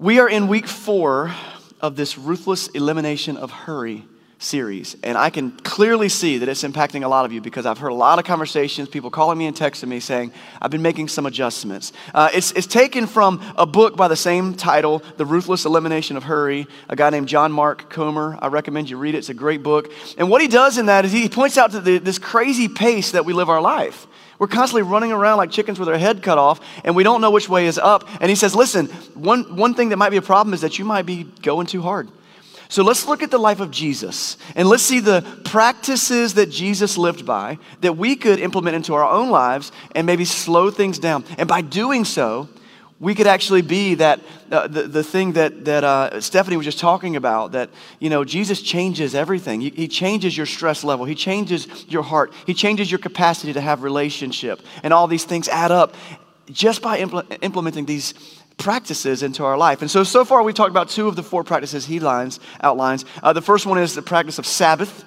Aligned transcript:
We 0.00 0.18
are 0.18 0.30
in 0.30 0.48
week 0.48 0.66
four 0.66 1.30
of 1.82 1.94
this 1.94 2.16
ruthless 2.16 2.68
elimination 2.68 3.36
of 3.36 3.50
hurry 3.50 4.06
series. 4.38 4.96
And 5.02 5.18
I 5.18 5.28
can 5.28 5.50
clearly 5.50 6.08
see 6.08 6.38
that 6.38 6.48
it's 6.48 6.62
impacting 6.62 7.04
a 7.04 7.08
lot 7.08 7.26
of 7.26 7.34
you 7.34 7.42
because 7.42 7.66
I've 7.66 7.76
heard 7.76 7.92
a 7.92 7.94
lot 7.94 8.18
of 8.18 8.24
conversations, 8.24 8.88
people 8.88 9.10
calling 9.10 9.36
me 9.36 9.44
and 9.44 9.54
texting 9.54 9.88
me 9.88 10.00
saying, 10.00 10.32
I've 10.62 10.70
been 10.70 10.80
making 10.80 11.08
some 11.08 11.26
adjustments. 11.26 11.92
Uh, 12.14 12.30
it's, 12.32 12.50
it's 12.52 12.66
taken 12.66 13.06
from 13.06 13.42
a 13.58 13.66
book 13.66 13.94
by 13.94 14.08
the 14.08 14.16
same 14.16 14.54
title, 14.54 15.02
The 15.18 15.26
Ruthless 15.26 15.66
Elimination 15.66 16.16
of 16.16 16.22
Hurry, 16.22 16.66
a 16.88 16.96
guy 16.96 17.10
named 17.10 17.28
John 17.28 17.52
Mark 17.52 17.90
Comer. 17.90 18.38
I 18.40 18.46
recommend 18.46 18.88
you 18.88 18.96
read 18.96 19.14
it, 19.14 19.18
it's 19.18 19.28
a 19.28 19.34
great 19.34 19.62
book. 19.62 19.92
And 20.16 20.30
what 20.30 20.40
he 20.40 20.48
does 20.48 20.78
in 20.78 20.86
that 20.86 21.04
is 21.04 21.12
he 21.12 21.28
points 21.28 21.58
out 21.58 21.72
to 21.72 21.80
the, 21.80 21.98
this 21.98 22.18
crazy 22.18 22.68
pace 22.68 23.10
that 23.10 23.26
we 23.26 23.34
live 23.34 23.50
our 23.50 23.60
life. 23.60 24.06
We're 24.40 24.46
constantly 24.46 24.90
running 24.90 25.12
around 25.12 25.36
like 25.36 25.50
chickens 25.50 25.78
with 25.78 25.90
our 25.90 25.98
head 25.98 26.22
cut 26.22 26.38
off, 26.38 26.60
and 26.82 26.96
we 26.96 27.02
don't 27.02 27.20
know 27.20 27.30
which 27.30 27.50
way 27.50 27.66
is 27.66 27.76
up. 27.76 28.08
And 28.22 28.30
he 28.30 28.34
says, 28.34 28.54
Listen, 28.54 28.86
one, 29.14 29.54
one 29.54 29.74
thing 29.74 29.90
that 29.90 29.98
might 29.98 30.08
be 30.08 30.16
a 30.16 30.22
problem 30.22 30.54
is 30.54 30.62
that 30.62 30.78
you 30.78 30.84
might 30.86 31.04
be 31.04 31.24
going 31.42 31.66
too 31.66 31.82
hard. 31.82 32.08
So 32.70 32.82
let's 32.82 33.06
look 33.06 33.22
at 33.22 33.30
the 33.30 33.38
life 33.38 33.60
of 33.60 33.70
Jesus 33.70 34.38
and 34.54 34.68
let's 34.68 34.84
see 34.84 35.00
the 35.00 35.26
practices 35.44 36.34
that 36.34 36.50
Jesus 36.50 36.96
lived 36.96 37.26
by 37.26 37.58
that 37.80 37.96
we 37.96 38.14
could 38.14 38.38
implement 38.38 38.76
into 38.76 38.94
our 38.94 39.04
own 39.04 39.28
lives 39.28 39.72
and 39.94 40.06
maybe 40.06 40.24
slow 40.24 40.70
things 40.70 40.98
down. 40.98 41.24
And 41.36 41.48
by 41.48 41.62
doing 41.62 42.04
so, 42.04 42.48
we 43.00 43.14
could 43.14 43.26
actually 43.26 43.62
be 43.62 43.94
that 43.94 44.20
uh, 44.52 44.66
the, 44.66 44.82
the 44.82 45.02
thing 45.02 45.32
that, 45.32 45.64
that 45.64 45.82
uh, 45.82 46.20
stephanie 46.20 46.56
was 46.56 46.66
just 46.66 46.78
talking 46.78 47.16
about 47.16 47.52
that 47.52 47.70
you 47.98 48.10
know 48.10 48.24
jesus 48.24 48.62
changes 48.62 49.14
everything 49.14 49.60
he, 49.60 49.70
he, 49.70 49.88
changes 49.88 50.36
your 50.36 50.46
stress 50.46 50.84
level 50.84 51.04
he 51.04 51.14
changes 51.14 51.66
your 51.88 52.02
heart 52.02 52.32
he 52.46 52.54
changes 52.54 52.90
your 52.90 52.98
capacity 52.98 53.52
to 53.52 53.60
have 53.60 53.82
relationship 53.82 54.60
and 54.82 54.92
all 54.92 55.06
these 55.06 55.24
things 55.24 55.48
add 55.48 55.72
up 55.72 55.94
just 56.50 56.82
by 56.82 57.00
impl- 57.00 57.38
implementing 57.42 57.86
these 57.86 58.14
practices 58.60 59.22
into 59.22 59.44
our 59.44 59.56
life. 59.56 59.80
And 59.80 59.90
so, 59.90 60.04
so 60.04 60.24
far 60.24 60.42
we've 60.42 60.54
talked 60.54 60.70
about 60.70 60.88
two 60.88 61.08
of 61.08 61.16
the 61.16 61.22
four 61.22 61.42
practices 61.42 61.86
he 61.86 61.98
lines, 61.98 62.38
outlines. 62.60 63.04
Uh, 63.22 63.32
the 63.32 63.42
first 63.42 63.66
one 63.66 63.78
is 63.78 63.94
the 63.94 64.02
practice 64.02 64.38
of 64.38 64.46
Sabbath. 64.46 65.04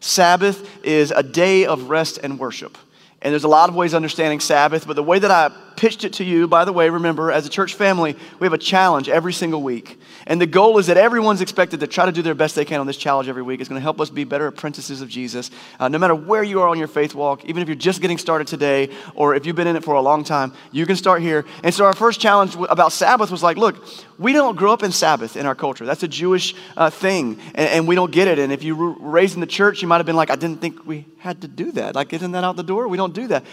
Sabbath 0.00 0.84
is 0.84 1.10
a 1.10 1.22
day 1.22 1.66
of 1.66 1.88
rest 1.88 2.18
and 2.22 2.38
worship. 2.38 2.76
And 3.22 3.32
there's 3.32 3.44
a 3.44 3.48
lot 3.48 3.70
of 3.70 3.74
ways 3.74 3.94
of 3.94 3.96
understanding 3.96 4.38
Sabbath, 4.38 4.86
but 4.86 4.96
the 4.96 5.02
way 5.02 5.18
that 5.18 5.30
I 5.30 5.50
pitched 5.76 6.04
it 6.04 6.14
to 6.14 6.24
you, 6.24 6.48
by 6.48 6.64
the 6.64 6.72
way, 6.72 6.88
remember, 6.90 7.30
as 7.30 7.46
a 7.46 7.48
church 7.48 7.74
family, 7.74 8.16
we 8.38 8.46
have 8.46 8.52
a 8.52 8.58
challenge 8.58 9.08
every 9.08 9.32
single 9.32 9.62
week. 9.62 9.98
And 10.26 10.40
the 10.40 10.46
goal 10.46 10.78
is 10.78 10.86
that 10.86 10.96
everyone's 10.96 11.40
expected 11.40 11.80
to 11.80 11.86
try 11.86 12.06
to 12.06 12.12
do 12.12 12.22
their 12.22 12.34
best 12.34 12.54
they 12.54 12.64
can 12.64 12.80
on 12.80 12.86
this 12.86 12.96
challenge 12.96 13.28
every 13.28 13.42
week. 13.42 13.60
It's 13.60 13.68
going 13.68 13.78
to 13.78 13.82
help 13.82 14.00
us 14.00 14.10
be 14.10 14.24
better 14.24 14.46
apprentices 14.46 15.00
of 15.00 15.08
Jesus. 15.08 15.50
Uh, 15.78 15.88
no 15.88 15.98
matter 15.98 16.14
where 16.14 16.42
you 16.42 16.60
are 16.60 16.68
on 16.68 16.78
your 16.78 16.88
faith 16.88 17.14
walk, 17.14 17.44
even 17.44 17.62
if 17.62 17.68
you're 17.68 17.74
just 17.74 18.00
getting 18.00 18.18
started 18.18 18.46
today 18.46 18.90
or 19.14 19.34
if 19.34 19.46
you've 19.46 19.56
been 19.56 19.66
in 19.66 19.76
it 19.76 19.84
for 19.84 19.94
a 19.94 20.00
long 20.00 20.24
time, 20.24 20.52
you 20.72 20.86
can 20.86 20.96
start 20.96 21.22
here. 21.22 21.44
And 21.62 21.74
so 21.74 21.84
our 21.84 21.94
first 21.94 22.20
challenge 22.20 22.56
about 22.68 22.92
Sabbath 22.92 23.30
was 23.30 23.42
like, 23.42 23.56
look, 23.56 23.84
we 24.18 24.32
don't 24.32 24.56
grow 24.56 24.72
up 24.72 24.82
in 24.82 24.92
Sabbath 24.92 25.36
in 25.36 25.46
our 25.46 25.54
culture. 25.54 25.84
That's 25.84 26.02
a 26.02 26.08
Jewish 26.08 26.54
uh, 26.76 26.90
thing, 26.90 27.40
and, 27.54 27.68
and, 27.68 27.88
we 27.88 27.94
don't 27.94 28.12
get 28.12 28.28
it. 28.28 28.38
And 28.38 28.52
if 28.52 28.62
you 28.62 28.76
were 28.76 28.92
raised 28.92 29.34
in 29.34 29.40
the 29.40 29.46
church, 29.46 29.82
you 29.82 29.88
might 29.88 29.98
have 29.98 30.06
been 30.06 30.16
like, 30.16 30.30
I 30.30 30.36
didn't 30.36 30.60
think 30.60 30.86
we 30.86 31.06
had 31.18 31.42
to 31.42 31.48
do 31.48 31.72
that. 31.72 31.94
Like, 31.94 32.12
isn't 32.12 32.32
that 32.32 32.44
out 32.44 32.56
the 32.56 32.62
door? 32.62 32.88
We 32.88 32.96
don't 32.96 33.14
do 33.14 33.26
that. 33.28 33.44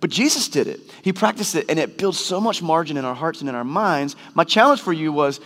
But 0.00 0.10
Jesus 0.10 0.48
did 0.48 0.66
it. 0.66 0.80
He 1.02 1.12
practiced 1.12 1.54
it, 1.54 1.66
and 1.68 1.78
it 1.78 1.96
builds 1.96 2.18
so 2.18 2.40
much 2.40 2.62
margin 2.62 2.96
in 2.96 3.04
our 3.04 3.14
hearts 3.14 3.40
and 3.40 3.48
in 3.48 3.54
our 3.54 3.64
minds. 3.64 4.14
My 4.34 4.44
challenge 4.44 4.80
for 4.80 4.92
you 4.92 5.12
was 5.12 5.40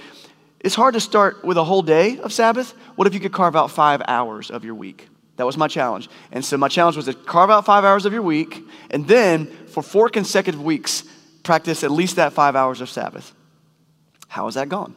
it's 0.59 0.75
hard 0.75 0.95
to 0.95 1.01
start 1.01 1.45
with 1.45 1.57
a 1.57 1.65
whole 1.65 1.83
day 1.83 2.19
of 2.19 2.33
Sabbath. 2.33 2.73
What 2.97 3.07
if 3.07 3.15
you 3.15 3.21
could 3.21 3.33
carve 3.33 3.57
out 3.57 3.71
five 3.71 4.03
hours 4.07 4.51
of 4.51 4.65
your 4.65 4.75
week? 4.75 5.09
That 5.37 5.47
was 5.47 5.57
my 5.57 5.69
challenge. 5.69 6.11
And 6.33 6.45
so 6.45 6.59
my 6.59 6.69
challenge 6.69 6.97
was 6.97 7.07
to 7.07 7.15
carve 7.15 7.49
out 7.51 7.65
five 7.65 7.85
hours 7.85 8.05
of 8.05 8.13
your 8.13 8.23
week, 8.23 8.63
and 8.91 9.09
then 9.09 9.47
for 9.69 9.83
four 9.83 10.11
consecutive 10.11 10.63
weeks, 10.63 11.05
practice 11.43 11.83
at 11.83 11.91
least 11.91 12.17
that 12.17 12.35
five 12.35 12.57
hours 12.57 12.83
of 12.83 12.91
Sabbath. 12.91 13.33
How 14.29 14.45
has 14.45 14.55
that 14.55 14.69
gone? 14.69 14.95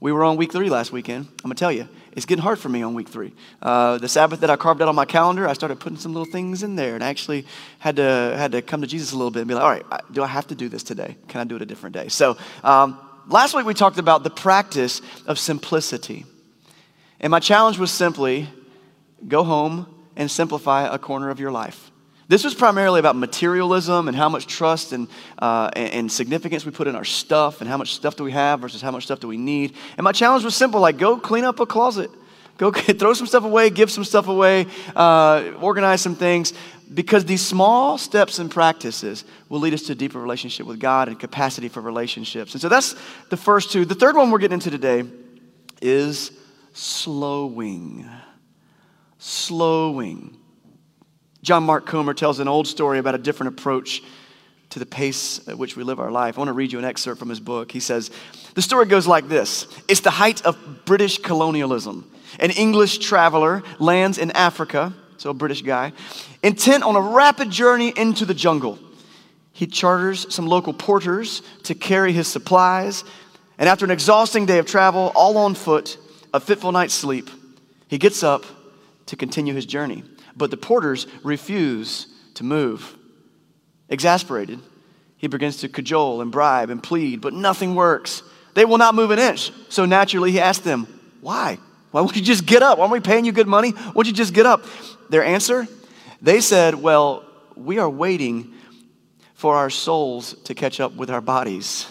We 0.00 0.12
were 0.12 0.22
on 0.22 0.36
week 0.36 0.52
three 0.52 0.70
last 0.70 0.92
weekend. 0.92 1.26
I'm 1.26 1.50
going 1.50 1.56
to 1.56 1.58
tell 1.58 1.72
you, 1.72 1.88
it's 2.12 2.24
getting 2.24 2.42
hard 2.42 2.60
for 2.60 2.68
me 2.68 2.82
on 2.82 2.94
week 2.94 3.08
three. 3.08 3.32
Uh, 3.60 3.98
the 3.98 4.08
Sabbath 4.08 4.40
that 4.40 4.50
I 4.50 4.54
carved 4.54 4.80
out 4.80 4.88
on 4.88 4.94
my 4.94 5.04
calendar, 5.04 5.48
I 5.48 5.54
started 5.54 5.80
putting 5.80 5.98
some 5.98 6.12
little 6.12 6.30
things 6.30 6.62
in 6.62 6.76
there 6.76 6.94
and 6.94 7.02
I 7.02 7.08
actually 7.08 7.46
had 7.80 7.96
to, 7.96 8.34
had 8.36 8.52
to 8.52 8.62
come 8.62 8.80
to 8.80 8.86
Jesus 8.86 9.12
a 9.12 9.16
little 9.16 9.32
bit 9.32 9.40
and 9.40 9.48
be 9.48 9.54
like, 9.54 9.64
all 9.64 9.70
right, 9.70 9.84
do 10.12 10.22
I 10.22 10.28
have 10.28 10.46
to 10.48 10.54
do 10.54 10.68
this 10.68 10.84
today? 10.84 11.16
Can 11.26 11.40
I 11.40 11.44
do 11.44 11.56
it 11.56 11.62
a 11.62 11.66
different 11.66 11.94
day? 11.94 12.08
So 12.08 12.36
um, 12.62 12.98
last 13.26 13.54
week 13.54 13.66
we 13.66 13.74
talked 13.74 13.98
about 13.98 14.22
the 14.22 14.30
practice 14.30 15.02
of 15.26 15.36
simplicity. 15.36 16.26
And 17.18 17.32
my 17.32 17.40
challenge 17.40 17.78
was 17.78 17.90
simply 17.90 18.48
go 19.26 19.42
home 19.42 19.92
and 20.14 20.30
simplify 20.30 20.86
a 20.86 20.98
corner 20.98 21.28
of 21.30 21.40
your 21.40 21.50
life. 21.50 21.87
This 22.28 22.44
was 22.44 22.54
primarily 22.54 23.00
about 23.00 23.16
materialism 23.16 24.06
and 24.06 24.14
how 24.14 24.28
much 24.28 24.46
trust 24.46 24.92
and, 24.92 25.08
uh, 25.38 25.70
and, 25.74 25.92
and, 25.92 26.12
significance 26.12 26.66
we 26.66 26.70
put 26.70 26.86
in 26.86 26.94
our 26.94 27.04
stuff 27.04 27.62
and 27.62 27.70
how 27.70 27.78
much 27.78 27.94
stuff 27.94 28.16
do 28.16 28.24
we 28.24 28.32
have 28.32 28.60
versus 28.60 28.82
how 28.82 28.90
much 28.90 29.04
stuff 29.04 29.18
do 29.18 29.28
we 29.28 29.38
need. 29.38 29.74
And 29.96 30.04
my 30.04 30.12
challenge 30.12 30.44
was 30.44 30.54
simple 30.54 30.78
like, 30.78 30.98
go 30.98 31.18
clean 31.18 31.44
up 31.44 31.58
a 31.58 31.64
closet. 31.64 32.10
Go 32.58 32.70
throw 32.72 33.14
some 33.14 33.26
stuff 33.26 33.44
away, 33.44 33.70
give 33.70 33.90
some 33.90 34.04
stuff 34.04 34.28
away, 34.28 34.66
uh, 34.94 35.52
organize 35.60 36.02
some 36.02 36.16
things, 36.16 36.52
because 36.92 37.24
these 37.24 37.44
small 37.44 37.96
steps 37.96 38.38
and 38.38 38.50
practices 38.50 39.24
will 39.48 39.60
lead 39.60 39.72
us 39.72 39.82
to 39.84 39.92
a 39.92 39.94
deeper 39.94 40.20
relationship 40.20 40.66
with 40.66 40.78
God 40.78 41.08
and 41.08 41.18
capacity 41.18 41.68
for 41.68 41.80
relationships. 41.80 42.52
And 42.52 42.60
so 42.60 42.68
that's 42.68 42.94
the 43.30 43.36
first 43.38 43.72
two. 43.72 43.86
The 43.86 43.94
third 43.94 44.16
one 44.16 44.30
we're 44.30 44.38
getting 44.38 44.54
into 44.54 44.70
today 44.70 45.04
is 45.80 46.32
slowing. 46.74 48.06
Slowing. 49.18 50.36
John 51.42 51.62
Mark 51.62 51.86
Comer 51.86 52.14
tells 52.14 52.40
an 52.40 52.48
old 52.48 52.66
story 52.66 52.98
about 52.98 53.14
a 53.14 53.18
different 53.18 53.58
approach 53.58 54.02
to 54.70 54.78
the 54.78 54.86
pace 54.86 55.46
at 55.48 55.56
which 55.56 55.76
we 55.76 55.82
live 55.82 56.00
our 56.00 56.10
life. 56.10 56.36
I 56.36 56.40
want 56.40 56.48
to 56.48 56.52
read 56.52 56.72
you 56.72 56.78
an 56.78 56.84
excerpt 56.84 57.18
from 57.18 57.28
his 57.28 57.40
book. 57.40 57.72
He 57.72 57.80
says, 57.80 58.10
The 58.54 58.62
story 58.62 58.86
goes 58.86 59.06
like 59.06 59.28
this 59.28 59.66
It's 59.88 60.00
the 60.00 60.10
height 60.10 60.44
of 60.44 60.84
British 60.84 61.18
colonialism. 61.18 62.10
An 62.38 62.50
English 62.50 62.98
traveler 62.98 63.62
lands 63.78 64.18
in 64.18 64.30
Africa, 64.32 64.92
so 65.16 65.30
a 65.30 65.34
British 65.34 65.62
guy, 65.62 65.92
intent 66.42 66.84
on 66.84 66.94
a 66.94 67.00
rapid 67.00 67.50
journey 67.50 67.92
into 67.96 68.26
the 68.26 68.34
jungle. 68.34 68.78
He 69.52 69.66
charters 69.66 70.32
some 70.32 70.46
local 70.46 70.72
porters 70.72 71.42
to 71.64 71.74
carry 71.74 72.12
his 72.12 72.28
supplies, 72.28 73.02
and 73.58 73.68
after 73.68 73.84
an 73.84 73.90
exhausting 73.90 74.46
day 74.46 74.58
of 74.58 74.66
travel, 74.66 75.10
all 75.14 75.38
on 75.38 75.54
foot, 75.54 75.96
a 76.34 76.38
fitful 76.38 76.70
night's 76.70 76.94
sleep, 76.94 77.30
he 77.88 77.96
gets 77.96 78.22
up 78.22 78.44
to 79.06 79.16
continue 79.16 79.54
his 79.54 79.66
journey. 79.66 80.04
But 80.38 80.50
the 80.50 80.56
porters 80.56 81.06
refuse 81.22 82.06
to 82.34 82.44
move. 82.44 82.96
Exasperated, 83.88 84.60
he 85.16 85.26
begins 85.26 85.58
to 85.58 85.68
cajole 85.68 86.20
and 86.20 86.30
bribe 86.30 86.70
and 86.70 86.82
plead, 86.82 87.20
but 87.20 87.34
nothing 87.34 87.74
works. 87.74 88.22
They 88.54 88.64
will 88.64 88.78
not 88.78 88.94
move 88.94 89.10
an 89.10 89.18
inch. 89.18 89.52
So 89.68 89.84
naturally, 89.84 90.30
he 90.30 90.40
asks 90.40 90.64
them, 90.64 90.86
Why? 91.20 91.58
Why 91.90 92.00
won't 92.02 92.16
you 92.16 92.22
just 92.22 92.46
get 92.46 92.62
up? 92.62 92.78
Why 92.78 92.82
aren't 92.82 92.92
we 92.92 93.00
paying 93.00 93.24
you 93.24 93.32
good 93.32 93.48
money? 93.48 93.70
Why 93.70 93.92
don't 93.92 94.06
you 94.06 94.12
just 94.12 94.32
get 94.32 94.46
up? 94.46 94.64
Their 95.10 95.24
answer? 95.24 95.66
They 96.22 96.40
said, 96.40 96.74
Well, 96.74 97.24
we 97.56 97.78
are 97.78 97.90
waiting 97.90 98.54
for 99.34 99.56
our 99.56 99.70
souls 99.70 100.34
to 100.44 100.54
catch 100.54 100.80
up 100.80 100.94
with 100.94 101.10
our 101.10 101.20
bodies. 101.20 101.86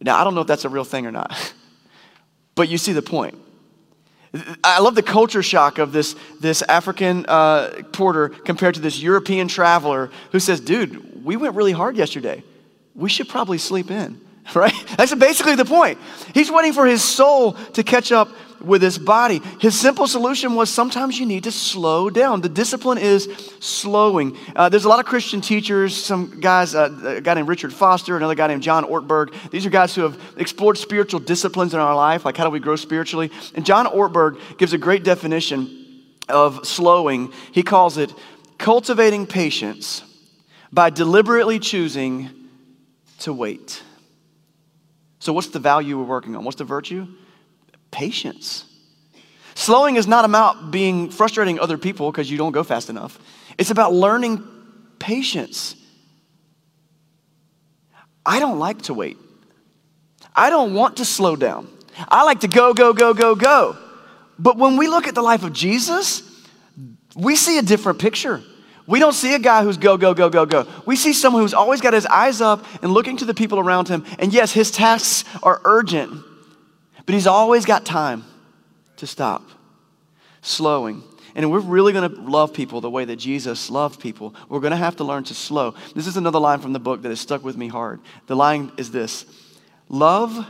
Now, 0.00 0.20
I 0.20 0.24
don't 0.24 0.34
know 0.34 0.40
if 0.40 0.46
that's 0.46 0.64
a 0.64 0.68
real 0.68 0.84
thing 0.84 1.06
or 1.06 1.12
not, 1.12 1.54
but 2.54 2.68
you 2.68 2.78
see 2.78 2.92
the 2.92 3.02
point. 3.02 3.38
I 4.64 4.80
love 4.80 4.94
the 4.94 5.02
culture 5.02 5.42
shock 5.42 5.78
of 5.78 5.92
this, 5.92 6.16
this 6.40 6.62
African 6.62 7.24
uh, 7.26 7.82
porter 7.92 8.30
compared 8.30 8.74
to 8.74 8.80
this 8.80 9.00
European 9.00 9.46
traveler 9.46 10.10
who 10.32 10.40
says, 10.40 10.60
Dude, 10.60 11.24
we 11.24 11.36
went 11.36 11.54
really 11.54 11.72
hard 11.72 11.96
yesterday. 11.96 12.42
We 12.94 13.08
should 13.08 13.28
probably 13.28 13.58
sleep 13.58 13.90
in, 13.90 14.20
right? 14.54 14.74
That's 14.96 15.14
basically 15.14 15.54
the 15.54 15.64
point. 15.64 15.98
He's 16.32 16.50
waiting 16.50 16.72
for 16.72 16.86
his 16.86 17.02
soul 17.02 17.52
to 17.52 17.82
catch 17.82 18.10
up 18.10 18.28
with 18.64 18.82
his 18.82 18.98
body. 18.98 19.40
His 19.60 19.78
simple 19.78 20.06
solution 20.06 20.54
was 20.54 20.70
sometimes 20.70 21.18
you 21.18 21.26
need 21.26 21.44
to 21.44 21.52
slow 21.52 22.10
down. 22.10 22.40
The 22.40 22.48
discipline 22.48 22.98
is 22.98 23.28
slowing. 23.60 24.36
Uh, 24.54 24.68
there's 24.68 24.84
a 24.84 24.88
lot 24.88 25.00
of 25.00 25.06
Christian 25.06 25.40
teachers, 25.40 25.96
some 25.96 26.40
guys, 26.40 26.74
uh, 26.74 27.16
a 27.18 27.20
guy 27.20 27.34
named 27.34 27.48
Richard 27.48 27.72
Foster, 27.72 28.16
another 28.16 28.34
guy 28.34 28.46
named 28.46 28.62
John 28.62 28.84
Ortberg. 28.84 29.34
These 29.50 29.66
are 29.66 29.70
guys 29.70 29.94
who 29.94 30.02
have 30.02 30.18
explored 30.36 30.78
spiritual 30.78 31.20
disciplines 31.20 31.74
in 31.74 31.80
our 31.80 31.94
life, 31.94 32.24
like 32.24 32.36
how 32.36 32.44
do 32.44 32.50
we 32.50 32.60
grow 32.60 32.76
spiritually. 32.76 33.30
And 33.54 33.64
John 33.64 33.86
Ortberg 33.86 34.40
gives 34.58 34.72
a 34.72 34.78
great 34.78 35.04
definition 35.04 36.04
of 36.28 36.66
slowing. 36.66 37.32
He 37.52 37.62
calls 37.62 37.98
it 37.98 38.12
cultivating 38.58 39.26
patience 39.26 40.02
by 40.72 40.90
deliberately 40.90 41.58
choosing 41.58 42.30
to 43.20 43.32
wait. 43.32 43.82
So, 45.18 45.32
what's 45.32 45.48
the 45.48 45.58
value 45.58 45.98
we're 45.98 46.04
working 46.04 46.36
on? 46.36 46.44
What's 46.44 46.58
the 46.58 46.64
virtue? 46.64 47.06
Patience. 47.94 48.64
Slowing 49.54 49.94
is 49.94 50.06
not 50.06 50.24
about 50.24 50.72
being 50.72 51.10
frustrating 51.10 51.60
other 51.60 51.78
people 51.78 52.10
because 52.10 52.28
you 52.30 52.36
don't 52.36 52.52
go 52.52 52.64
fast 52.64 52.90
enough. 52.90 53.18
It's 53.56 53.70
about 53.70 53.92
learning 53.92 54.42
patience. 54.98 55.76
I 58.26 58.40
don't 58.40 58.58
like 58.58 58.82
to 58.82 58.94
wait. 58.94 59.16
I 60.34 60.50
don't 60.50 60.74
want 60.74 60.96
to 60.96 61.04
slow 61.04 61.36
down. 61.36 61.68
I 62.08 62.24
like 62.24 62.40
to 62.40 62.48
go, 62.48 62.74
go, 62.74 62.92
go, 62.92 63.14
go, 63.14 63.36
go. 63.36 63.76
But 64.40 64.56
when 64.56 64.76
we 64.76 64.88
look 64.88 65.06
at 65.06 65.14
the 65.14 65.22
life 65.22 65.44
of 65.44 65.52
Jesus, 65.52 66.22
we 67.14 67.36
see 67.36 67.58
a 67.58 67.62
different 67.62 68.00
picture. 68.00 68.42
We 68.88 68.98
don't 68.98 69.12
see 69.12 69.34
a 69.34 69.38
guy 69.38 69.62
who's 69.62 69.76
go, 69.76 69.96
go, 69.96 70.14
go, 70.14 70.28
go, 70.28 70.44
go. 70.44 70.66
We 70.84 70.96
see 70.96 71.12
someone 71.12 71.42
who's 71.42 71.54
always 71.54 71.80
got 71.80 71.92
his 71.92 72.06
eyes 72.06 72.40
up 72.40 72.66
and 72.82 72.90
looking 72.92 73.18
to 73.18 73.24
the 73.24 73.34
people 73.34 73.60
around 73.60 73.86
him. 73.86 74.04
And 74.18 74.32
yes, 74.32 74.50
his 74.50 74.72
tasks 74.72 75.24
are 75.44 75.60
urgent, 75.64 76.24
but 77.06 77.14
he's 77.14 77.26
always 77.26 77.64
got 77.64 77.84
time 77.84 78.24
to 78.96 79.06
stop, 79.06 79.48
slowing. 80.42 81.02
And 81.34 81.50
we're 81.50 81.60
really 81.60 81.92
going 81.92 82.08
to 82.08 82.20
love 82.20 82.54
people 82.54 82.80
the 82.80 82.90
way 82.90 83.04
that 83.04 83.16
Jesus 83.16 83.68
loved 83.68 84.00
people. 84.00 84.34
We're 84.48 84.60
going 84.60 84.70
to 84.70 84.76
have 84.76 84.96
to 84.96 85.04
learn 85.04 85.24
to 85.24 85.34
slow. 85.34 85.74
This 85.94 86.06
is 86.06 86.16
another 86.16 86.38
line 86.38 86.60
from 86.60 86.72
the 86.72 86.78
book 86.78 87.02
that 87.02 87.08
has 87.08 87.20
stuck 87.20 87.42
with 87.42 87.56
me 87.56 87.68
hard. 87.68 88.00
The 88.26 88.36
line 88.36 88.72
is 88.76 88.90
this 88.90 89.26
Love 89.88 90.46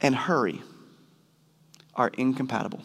and 0.00 0.14
hurry 0.14 0.62
are 1.94 2.08
incompatible. 2.16 2.82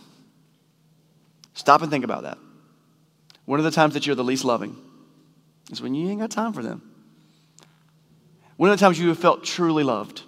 Stop 1.53 1.81
and 1.81 1.89
think 1.89 2.03
about 2.03 2.23
that. 2.23 2.37
One 3.45 3.59
of 3.59 3.65
the 3.65 3.71
times 3.71 3.93
that 3.93 4.05
you're 4.05 4.15
the 4.15 4.23
least 4.23 4.43
loving 4.43 4.75
is 5.71 5.81
when 5.81 5.95
you 5.95 6.09
ain't 6.09 6.19
got 6.19 6.31
time 6.31 6.51
for 6.51 6.61
them. 6.61 6.81
One 8.57 8.69
of 8.69 8.77
the 8.77 8.83
times 8.83 8.99
you 8.99 9.07
have 9.09 9.19
felt 9.19 9.43
truly 9.43 9.83
loved, 9.83 10.23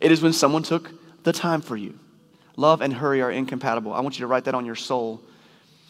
it 0.00 0.12
is 0.12 0.22
when 0.22 0.32
someone 0.32 0.62
took 0.62 0.92
the 1.22 1.32
time 1.32 1.60
for 1.60 1.76
you. 1.76 1.98
Love 2.56 2.80
and 2.80 2.92
hurry 2.92 3.22
are 3.22 3.30
incompatible. 3.30 3.92
I 3.92 4.00
want 4.00 4.18
you 4.18 4.24
to 4.24 4.26
write 4.26 4.44
that 4.44 4.54
on 4.54 4.66
your 4.66 4.74
soul 4.74 5.22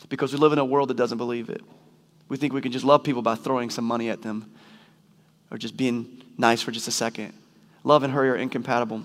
because 0.08 0.32
we 0.32 0.38
live 0.38 0.52
in 0.52 0.58
a 0.58 0.64
world 0.64 0.88
that 0.90 0.96
doesn't 0.96 1.18
believe 1.18 1.48
it. 1.50 1.62
We 2.28 2.36
think 2.36 2.52
we 2.52 2.60
can 2.60 2.72
just 2.72 2.84
love 2.84 3.02
people 3.02 3.22
by 3.22 3.34
throwing 3.34 3.70
some 3.70 3.84
money 3.84 4.08
at 4.08 4.22
them 4.22 4.52
or 5.50 5.58
just 5.58 5.76
being 5.76 6.22
nice 6.38 6.62
for 6.62 6.70
just 6.70 6.88
a 6.88 6.92
second. 6.92 7.32
Love 7.82 8.02
and 8.02 8.12
hurry 8.12 8.30
are 8.30 8.36
incompatible. 8.36 9.02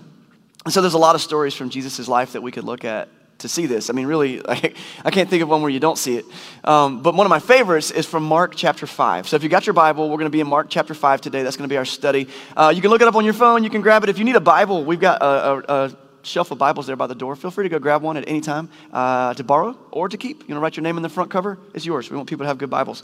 And 0.64 0.72
so 0.72 0.80
there's 0.80 0.94
a 0.94 0.98
lot 0.98 1.14
of 1.14 1.20
stories 1.20 1.54
from 1.54 1.70
Jesus' 1.70 2.08
life 2.08 2.32
that 2.32 2.42
we 2.42 2.52
could 2.52 2.64
look 2.64 2.84
at 2.84 3.08
to 3.38 3.48
see 3.48 3.66
this. 3.66 3.90
I 3.90 3.92
mean, 3.92 4.06
really, 4.06 4.40
I, 4.48 4.72
I 5.04 5.10
can't 5.10 5.28
think 5.28 5.42
of 5.42 5.48
one 5.48 5.60
where 5.60 5.70
you 5.70 5.80
don't 5.80 5.98
see 5.98 6.16
it. 6.16 6.24
Um, 6.64 7.02
but 7.02 7.14
one 7.14 7.26
of 7.26 7.30
my 7.30 7.38
favorites 7.38 7.90
is 7.90 8.06
from 8.06 8.22
Mark 8.22 8.54
chapter 8.56 8.86
5. 8.86 9.28
So 9.28 9.36
if 9.36 9.42
you 9.42 9.48
got 9.48 9.66
your 9.66 9.74
Bible, 9.74 10.08
we're 10.08 10.16
going 10.16 10.30
to 10.30 10.30
be 10.30 10.40
in 10.40 10.46
Mark 10.46 10.68
chapter 10.70 10.94
5 10.94 11.20
today. 11.20 11.42
That's 11.42 11.56
going 11.56 11.68
to 11.68 11.72
be 11.72 11.76
our 11.76 11.84
study. 11.84 12.28
Uh, 12.56 12.72
you 12.74 12.80
can 12.80 12.90
look 12.90 13.02
it 13.02 13.08
up 13.08 13.14
on 13.14 13.24
your 13.24 13.34
phone. 13.34 13.64
You 13.64 13.70
can 13.70 13.82
grab 13.82 14.02
it. 14.04 14.08
If 14.08 14.18
you 14.18 14.24
need 14.24 14.36
a 14.36 14.40
Bible, 14.40 14.84
we've 14.84 15.00
got 15.00 15.20
a, 15.20 15.26
a, 15.26 15.86
a 15.86 15.96
shelf 16.26 16.50
of 16.50 16.58
Bibles 16.58 16.86
there 16.86 16.96
by 16.96 17.06
the 17.06 17.14
door. 17.14 17.36
Feel 17.36 17.50
free 17.50 17.64
to 17.64 17.68
go 17.68 17.78
grab 17.78 18.02
one 18.02 18.16
at 18.16 18.28
any 18.28 18.40
time 18.40 18.68
uh, 18.92 19.34
to 19.34 19.44
borrow 19.44 19.78
or 19.90 20.08
to 20.08 20.16
keep. 20.16 20.40
You 20.40 20.54
want 20.54 20.58
to 20.58 20.60
write 20.60 20.76
your 20.76 20.82
name 20.82 20.96
in 20.96 21.02
the 21.02 21.08
front 21.08 21.30
cover? 21.30 21.58
It's 21.74 21.86
yours. 21.86 22.10
We 22.10 22.16
want 22.16 22.28
people 22.28 22.44
to 22.44 22.48
have 22.48 22.58
good 22.58 22.70
Bibles. 22.70 23.02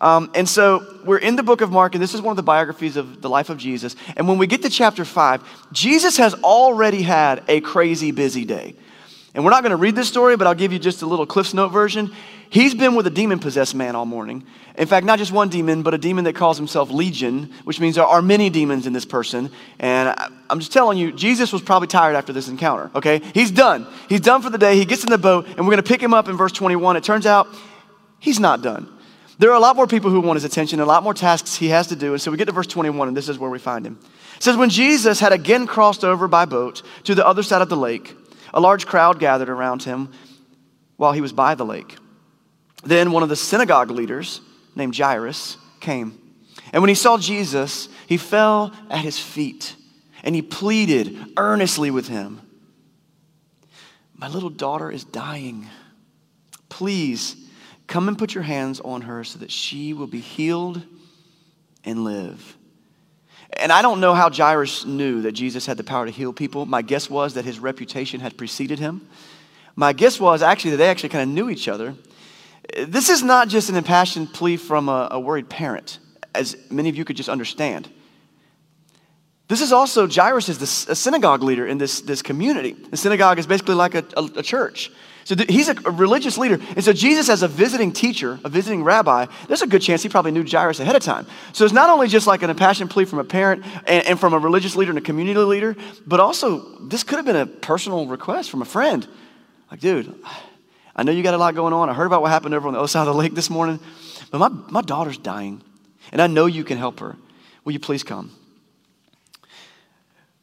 Um, 0.00 0.32
and 0.34 0.48
so 0.48 0.84
we're 1.04 1.18
in 1.18 1.36
the 1.36 1.44
book 1.44 1.60
of 1.60 1.70
Mark, 1.70 1.94
and 1.94 2.02
this 2.02 2.12
is 2.12 2.20
one 2.20 2.32
of 2.32 2.36
the 2.36 2.42
biographies 2.42 2.96
of 2.96 3.22
the 3.22 3.30
life 3.30 3.50
of 3.50 3.58
Jesus. 3.58 3.94
And 4.16 4.26
when 4.26 4.36
we 4.36 4.48
get 4.48 4.62
to 4.62 4.68
chapter 4.68 5.04
5, 5.04 5.72
Jesus 5.72 6.16
has 6.16 6.34
already 6.34 7.02
had 7.02 7.44
a 7.46 7.60
crazy 7.60 8.10
busy 8.10 8.44
day. 8.44 8.74
And 9.34 9.44
we're 9.44 9.50
not 9.50 9.62
going 9.62 9.70
to 9.70 9.76
read 9.76 9.96
this 9.96 10.08
story, 10.08 10.36
but 10.36 10.46
I'll 10.46 10.54
give 10.54 10.72
you 10.72 10.78
just 10.78 11.00
a 11.02 11.06
little 11.06 11.24
Cliff's 11.24 11.54
Note 11.54 11.70
version. 11.70 12.12
He's 12.50 12.74
been 12.74 12.94
with 12.94 13.06
a 13.06 13.10
demon 13.10 13.38
possessed 13.38 13.74
man 13.74 13.96
all 13.96 14.04
morning. 14.04 14.44
In 14.76 14.86
fact, 14.86 15.06
not 15.06 15.18
just 15.18 15.32
one 15.32 15.48
demon, 15.48 15.82
but 15.82 15.94
a 15.94 15.98
demon 15.98 16.24
that 16.24 16.34
calls 16.34 16.58
himself 16.58 16.90
Legion, 16.90 17.50
which 17.64 17.80
means 17.80 17.94
there 17.94 18.04
are 18.04 18.20
many 18.20 18.50
demons 18.50 18.86
in 18.86 18.92
this 18.92 19.06
person. 19.06 19.50
And 19.78 20.14
I'm 20.50 20.58
just 20.58 20.70
telling 20.70 20.98
you, 20.98 21.12
Jesus 21.12 21.50
was 21.50 21.62
probably 21.62 21.88
tired 21.88 22.14
after 22.14 22.34
this 22.34 22.48
encounter, 22.48 22.90
okay? 22.94 23.22
He's 23.32 23.50
done. 23.50 23.86
He's 24.06 24.20
done 24.20 24.42
for 24.42 24.50
the 24.50 24.58
day. 24.58 24.76
He 24.76 24.84
gets 24.84 25.02
in 25.02 25.08
the 25.08 25.16
boat, 25.16 25.46
and 25.46 25.60
we're 25.60 25.72
going 25.72 25.76
to 25.78 25.82
pick 25.82 26.02
him 26.02 26.12
up 26.12 26.28
in 26.28 26.36
verse 26.36 26.52
21. 26.52 26.96
It 26.96 27.04
turns 27.04 27.24
out 27.24 27.48
he's 28.18 28.38
not 28.38 28.60
done. 28.60 28.86
There 29.38 29.50
are 29.50 29.56
a 29.56 29.60
lot 29.60 29.74
more 29.74 29.86
people 29.86 30.10
who 30.10 30.20
want 30.20 30.36
his 30.36 30.44
attention, 30.44 30.78
a 30.80 30.84
lot 30.84 31.02
more 31.02 31.14
tasks 31.14 31.56
he 31.56 31.68
has 31.68 31.86
to 31.86 31.96
do. 31.96 32.12
And 32.12 32.20
so 32.20 32.30
we 32.30 32.36
get 32.36 32.44
to 32.44 32.52
verse 32.52 32.66
21, 32.66 33.08
and 33.08 33.16
this 33.16 33.30
is 33.30 33.38
where 33.38 33.50
we 33.50 33.58
find 33.58 33.86
him. 33.86 33.98
It 34.36 34.42
says, 34.42 34.58
When 34.58 34.68
Jesus 34.68 35.20
had 35.20 35.32
again 35.32 35.66
crossed 35.66 36.04
over 36.04 36.28
by 36.28 36.44
boat 36.44 36.82
to 37.04 37.14
the 37.14 37.26
other 37.26 37.42
side 37.42 37.62
of 37.62 37.70
the 37.70 37.76
lake, 37.78 38.14
a 38.52 38.60
large 38.60 38.86
crowd 38.86 39.18
gathered 39.18 39.48
around 39.48 39.82
him 39.82 40.10
while 40.96 41.12
he 41.12 41.20
was 41.20 41.32
by 41.32 41.54
the 41.54 41.64
lake. 41.64 41.96
Then 42.84 43.12
one 43.12 43.22
of 43.22 43.28
the 43.28 43.36
synagogue 43.36 43.90
leaders, 43.90 44.40
named 44.74 44.96
Jairus, 44.96 45.56
came. 45.80 46.18
And 46.72 46.82
when 46.82 46.88
he 46.88 46.94
saw 46.94 47.18
Jesus, 47.18 47.88
he 48.06 48.16
fell 48.16 48.72
at 48.90 49.00
his 49.00 49.18
feet 49.18 49.76
and 50.22 50.34
he 50.34 50.42
pleaded 50.42 51.16
earnestly 51.36 51.90
with 51.90 52.08
him 52.08 52.40
My 54.14 54.28
little 54.28 54.50
daughter 54.50 54.90
is 54.90 55.04
dying. 55.04 55.66
Please 56.68 57.36
come 57.88 58.08
and 58.08 58.16
put 58.16 58.34
your 58.34 58.44
hands 58.44 58.80
on 58.80 59.02
her 59.02 59.24
so 59.24 59.40
that 59.40 59.50
she 59.50 59.92
will 59.92 60.06
be 60.06 60.20
healed 60.20 60.82
and 61.84 62.04
live. 62.04 62.56
And 63.58 63.70
I 63.70 63.82
don't 63.82 64.00
know 64.00 64.14
how 64.14 64.30
Jairus 64.30 64.84
knew 64.84 65.22
that 65.22 65.32
Jesus 65.32 65.66
had 65.66 65.76
the 65.76 65.84
power 65.84 66.06
to 66.06 66.10
heal 66.10 66.32
people. 66.32 66.66
My 66.66 66.82
guess 66.82 67.10
was 67.10 67.34
that 67.34 67.44
his 67.44 67.58
reputation 67.58 68.20
had 68.20 68.36
preceded 68.36 68.78
him. 68.78 69.06
My 69.76 69.92
guess 69.92 70.20
was 70.20 70.42
actually 70.42 70.72
that 70.72 70.76
they 70.78 70.88
actually 70.88 71.10
kind 71.10 71.28
of 71.28 71.34
knew 71.34 71.50
each 71.50 71.68
other. 71.68 71.94
This 72.86 73.08
is 73.08 73.22
not 73.22 73.48
just 73.48 73.68
an 73.68 73.76
impassioned 73.76 74.32
plea 74.32 74.56
from 74.56 74.88
a, 74.88 75.08
a 75.12 75.20
worried 75.20 75.48
parent, 75.48 75.98
as 76.34 76.56
many 76.70 76.88
of 76.88 76.96
you 76.96 77.04
could 77.04 77.16
just 77.16 77.28
understand. 77.28 77.90
This 79.48 79.60
is 79.60 79.72
also, 79.72 80.08
Jairus 80.08 80.48
is 80.48 80.58
the, 80.58 80.92
a 80.92 80.94
synagogue 80.94 81.42
leader 81.42 81.66
in 81.66 81.76
this, 81.76 82.00
this 82.00 82.22
community. 82.22 82.72
The 82.72 82.96
synagogue 82.96 83.38
is 83.38 83.46
basically 83.46 83.74
like 83.74 83.94
a, 83.94 84.04
a, 84.16 84.24
a 84.36 84.42
church. 84.42 84.90
So 85.24 85.36
he's 85.48 85.68
a, 85.68 85.76
a, 85.84 85.90
religious 85.90 86.36
leader. 86.36 86.58
And 86.74 86.82
so 86.82 86.92
Jesus, 86.92 87.28
as 87.28 87.42
a 87.42 87.48
visiting 87.48 87.92
teacher, 87.92 88.40
a 88.44 88.48
visiting 88.48 88.82
rabbi, 88.82 89.26
there's 89.46 89.62
a 89.62 89.66
good 89.66 89.82
chance 89.82 90.02
he 90.02 90.08
probably 90.08 90.32
knew 90.32 90.44
Jairus 90.44 90.80
ahead 90.80 90.96
of 90.96 91.02
time. 91.02 91.26
So 91.52 91.64
it's 91.64 91.74
not 91.74 91.90
only 91.90 92.08
just 92.08 92.26
like 92.26 92.42
an 92.42 92.50
impassioned 92.50 92.90
plea 92.90 93.04
from 93.04 93.20
a 93.20 93.24
parent 93.24 93.64
and, 93.86 94.06
and 94.06 94.20
from 94.20 94.34
a 94.34 94.38
religious 94.38 94.74
leader 94.74 94.90
and 94.90 94.98
a 94.98 95.02
community 95.02 95.38
leader, 95.38 95.76
but 96.06 96.18
also 96.18 96.60
this 96.80 97.04
could 97.04 97.16
have 97.16 97.24
been 97.24 97.36
a 97.36 97.46
personal 97.46 98.06
request 98.06 98.50
from 98.50 98.62
a 98.62 98.66
friend. 98.66 99.06
Like, 99.70 99.80
dude, 99.80 100.14
I 100.94 101.04
know 101.04 101.12
you 101.12 101.22
got 101.22 101.34
a 101.34 101.38
lot 101.38 101.54
going 101.54 101.72
on. 101.72 101.88
I 101.88 101.94
heard 101.94 102.06
about 102.06 102.22
what 102.22 102.30
happened 102.30 102.54
over 102.54 102.66
on 102.66 102.74
the 102.74 102.80
other 102.80 102.88
side 102.88 103.06
of 103.06 103.14
the 103.14 103.14
lake 103.14 103.34
this 103.34 103.50
morning, 103.50 103.78
but 104.30 104.38
my, 104.38 104.48
my 104.48 104.82
daughter's 104.82 105.18
dying, 105.18 105.62
and 106.10 106.20
I 106.20 106.26
know 106.26 106.46
you 106.46 106.64
can 106.64 106.78
help 106.78 107.00
her. 107.00 107.16
Will 107.64 107.72
you 107.72 107.80
please 107.80 108.02
come? 108.02 108.32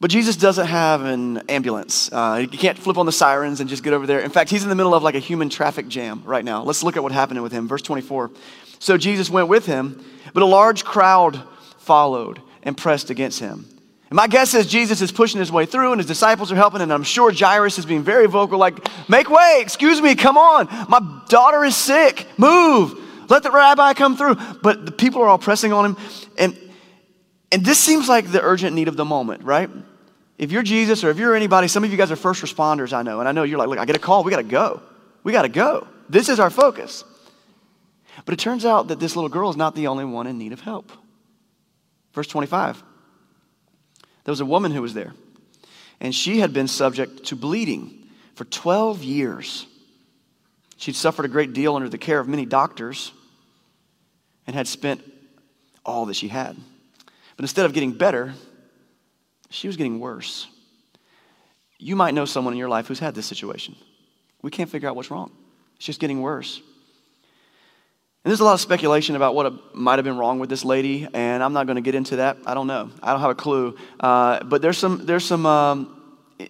But 0.01 0.11
Jesus 0.11 0.37
doesn't 0.37 0.67
have 0.67 1.03
an 1.03 1.39
ambulance. 1.49 2.09
Uh, 2.11 2.37
he 2.37 2.47
can't 2.47 2.77
flip 2.77 2.97
on 2.97 3.05
the 3.05 3.11
sirens 3.11 3.59
and 3.59 3.69
just 3.69 3.83
get 3.83 3.91
over 3.91 4.07
there. 4.07 4.21
In 4.21 4.31
fact, 4.31 4.49
he's 4.49 4.63
in 4.63 4.69
the 4.69 4.75
middle 4.75 4.93
of 4.93 5.03
like 5.03 5.15
a 5.15 5.19
human 5.19 5.49
traffic 5.49 5.89
jam 5.89 6.21
right 6.25 6.45
now. 6.45 6.63
Let's 6.63 6.83
look 6.83 6.95
at 6.95 7.03
what 7.03 7.11
happened 7.11 7.43
with 7.43 7.51
him. 7.51 7.67
Verse 7.67 7.81
24. 7.81 8.31
So 8.79 8.97
Jesus 8.97 9.29
went 9.29 9.49
with 9.49 9.65
him, 9.65 10.03
but 10.33 10.41
a 10.41 10.45
large 10.45 10.85
crowd 10.85 11.41
followed 11.79 12.41
and 12.63 12.77
pressed 12.77 13.09
against 13.09 13.41
him. 13.41 13.65
And 14.09 14.15
my 14.15 14.27
guess 14.27 14.53
is 14.53 14.67
Jesus 14.67 15.01
is 15.01 15.11
pushing 15.11 15.39
his 15.39 15.51
way 15.51 15.65
through 15.65 15.91
and 15.91 15.99
his 15.99 16.07
disciples 16.07 16.51
are 16.51 16.55
helping, 16.55 16.81
and 16.81 16.91
I'm 16.91 17.03
sure 17.03 17.31
Jairus 17.31 17.77
is 17.77 17.85
being 17.85 18.01
very 18.01 18.25
vocal, 18.25 18.57
like, 18.57 18.87
make 19.09 19.29
way, 19.29 19.59
excuse 19.61 20.01
me, 20.01 20.15
come 20.15 20.37
on. 20.37 20.67
My 20.89 20.99
daughter 21.27 21.63
is 21.63 21.75
sick, 21.75 22.25
move, 22.37 22.97
let 23.29 23.43
the 23.43 23.51
rabbi 23.51 23.93
come 23.93 24.17
through. 24.17 24.35
But 24.63 24.85
the 24.85 24.91
people 24.91 25.21
are 25.21 25.27
all 25.27 25.37
pressing 25.37 25.73
on 25.73 25.85
him, 25.85 25.97
and, 26.37 26.57
and 27.51 27.63
this 27.63 27.77
seems 27.77 28.09
like 28.09 28.31
the 28.31 28.41
urgent 28.41 28.75
need 28.75 28.87
of 28.87 28.95
the 28.95 29.05
moment, 29.05 29.43
right? 29.43 29.69
If 30.39 30.53
you're 30.53 30.63
Jesus 30.63 31.03
or 31.03 31.09
if 31.09 31.17
you're 31.17 31.35
anybody, 31.35 31.67
some 31.67 31.83
of 31.83 31.91
you 31.91 31.97
guys 31.97 32.11
are 32.11 32.15
first 32.15 32.41
responders, 32.41 32.93
I 32.93 33.03
know, 33.03 33.19
and 33.19 33.27
I 33.27 33.33
know 33.33 33.43
you're 33.43 33.59
like, 33.59 33.67
look, 33.67 33.77
I 33.77 33.83
get 33.83 33.97
a 33.97 33.99
call, 33.99 34.23
we 34.23 34.31
gotta 34.31 34.43
go. 34.43 34.81
We 35.21 35.33
gotta 35.33 35.49
go. 35.49 35.85
This 36.07 36.29
is 36.29 36.39
our 36.39 36.49
focus. 36.49 37.03
But 38.23 38.33
it 38.33 38.39
turns 38.39 38.63
out 38.63 38.87
that 38.87 39.01
this 39.01 39.17
little 39.17 39.29
girl 39.29 39.49
is 39.49 39.57
not 39.57 39.75
the 39.75 39.87
only 39.87 40.05
one 40.05 40.27
in 40.27 40.37
need 40.37 40.53
of 40.53 40.61
help. 40.61 40.93
Verse 42.13 42.27
25. 42.27 42.81
There 44.23 44.31
was 44.31 44.39
a 44.39 44.45
woman 44.45 44.71
who 44.71 44.81
was 44.81 44.93
there, 44.93 45.13
and 45.99 46.15
she 46.15 46.39
had 46.39 46.53
been 46.53 46.69
subject 46.69 47.25
to 47.25 47.35
bleeding 47.35 48.07
for 48.35 48.45
12 48.45 49.03
years. 49.03 49.65
She'd 50.77 50.95
suffered 50.95 51.25
a 51.25 51.29
great 51.29 51.51
deal 51.51 51.75
under 51.75 51.89
the 51.89 51.97
care 51.97 52.19
of 52.19 52.29
many 52.29 52.45
doctors 52.45 53.11
and 54.47 54.55
had 54.55 54.69
spent 54.69 55.03
all 55.85 56.05
that 56.05 56.15
she 56.15 56.29
had. 56.29 56.55
But 57.35 57.43
instead 57.43 57.65
of 57.65 57.73
getting 57.73 57.91
better, 57.91 58.33
she 59.49 59.67
was 59.67 59.77
getting 59.77 59.99
worse. 59.99 60.47
You 61.77 61.95
might 61.95 62.13
know 62.13 62.25
someone 62.25 62.53
in 62.53 62.57
your 62.59 62.69
life 62.69 62.87
who's 62.87 62.99
had 62.99 63.15
this 63.15 63.25
situation. 63.25 63.75
We 64.41 64.51
can't 64.51 64.69
figure 64.69 64.89
out 64.89 64.95
what's 64.95 65.11
wrong. 65.11 65.31
It's 65.77 65.85
just 65.85 65.99
getting 65.99 66.21
worse. 66.21 66.61
And 68.23 68.31
there's 68.31 68.41
a 68.41 68.43
lot 68.43 68.53
of 68.53 68.59
speculation 68.59 69.15
about 69.15 69.33
what 69.33 69.73
might 69.75 69.95
have 69.95 70.03
been 70.03 70.17
wrong 70.17 70.39
with 70.39 70.49
this 70.49 70.65
lady, 70.65 71.07
and 71.13 71.41
I'm 71.41 71.53
not 71.53 71.67
going 71.67 71.77
to 71.77 71.81
get 71.81 71.95
into 71.95 72.17
that. 72.17 72.37
I 72.45 72.53
don't 72.53 72.67
know. 72.67 72.91
I 73.01 73.11
don't 73.11 73.21
have 73.21 73.31
a 73.31 73.35
clue. 73.35 73.77
Uh, 73.99 74.43
but 74.43 74.61
there's 74.61 74.77
some, 74.77 75.05
there's 75.05 75.23
some 75.23 75.45
um, 75.45 75.98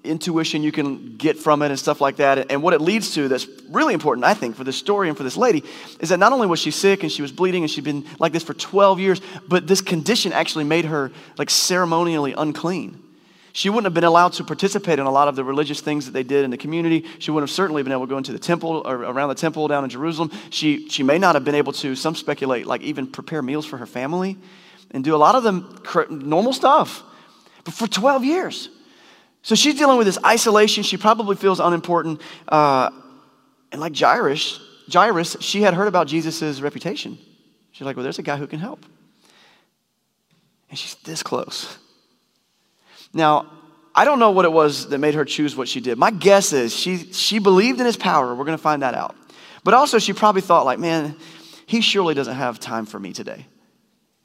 intuition 0.03 0.61
you 0.61 0.71
can 0.71 1.17
get 1.17 1.37
from 1.37 1.61
it 1.61 1.69
and 1.69 1.79
stuff 1.79 1.99
like 1.99 2.17
that. 2.17 2.51
And 2.51 2.61
what 2.61 2.73
it 2.73 2.81
leads 2.81 3.13
to 3.15 3.27
that's 3.27 3.47
really 3.69 3.93
important, 3.93 4.23
I 4.23 4.35
think, 4.35 4.55
for 4.55 4.63
this 4.63 4.77
story 4.77 5.09
and 5.09 5.17
for 5.17 5.23
this 5.23 5.35
lady 5.35 5.63
is 5.99 6.09
that 6.09 6.19
not 6.19 6.31
only 6.31 6.45
was 6.45 6.59
she 6.59 6.71
sick 6.71 7.01
and 7.01 7.11
she 7.11 7.21
was 7.21 7.31
bleeding 7.31 7.63
and 7.63 7.71
she'd 7.71 7.83
been 7.83 8.05
like 8.19 8.31
this 8.31 8.43
for 8.43 8.53
12 8.53 8.99
years, 8.99 9.21
but 9.47 9.67
this 9.67 9.81
condition 9.81 10.31
actually 10.31 10.63
made 10.63 10.85
her 10.85 11.11
like 11.37 11.49
ceremonially 11.49 12.33
unclean. 12.33 13.03
She 13.51 13.69
wouldn't 13.69 13.85
have 13.85 13.95
been 13.95 14.03
allowed 14.03 14.33
to 14.33 14.43
participate 14.43 14.99
in 14.99 15.07
a 15.07 15.11
lot 15.11 15.27
of 15.27 15.35
the 15.35 15.43
religious 15.43 15.81
things 15.81 16.05
that 16.05 16.11
they 16.11 16.23
did 16.23 16.45
in 16.45 16.51
the 16.51 16.57
community. 16.57 17.05
She 17.17 17.31
wouldn't 17.31 17.49
have 17.49 17.55
certainly 17.55 17.81
been 17.81 17.91
able 17.91 18.05
to 18.05 18.09
go 18.09 18.17
into 18.17 18.31
the 18.31 18.39
temple 18.39 18.83
or 18.85 18.95
around 18.95 19.29
the 19.29 19.35
temple 19.35 19.67
down 19.67 19.83
in 19.83 19.89
Jerusalem. 19.89 20.31
She, 20.51 20.87
she 20.87 21.01
may 21.01 21.17
not 21.17 21.33
have 21.33 21.43
been 21.43 21.55
able 21.55 21.73
to, 21.73 21.95
some 21.95 22.13
speculate, 22.13 22.67
like 22.67 22.81
even 22.81 23.07
prepare 23.07 23.41
meals 23.41 23.65
for 23.65 23.77
her 23.77 23.87
family 23.87 24.37
and 24.91 25.03
do 25.03 25.15
a 25.15 25.17
lot 25.17 25.33
of 25.33 25.43
the 25.43 26.07
normal 26.09 26.53
stuff. 26.53 27.01
But 27.63 27.73
for 27.73 27.87
12 27.87 28.23
years. 28.23 28.69
So 29.41 29.55
she's 29.55 29.75
dealing 29.75 29.97
with 29.97 30.07
this 30.07 30.19
isolation. 30.25 30.83
She 30.83 30.97
probably 30.97 31.35
feels 31.35 31.59
unimportant. 31.59 32.21
Uh, 32.47 32.89
and 33.71 33.79
like 33.79 33.95
Jairus, 33.95 34.59
Jairus, 34.91 35.37
she 35.39 35.61
had 35.61 35.73
heard 35.73 35.87
about 35.87 36.07
Jesus' 36.07 36.61
reputation. 36.61 37.17
She's 37.71 37.85
like, 37.85 37.95
Well, 37.95 38.03
there's 38.03 38.19
a 38.19 38.23
guy 38.23 38.37
who 38.37 38.47
can 38.47 38.59
help. 38.59 38.85
And 40.69 40.77
she's 40.77 40.95
this 40.95 41.23
close. 41.23 41.77
Now, 43.13 43.51
I 43.95 44.05
don't 44.05 44.19
know 44.19 44.31
what 44.31 44.45
it 44.45 44.51
was 44.51 44.89
that 44.89 44.97
made 44.99 45.15
her 45.15 45.25
choose 45.25 45.55
what 45.55 45.67
she 45.67 45.79
did. 45.79 45.97
My 45.97 46.11
guess 46.11 46.53
is 46.53 46.75
she, 46.75 47.11
she 47.11 47.39
believed 47.39 47.79
in 47.79 47.85
his 47.85 47.97
power. 47.97 48.35
We're 48.35 48.45
going 48.45 48.57
to 48.57 48.61
find 48.61 48.83
that 48.83 48.93
out. 48.93 49.15
But 49.63 49.73
also, 49.73 49.99
she 49.99 50.13
probably 50.13 50.41
thought, 50.41 50.65
like, 50.65 50.79
man, 50.79 51.15
he 51.65 51.81
surely 51.81 52.13
doesn't 52.13 52.35
have 52.35 52.59
time 52.59 52.85
for 52.85 52.99
me 52.99 53.13
today. 53.13 53.45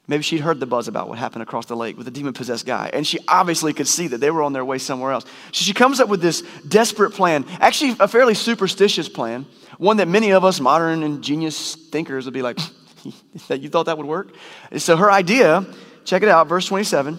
Maybe 0.07 0.21
she'd 0.21 0.41
heard 0.41 0.59
the 0.59 0.67
buzz 0.67 0.87
about 0.87 1.09
what 1.09 1.17
happened 1.17 1.41
across 1.41 1.65
the 1.65 1.75
lake 1.75 1.97
with 1.97 2.05
the 2.05 2.11
demon 2.11 2.33
possessed 2.33 2.65
guy, 2.65 2.91
and 2.93 3.07
she 3.07 3.19
obviously 3.27 3.73
could 3.73 3.87
see 3.87 4.07
that 4.07 4.19
they 4.19 4.29
were 4.29 4.43
on 4.43 4.53
their 4.53 4.63
way 4.63 4.77
somewhere 4.77 5.11
else. 5.11 5.25
So 5.51 5.63
she 5.63 5.73
comes 5.73 5.99
up 5.99 6.09
with 6.09 6.21
this 6.21 6.43
desperate 6.67 7.11
plan, 7.11 7.45
actually, 7.59 7.95
a 7.99 8.07
fairly 8.07 8.35
superstitious 8.35 9.09
plan, 9.09 9.47
one 9.79 9.97
that 9.97 10.07
many 10.07 10.31
of 10.31 10.45
us 10.45 10.59
modern 10.59 11.01
and 11.01 11.23
genius 11.23 11.75
thinkers 11.75 12.25
would 12.25 12.35
be 12.35 12.43
like, 12.43 12.59
you 13.49 13.69
thought 13.69 13.87
that 13.87 13.97
would 13.97 14.05
work? 14.05 14.29
So 14.77 14.95
her 14.95 15.11
idea, 15.11 15.65
check 16.03 16.21
it 16.21 16.29
out, 16.29 16.47
verse 16.47 16.67
27. 16.67 17.17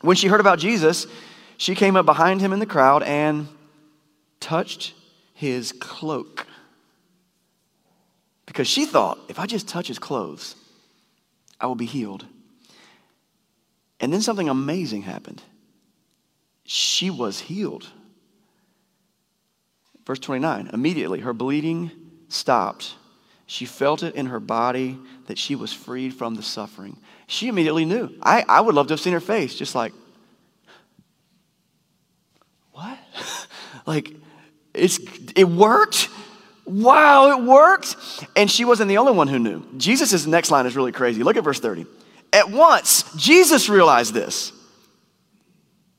When 0.00 0.16
she 0.16 0.28
heard 0.28 0.40
about 0.40 0.58
Jesus, 0.58 1.06
she 1.58 1.74
came 1.74 1.96
up 1.96 2.06
behind 2.06 2.40
him 2.40 2.52
in 2.52 2.60
the 2.60 2.66
crowd 2.66 3.02
and 3.02 3.48
touched 4.40 4.94
his 5.34 5.72
cloak. 5.72 6.46
Because 8.46 8.68
she 8.68 8.86
thought, 8.86 9.18
if 9.28 9.38
I 9.38 9.46
just 9.46 9.68
touch 9.68 9.88
his 9.88 9.98
clothes, 9.98 10.54
I 11.60 11.66
will 11.66 11.74
be 11.74 11.86
healed. 11.86 12.26
And 14.00 14.12
then 14.12 14.20
something 14.20 14.48
amazing 14.48 15.02
happened. 15.02 15.42
She 16.64 17.10
was 17.10 17.40
healed. 17.40 17.88
Verse 20.06 20.18
29 20.18 20.70
immediately 20.72 21.20
her 21.20 21.32
bleeding 21.32 21.90
stopped. 22.28 22.94
She 23.46 23.64
felt 23.64 24.02
it 24.02 24.14
in 24.16 24.26
her 24.26 24.40
body 24.40 24.98
that 25.26 25.38
she 25.38 25.54
was 25.54 25.72
freed 25.72 26.14
from 26.14 26.34
the 26.34 26.42
suffering. 26.42 26.98
She 27.28 27.48
immediately 27.48 27.84
knew. 27.84 28.10
I, 28.20 28.44
I 28.48 28.60
would 28.60 28.74
love 28.74 28.88
to 28.88 28.94
have 28.94 29.00
seen 29.00 29.12
her 29.12 29.20
face, 29.20 29.54
just 29.54 29.74
like, 29.74 29.92
what? 32.72 32.98
like, 33.86 34.12
it's, 34.74 34.98
it 35.36 35.44
worked? 35.44 36.08
Wow, 36.66 37.38
it 37.38 37.44
worked. 37.44 37.96
And 38.34 38.50
she 38.50 38.64
wasn't 38.64 38.88
the 38.88 38.98
only 38.98 39.12
one 39.12 39.28
who 39.28 39.38
knew. 39.38 39.64
Jesus' 39.76 40.26
next 40.26 40.50
line 40.50 40.66
is 40.66 40.76
really 40.76 40.92
crazy. 40.92 41.22
Look 41.22 41.36
at 41.36 41.44
verse 41.44 41.60
30. 41.60 41.86
At 42.32 42.50
once, 42.50 43.04
Jesus 43.16 43.68
realized 43.68 44.12
this. 44.12 44.52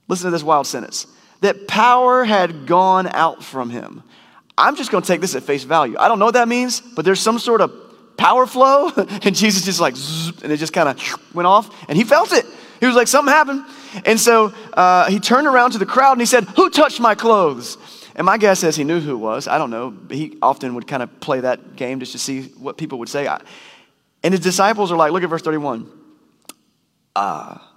Listen 0.07 0.25
to 0.25 0.31
this 0.31 0.43
wild 0.43 0.67
sentence 0.67 1.07
that 1.41 1.67
power 1.67 2.23
had 2.23 2.65
gone 2.65 3.07
out 3.07 3.43
from 3.43 3.69
him. 3.69 4.03
I'm 4.57 4.75
just 4.75 4.91
going 4.91 5.03
to 5.03 5.07
take 5.07 5.21
this 5.21 5.35
at 5.35 5.43
face 5.43 5.63
value. 5.63 5.95
I 5.99 6.07
don't 6.07 6.19
know 6.19 6.25
what 6.25 6.33
that 6.33 6.47
means, 6.47 6.81
but 6.81 7.05
there's 7.05 7.21
some 7.21 7.37
sort 7.37 7.61
of 7.61 7.71
power 8.17 8.45
flow. 8.45 8.91
And 9.23 9.35
Jesus 9.35 9.63
just 9.63 9.79
like, 9.79 9.95
and 10.43 10.51
it 10.51 10.57
just 10.57 10.73
kind 10.73 10.89
of 10.89 11.35
went 11.35 11.47
off. 11.47 11.69
And 11.87 11.97
he 11.97 12.03
felt 12.03 12.33
it. 12.33 12.45
He 12.79 12.85
was 12.85 12.95
like, 12.95 13.07
something 13.07 13.31
happened. 13.31 13.65
And 14.05 14.19
so 14.19 14.53
uh, 14.73 15.09
he 15.09 15.19
turned 15.19 15.47
around 15.47 15.71
to 15.71 15.77
the 15.77 15.85
crowd 15.85 16.13
and 16.13 16.21
he 16.21 16.25
said, 16.25 16.43
Who 16.55 16.69
touched 16.69 16.99
my 16.99 17.15
clothes? 17.15 17.77
And 18.17 18.25
my 18.25 18.39
guess 18.39 18.63
is 18.63 18.75
he 18.75 18.83
knew 18.83 18.99
who 18.99 19.11
it 19.11 19.19
was. 19.19 19.47
I 19.47 19.59
don't 19.59 19.69
know. 19.69 19.95
He 20.09 20.37
often 20.41 20.73
would 20.73 20.87
kind 20.87 21.03
of 21.03 21.19
play 21.19 21.39
that 21.41 21.75
game 21.75 21.99
just 21.99 22.13
to 22.13 22.17
see 22.17 22.41
what 22.57 22.75
people 22.75 22.97
would 22.99 23.09
say. 23.09 23.27
And 24.23 24.33
his 24.33 24.41
disciples 24.41 24.91
are 24.91 24.97
like, 24.97 25.11
look 25.11 25.21
at 25.21 25.29
verse 25.29 25.43
31. 25.43 25.89
Ah, 27.15 27.61
uh, 27.61 27.67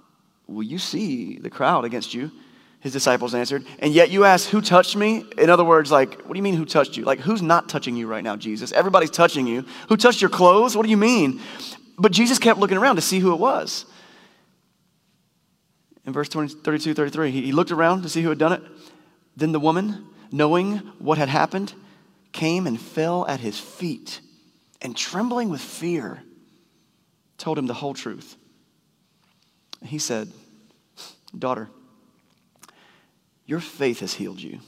well, 0.47 0.63
you 0.63 0.79
see 0.79 1.37
the 1.37 1.49
crowd 1.49 1.85
against 1.85 2.13
you. 2.13 2.31
His 2.79 2.91
disciples 2.91 3.35
answered, 3.35 3.63
and 3.77 3.93
yet 3.93 4.09
you 4.09 4.25
ask, 4.25 4.49
Who 4.49 4.59
touched 4.59 4.95
me? 4.95 5.23
In 5.37 5.51
other 5.51 5.63
words, 5.63 5.91
like, 5.91 6.19
what 6.21 6.33
do 6.33 6.37
you 6.37 6.43
mean, 6.43 6.55
who 6.55 6.65
touched 6.65 6.97
you? 6.97 7.05
Like, 7.05 7.19
who's 7.19 7.43
not 7.43 7.69
touching 7.69 7.95
you 7.95 8.07
right 8.07 8.23
now, 8.23 8.35
Jesus? 8.35 8.71
Everybody's 8.71 9.11
touching 9.11 9.45
you. 9.45 9.65
Who 9.89 9.97
touched 9.97 10.19
your 10.19 10.31
clothes? 10.31 10.75
What 10.75 10.83
do 10.83 10.89
you 10.89 10.97
mean? 10.97 11.41
But 11.99 12.11
Jesus 12.11 12.39
kept 12.39 12.59
looking 12.59 12.77
around 12.77 12.95
to 12.95 13.03
see 13.03 13.19
who 13.19 13.33
it 13.33 13.39
was. 13.39 13.85
In 16.07 16.13
verse 16.13 16.27
20, 16.29 16.55
32, 16.63 16.95
33, 16.95 17.29
he, 17.29 17.41
he 17.43 17.51
looked 17.51 17.69
around 17.69 18.01
to 18.01 18.09
see 18.09 18.23
who 18.23 18.29
had 18.29 18.39
done 18.39 18.53
it. 18.53 18.63
Then 19.37 19.51
the 19.51 19.59
woman, 19.59 20.07
knowing 20.31 20.77
what 20.99 21.17
had 21.17 21.29
happened, 21.29 21.73
came 22.31 22.65
and 22.65 22.79
fell 22.79 23.27
at 23.27 23.39
his 23.39 23.59
feet 23.59 24.21
and 24.81 24.95
trembling 24.95 25.49
with 25.49 25.61
fear, 25.61 26.23
told 27.37 27.57
him 27.57 27.67
the 27.67 27.73
whole 27.73 27.93
truth. 27.93 28.35
He 29.83 29.99
said, 29.99 30.31
Daughter, 31.37 31.69
your 33.45 33.59
faith 33.59 33.99
has 33.99 34.13
healed 34.13 34.39
you. 34.39 34.59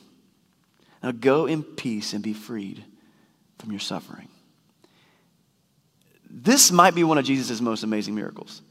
Now 1.02 1.12
go 1.12 1.46
in 1.46 1.64
peace 1.64 2.14
and 2.14 2.24
be 2.24 2.34
freed 2.34 2.84
from 3.60 3.72
your 3.72 3.80
suffering. 3.80 4.30
This 6.30 6.72
might 6.72 6.96
be 6.96 7.04
one 7.04 7.18
of 7.18 7.26
Jesus' 7.26 7.62
most 7.62 7.84
amazing 7.84 8.16
miracles 8.16 8.62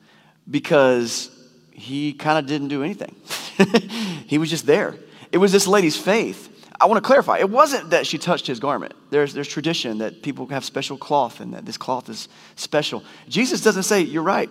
because 0.51 1.31
he 1.71 2.13
kind 2.13 2.39
of 2.39 2.47
didn't 2.47 2.69
do 2.69 2.83
anything. 2.83 3.15
he 4.27 4.39
was 4.39 4.51
just 4.51 4.67
there. 4.67 4.97
It 5.31 5.39
was 5.39 5.53
this 5.53 5.67
lady's 5.67 5.97
faith 5.97 6.52
I 6.83 6.87
want 6.87 7.03
to 7.03 7.07
clarify. 7.07 7.39
It 7.39 7.49
wasn't 7.49 7.91
that 7.91 8.09
she 8.09 8.19
touched 8.19 8.49
his 8.49 8.59
garment. 8.59 8.95
There's, 9.11 9.33
there's 9.33 9.47
tradition 9.47 9.99
that 9.99 10.21
people 10.21 10.49
have 10.49 10.65
special 10.65 10.97
cloth 10.99 11.39
and 11.39 11.55
that 11.55 11.65
this 11.65 11.77
cloth 11.77 12.09
is 12.09 12.29
special. 12.57 13.05
Jesus 13.29 13.61
doesn't 13.61 13.85
say, 13.85 14.01
You're 14.01 14.25
right. 14.25 14.51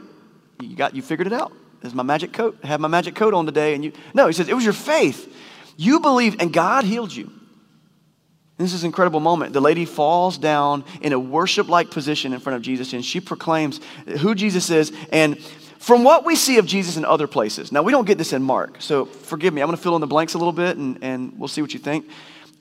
You, 0.61 0.77
got, 0.77 0.95
you 0.95 1.01
figured 1.01 1.27
it 1.27 1.33
out. 1.33 1.51
This 1.81 1.91
is 1.91 1.95
my 1.95 2.03
magic 2.03 2.31
coat. 2.31 2.57
I 2.63 2.67
have 2.67 2.79
my 2.79 2.87
magic 2.87 3.15
coat 3.15 3.33
on 3.33 3.45
today. 3.45 3.73
And 3.75 3.83
you, 3.83 3.91
no, 4.13 4.27
he 4.27 4.33
says, 4.33 4.47
It 4.47 4.53
was 4.53 4.63
your 4.63 4.71
faith. 4.71 5.35
You 5.75 5.99
believed, 5.99 6.41
and 6.41 6.53
God 6.53 6.85
healed 6.85 7.13
you. 7.13 7.25
And 7.25 8.67
this 8.67 8.73
is 8.73 8.83
an 8.83 8.87
incredible 8.87 9.19
moment. 9.19 9.51
The 9.51 9.59
lady 9.59 9.83
falls 9.83 10.37
down 10.37 10.85
in 11.01 11.11
a 11.11 11.19
worship 11.19 11.67
like 11.67 11.91
position 11.91 12.31
in 12.31 12.39
front 12.39 12.55
of 12.55 12.61
Jesus 12.61 12.93
and 12.93 13.03
she 13.03 13.19
proclaims 13.19 13.81
who 14.19 14.35
Jesus 14.35 14.69
is 14.69 14.93
and 15.11 15.37
from 15.81 16.03
what 16.03 16.25
we 16.25 16.35
see 16.35 16.59
of 16.59 16.67
Jesus 16.67 16.95
in 16.95 17.05
other 17.05 17.25
places, 17.25 17.71
now 17.71 17.81
we 17.81 17.91
don't 17.91 18.05
get 18.05 18.19
this 18.19 18.33
in 18.33 18.43
Mark, 18.43 18.75
so 18.77 19.05
forgive 19.05 19.51
me. 19.51 19.63
I'm 19.63 19.67
going 19.67 19.75
to 19.75 19.81
fill 19.81 19.95
in 19.95 20.01
the 20.01 20.05
blanks 20.05 20.35
a 20.35 20.37
little 20.37 20.53
bit 20.53 20.77
and, 20.77 20.99
and 21.01 21.39
we'll 21.39 21.47
see 21.47 21.63
what 21.63 21.73
you 21.73 21.79
think. 21.79 22.07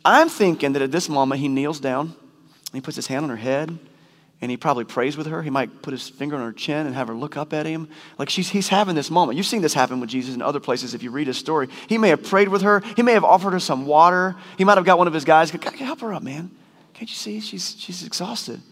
I'm 0.06 0.30
thinking 0.30 0.72
that 0.72 0.80
at 0.80 0.90
this 0.90 1.06
moment 1.10 1.38
he 1.38 1.46
kneels 1.46 1.80
down 1.80 2.06
and 2.06 2.72
he 2.72 2.80
puts 2.80 2.96
his 2.96 3.08
hand 3.08 3.24
on 3.24 3.28
her 3.28 3.36
head 3.36 3.78
and 4.40 4.50
he 4.50 4.56
probably 4.56 4.84
prays 4.84 5.18
with 5.18 5.26
her. 5.26 5.42
He 5.42 5.50
might 5.50 5.82
put 5.82 5.92
his 5.92 6.08
finger 6.08 6.34
on 6.34 6.40
her 6.40 6.52
chin 6.54 6.86
and 6.86 6.94
have 6.94 7.08
her 7.08 7.14
look 7.14 7.36
up 7.36 7.52
at 7.52 7.66
him. 7.66 7.90
Like 8.18 8.30
she's, 8.30 8.48
he's 8.48 8.68
having 8.68 8.94
this 8.94 9.10
moment. 9.10 9.36
You've 9.36 9.44
seen 9.44 9.60
this 9.60 9.74
happen 9.74 10.00
with 10.00 10.08
Jesus 10.08 10.34
in 10.34 10.40
other 10.40 10.58
places 10.58 10.94
if 10.94 11.02
you 11.02 11.10
read 11.10 11.26
his 11.26 11.36
story. 11.36 11.68
He 11.90 11.98
may 11.98 12.08
have 12.08 12.24
prayed 12.24 12.48
with 12.48 12.62
her, 12.62 12.82
he 12.96 13.02
may 13.02 13.12
have 13.12 13.24
offered 13.24 13.52
her 13.52 13.60
some 13.60 13.84
water. 13.84 14.34
He 14.56 14.64
might 14.64 14.78
have 14.78 14.86
got 14.86 14.96
one 14.96 15.08
of 15.08 15.12
his 15.12 15.26
guys, 15.26 15.50
help 15.50 16.00
her 16.00 16.14
up, 16.14 16.22
man. 16.22 16.50
Can't 16.94 17.10
you 17.10 17.16
see? 17.16 17.40
She's, 17.40 17.78
she's 17.78 18.02
exhausted. 18.02 18.62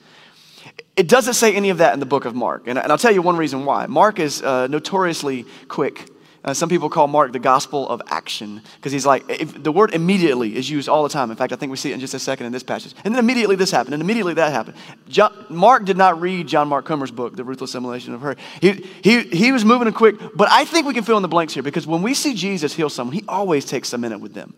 It 0.98 1.06
doesn't 1.06 1.34
say 1.34 1.54
any 1.54 1.70
of 1.70 1.78
that 1.78 1.94
in 1.94 2.00
the 2.00 2.06
book 2.06 2.24
of 2.24 2.34
Mark. 2.34 2.66
And, 2.66 2.76
I'll 2.76 2.98
tell 2.98 3.12
you 3.12 3.22
one 3.22 3.36
reason 3.36 3.64
why. 3.64 3.86
Mark 3.86 4.18
is 4.18 4.42
uh, 4.42 4.66
notoriously 4.66 5.46
quick. 5.68 6.10
Uh, 6.44 6.52
some 6.52 6.68
people 6.68 6.90
call 6.90 7.06
Mark 7.06 7.30
the 7.30 7.38
gospel 7.38 7.88
of 7.88 8.02
action 8.08 8.62
because 8.76 8.90
he's 8.90 9.06
like, 9.06 9.22
if, 9.28 9.62
the 9.62 9.70
word 9.70 9.94
immediately 9.94 10.56
is 10.56 10.68
used 10.68 10.88
all 10.88 11.04
the 11.04 11.08
time. 11.08 11.30
In 11.30 11.36
fact, 11.36 11.52
I 11.52 11.56
think 11.56 11.70
we 11.70 11.76
see 11.76 11.92
it 11.92 11.94
in 11.94 12.00
just 12.00 12.14
a 12.14 12.18
second 12.18 12.46
in 12.46 12.52
this 12.52 12.64
passage. 12.64 12.94
And 13.04 13.14
then 13.14 13.22
immediately 13.22 13.54
this 13.54 13.70
happened, 13.70 13.94
and 13.94 14.02
immediately 14.02 14.34
that 14.34 14.50
happened. 14.50 14.76
John, 15.08 15.32
Mark 15.48 15.84
did 15.84 15.96
not 15.96 16.20
read 16.20 16.48
John 16.48 16.66
Mark 16.66 16.84
Comer's 16.84 17.12
book, 17.12 17.36
The 17.36 17.44
Ruthless 17.44 17.76
Elimination 17.76 18.12
of 18.14 18.20
Hurry. 18.20 18.36
He, 18.60 18.84
he, 19.00 19.22
he 19.22 19.52
was 19.52 19.64
moving 19.64 19.92
quick, 19.92 20.16
but 20.34 20.48
I 20.50 20.64
think 20.64 20.84
we 20.84 20.94
can 20.94 21.04
fill 21.04 21.16
in 21.16 21.22
the 21.22 21.28
blanks 21.28 21.54
here 21.54 21.62
because 21.62 21.86
when 21.86 22.02
we 22.02 22.12
see 22.12 22.34
Jesus 22.34 22.74
heal 22.74 22.90
someone, 22.90 23.14
he 23.14 23.24
always 23.28 23.64
takes 23.64 23.92
a 23.92 23.98
minute 23.98 24.18
with 24.18 24.34
them. 24.34 24.52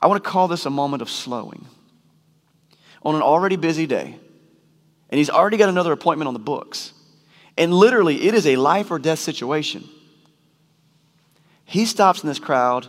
I 0.00 0.08
want 0.08 0.24
to 0.24 0.28
call 0.28 0.48
this 0.48 0.66
a 0.66 0.70
moment 0.70 1.00
of 1.00 1.10
slowing 1.10 1.66
on 3.02 3.14
an 3.14 3.22
already 3.22 3.56
busy 3.56 3.86
day, 3.86 4.18
and 5.10 5.18
he's 5.18 5.30
already 5.30 5.56
got 5.56 5.68
another 5.68 5.92
appointment 5.92 6.28
on 6.28 6.34
the 6.34 6.40
books. 6.40 6.92
And 7.56 7.72
literally, 7.72 8.26
it 8.26 8.34
is 8.34 8.46
a 8.46 8.56
life 8.56 8.90
or 8.90 8.98
death 8.98 9.18
situation. 9.18 9.88
He 11.64 11.86
stops 11.86 12.22
in 12.22 12.28
this 12.28 12.38
crowd 12.38 12.86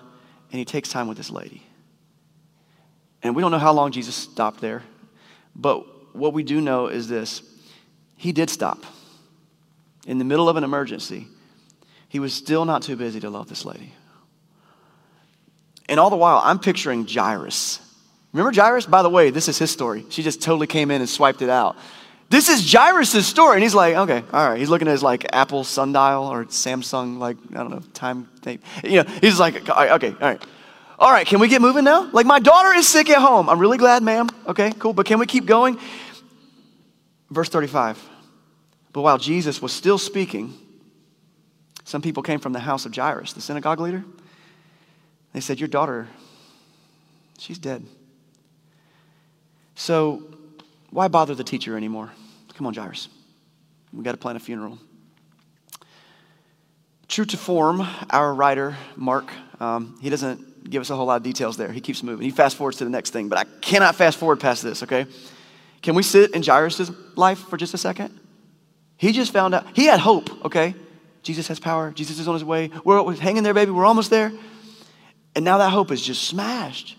and 0.52 0.60
he 0.60 0.66
takes 0.66 0.90
time 0.90 1.08
with 1.08 1.18
this 1.18 1.30
lady. 1.30 1.64
And 3.24 3.36
we 3.36 3.42
don't 3.42 3.52
know 3.52 3.60
how 3.60 3.74
long 3.74 3.92
Jesus 3.92 4.16
stopped 4.16 4.62
there, 4.62 4.84
but 5.56 6.16
what 6.16 6.34
we 6.34 6.44
do 6.44 6.62
know 6.62 6.88
is 6.88 7.08
this 7.08 7.42
he 8.16 8.32
did 8.32 8.50
stop. 8.50 8.84
In 10.06 10.20
the 10.20 10.26
middle 10.26 10.48
of 10.48 10.56
an 10.56 10.64
emergency, 10.64 11.28
he 12.08 12.20
was 12.20 12.34
still 12.34 12.66
not 12.66 12.82
too 12.82 12.96
busy 12.96 13.20
to 13.20 13.30
love 13.30 13.50
this 13.50 13.66
lady. 13.66 13.94
And 15.90 16.00
all 16.00 16.10
the 16.10 16.16
while, 16.16 16.42
I'm 16.44 16.60
picturing 16.60 17.06
Jairus 17.06 17.80
Remember 18.34 18.54
Jairus? 18.54 18.86
By 18.86 19.02
the 19.02 19.10
way, 19.10 19.30
this 19.30 19.48
is 19.48 19.58
his 19.58 19.72
story. 19.72 20.06
She 20.10 20.24
just 20.24 20.42
totally 20.42 20.68
came 20.68 20.92
in 20.92 21.02
and 21.02 21.10
swiped 21.10 21.42
it 21.42 21.50
out. 21.50 21.76
This 22.30 22.50
is 22.50 22.72
Jairus' 22.72 23.26
story. 23.26 23.56
And 23.56 23.64
he's 23.64 23.76
like, 23.76 23.96
okay, 23.96 24.24
all 24.34 24.50
right. 24.50 24.60
He's 24.60 24.70
looking 24.70 24.88
at 24.88 24.92
his 24.92 25.04
like 25.04 25.26
Apple 25.34 25.64
sundial 25.64 26.26
or 26.26 26.46
Samsung, 26.46 27.20
like, 27.20 27.38
I 27.52 27.58
don't 27.58 27.70
know, 27.70 27.82
time 27.94 28.26
thing. 28.42 28.60
You 28.84 29.04
know, 29.04 29.10
he's 29.22 29.40
like, 29.40 29.56
okay, 29.70 30.10
all 30.10 30.18
right. 30.20 30.44
All 31.00 31.12
right, 31.12 31.28
can 31.28 31.40
we 31.40 31.48
get 31.48 31.62
moving 31.62 31.84
now? 31.84 32.10
Like, 32.12 32.26
my 32.26 32.40
daughter 32.40 32.74
is 32.74 32.88
sick 32.88 33.10
at 33.12 33.20
home. 33.20 33.50
I'm 33.50 33.60
really 33.60 33.78
glad, 33.78 34.02
ma'am. 34.02 34.30
Okay, 34.48 34.72
cool. 34.80 34.94
But 34.94 35.06
can 35.06 35.20
we 35.20 35.28
keep 35.28 35.46
going? 35.46 35.78
Verse 37.30 37.50
35. 37.50 38.04
But 38.94 39.02
while 39.02 39.20
Jesus 39.20 39.62
was 39.62 39.72
still 39.72 40.00
speaking, 40.00 40.56
some 41.84 42.02
people 42.02 42.24
came 42.24 42.40
from 42.40 42.52
the 42.52 42.60
house 42.60 42.88
of 42.88 42.96
Jairus, 42.96 43.34
the 43.34 43.42
synagogue 43.42 43.80
leader. 43.80 44.04
They 45.34 45.40
said, 45.40 45.60
Your 45.60 45.68
daughter, 45.68 46.08
she's 47.38 47.60
dead. 47.60 47.86
So, 49.78 50.24
why 50.90 51.08
bother 51.08 51.36
the 51.36 51.44
teacher 51.44 51.78
anymore? 51.78 52.12
Come 52.56 52.66
on, 52.66 52.74
Jairus. 52.74 53.10
We 53.94 54.04
got 54.04 54.14
to 54.14 54.18
plan 54.18 54.36
a 54.36 54.40
funeral. 54.40 54.80
True 57.08 57.26
to 57.26 57.38
form, 57.38 57.88
our 58.10 58.34
writer, 58.34 58.76
Mark, 58.96 59.30
um, 59.60 59.96
he 60.02 60.10
doesn't 60.10 60.68
give 60.68 60.82
us 60.82 60.90
a 60.90 60.96
whole 60.96 61.06
lot 61.06 61.18
of 61.18 61.24
details 61.24 61.58
there. 61.58 61.72
He 61.72 61.80
keeps 61.80 62.02
moving. 62.02 62.26
He 62.26 62.32
fast 62.32 62.58
forwards 62.58 62.78
to 62.80 62.86
the 62.86 62.90
next 62.90 63.12
thing, 63.12 63.30
but 63.30 63.38
I 63.38 63.44
cannot 63.62 63.96
fast 63.96 64.18
forward 64.18 64.40
past 64.40 64.64
this, 64.64 64.82
okay? 64.82 65.06
Can 65.84 65.94
we 65.94 66.02
sit 66.02 66.32
in 66.32 66.42
Jairus' 66.42 66.92
life 67.16 67.38
for 67.38 67.56
just 67.56 67.76
a 67.76 67.78
second? 67.78 68.20
He 68.98 69.12
just 69.12 69.32
found 69.32 69.54
out, 69.54 69.68
he 69.74 69.86
had 69.86 70.00
hope, 70.00 70.44
okay? 70.46 70.74
Jesus 71.22 71.48
has 71.50 71.60
power. 71.60 71.92
Jesus 71.92 72.18
is 72.18 72.28
on 72.28 72.34
his 72.34 72.44
way. 72.44 72.72
We're 72.84 73.14
hanging 73.14 73.44
there, 73.44 73.54
baby. 73.54 73.70
We're 73.70 73.86
almost 73.86 74.10
there. 74.10 74.32
And 75.36 75.46
now 75.46 75.60
that 75.60 75.70
hope 75.70 75.92
is 75.92 76.02
just 76.02 76.24
smashed. 76.24 76.98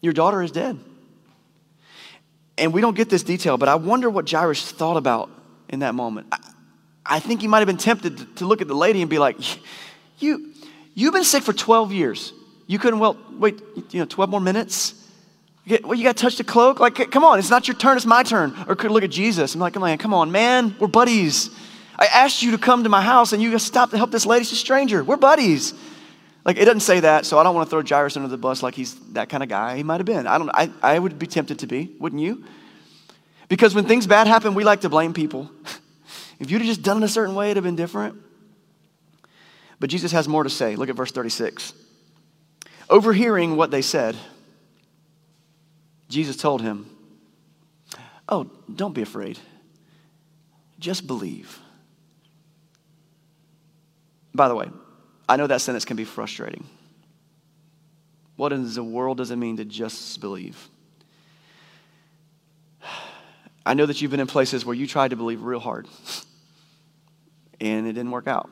Your 0.00 0.14
daughter 0.14 0.42
is 0.42 0.50
dead. 0.50 0.80
And 2.60 2.72
we 2.72 2.80
don't 2.80 2.94
get 2.94 3.08
this 3.08 3.24
detail, 3.24 3.56
but 3.56 3.68
I 3.68 3.74
wonder 3.74 4.08
what 4.08 4.30
Jairus 4.30 4.70
thought 4.70 4.96
about 4.96 5.30
in 5.68 5.80
that 5.80 5.94
moment. 5.94 6.28
I, 6.30 6.38
I 7.04 7.18
think 7.18 7.40
he 7.40 7.48
might 7.48 7.58
have 7.58 7.66
been 7.66 7.76
tempted 7.76 8.36
to, 8.36 8.46
look 8.46 8.60
at 8.60 8.68
the 8.68 8.74
lady 8.74 9.00
and 9.00 9.10
be 9.10 9.18
like, 9.18 9.36
you, 10.20 10.50
You've 10.94 11.14
been 11.14 11.24
sick 11.24 11.42
for 11.42 11.52
12 11.52 11.92
years. 11.92 12.32
You 12.66 12.78
couldn't 12.78 12.98
well, 12.98 13.16
wait, 13.38 13.60
you 13.90 14.00
know, 14.00 14.04
12 14.04 14.30
more 14.30 14.40
minutes? 14.40 14.94
Well, 15.82 15.94
you 15.94 16.04
got 16.04 16.16
to 16.16 16.22
touch 16.22 16.36
the 16.36 16.44
cloak? 16.44 16.80
Like, 16.80 17.10
come 17.10 17.24
on, 17.24 17.38
it's 17.38 17.50
not 17.50 17.68
your 17.68 17.76
turn, 17.76 17.96
it's 17.96 18.06
my 18.06 18.22
turn. 18.22 18.54
Or 18.66 18.76
could 18.76 18.90
look 18.90 19.04
at 19.04 19.10
Jesus. 19.10 19.54
I'm 19.54 19.60
like, 19.60 19.74
come 19.74 19.82
on, 19.82 19.96
come 19.98 20.14
on, 20.14 20.30
man, 20.32 20.74
we're 20.78 20.88
buddies. 20.88 21.50
I 21.98 22.06
asked 22.06 22.42
you 22.42 22.50
to 22.52 22.58
come 22.58 22.82
to 22.84 22.88
my 22.88 23.02
house 23.02 23.32
and 23.32 23.42
you 23.42 23.58
stopped 23.58 23.92
to 23.92 23.98
help 23.98 24.10
this 24.10 24.26
lady. 24.26 24.44
She's 24.44 24.54
a 24.54 24.56
stranger. 24.56 25.04
We're 25.04 25.16
buddies. 25.16 25.74
Like, 26.44 26.56
it 26.56 26.64
doesn't 26.64 26.80
say 26.80 27.00
that, 27.00 27.26
so 27.26 27.38
I 27.38 27.42
don't 27.42 27.54
want 27.54 27.68
to 27.68 27.70
throw 27.70 27.82
Jairus 27.82 28.16
under 28.16 28.28
the 28.28 28.38
bus 28.38 28.62
like 28.62 28.74
he's 28.74 28.94
that 29.12 29.28
kind 29.28 29.42
of 29.42 29.48
guy. 29.48 29.76
He 29.76 29.82
might 29.82 29.98
have 29.98 30.06
been. 30.06 30.26
I 30.26 30.38
don't 30.38 30.50
I, 30.50 30.70
I 30.82 30.98
would 30.98 31.18
be 31.18 31.26
tempted 31.26 31.58
to 31.60 31.66
be, 31.66 31.94
wouldn't 31.98 32.22
you? 32.22 32.44
Because 33.48 33.74
when 33.74 33.84
things 33.84 34.06
bad 34.06 34.26
happen, 34.26 34.54
we 34.54 34.64
like 34.64 34.82
to 34.82 34.88
blame 34.88 35.12
people. 35.12 35.50
if 36.40 36.50
you'd 36.50 36.62
have 36.62 36.68
just 36.68 36.82
done 36.82 37.02
it 37.02 37.04
a 37.04 37.08
certain 37.08 37.34
way, 37.34 37.46
it'd 37.50 37.56
have 37.56 37.64
been 37.64 37.76
different. 37.76 38.16
But 39.80 39.90
Jesus 39.90 40.12
has 40.12 40.28
more 40.28 40.44
to 40.44 40.50
say. 40.50 40.76
Look 40.76 40.88
at 40.88 40.96
verse 40.96 41.10
36. 41.10 41.72
Overhearing 42.88 43.56
what 43.56 43.70
they 43.70 43.82
said, 43.82 44.16
Jesus 46.08 46.36
told 46.36 46.62
him, 46.62 46.90
Oh, 48.28 48.48
don't 48.72 48.94
be 48.94 49.02
afraid. 49.02 49.38
Just 50.78 51.06
believe. 51.06 51.58
By 54.34 54.48
the 54.48 54.54
way, 54.54 54.70
I 55.30 55.36
know 55.36 55.46
that 55.46 55.60
sentence 55.60 55.84
can 55.84 55.96
be 55.96 56.04
frustrating. 56.04 56.66
What 58.34 58.52
in 58.52 58.68
the 58.74 58.82
world 58.82 59.18
does 59.18 59.30
it 59.30 59.36
mean 59.36 59.58
to 59.58 59.64
just 59.64 60.20
believe? 60.20 60.68
I 63.64 63.74
know 63.74 63.86
that 63.86 64.02
you've 64.02 64.10
been 64.10 64.18
in 64.18 64.26
places 64.26 64.66
where 64.66 64.74
you 64.74 64.88
tried 64.88 65.10
to 65.10 65.16
believe 65.16 65.42
real 65.42 65.60
hard 65.60 65.86
and 67.60 67.86
it 67.86 67.92
didn't 67.92 68.10
work 68.10 68.26
out. 68.26 68.50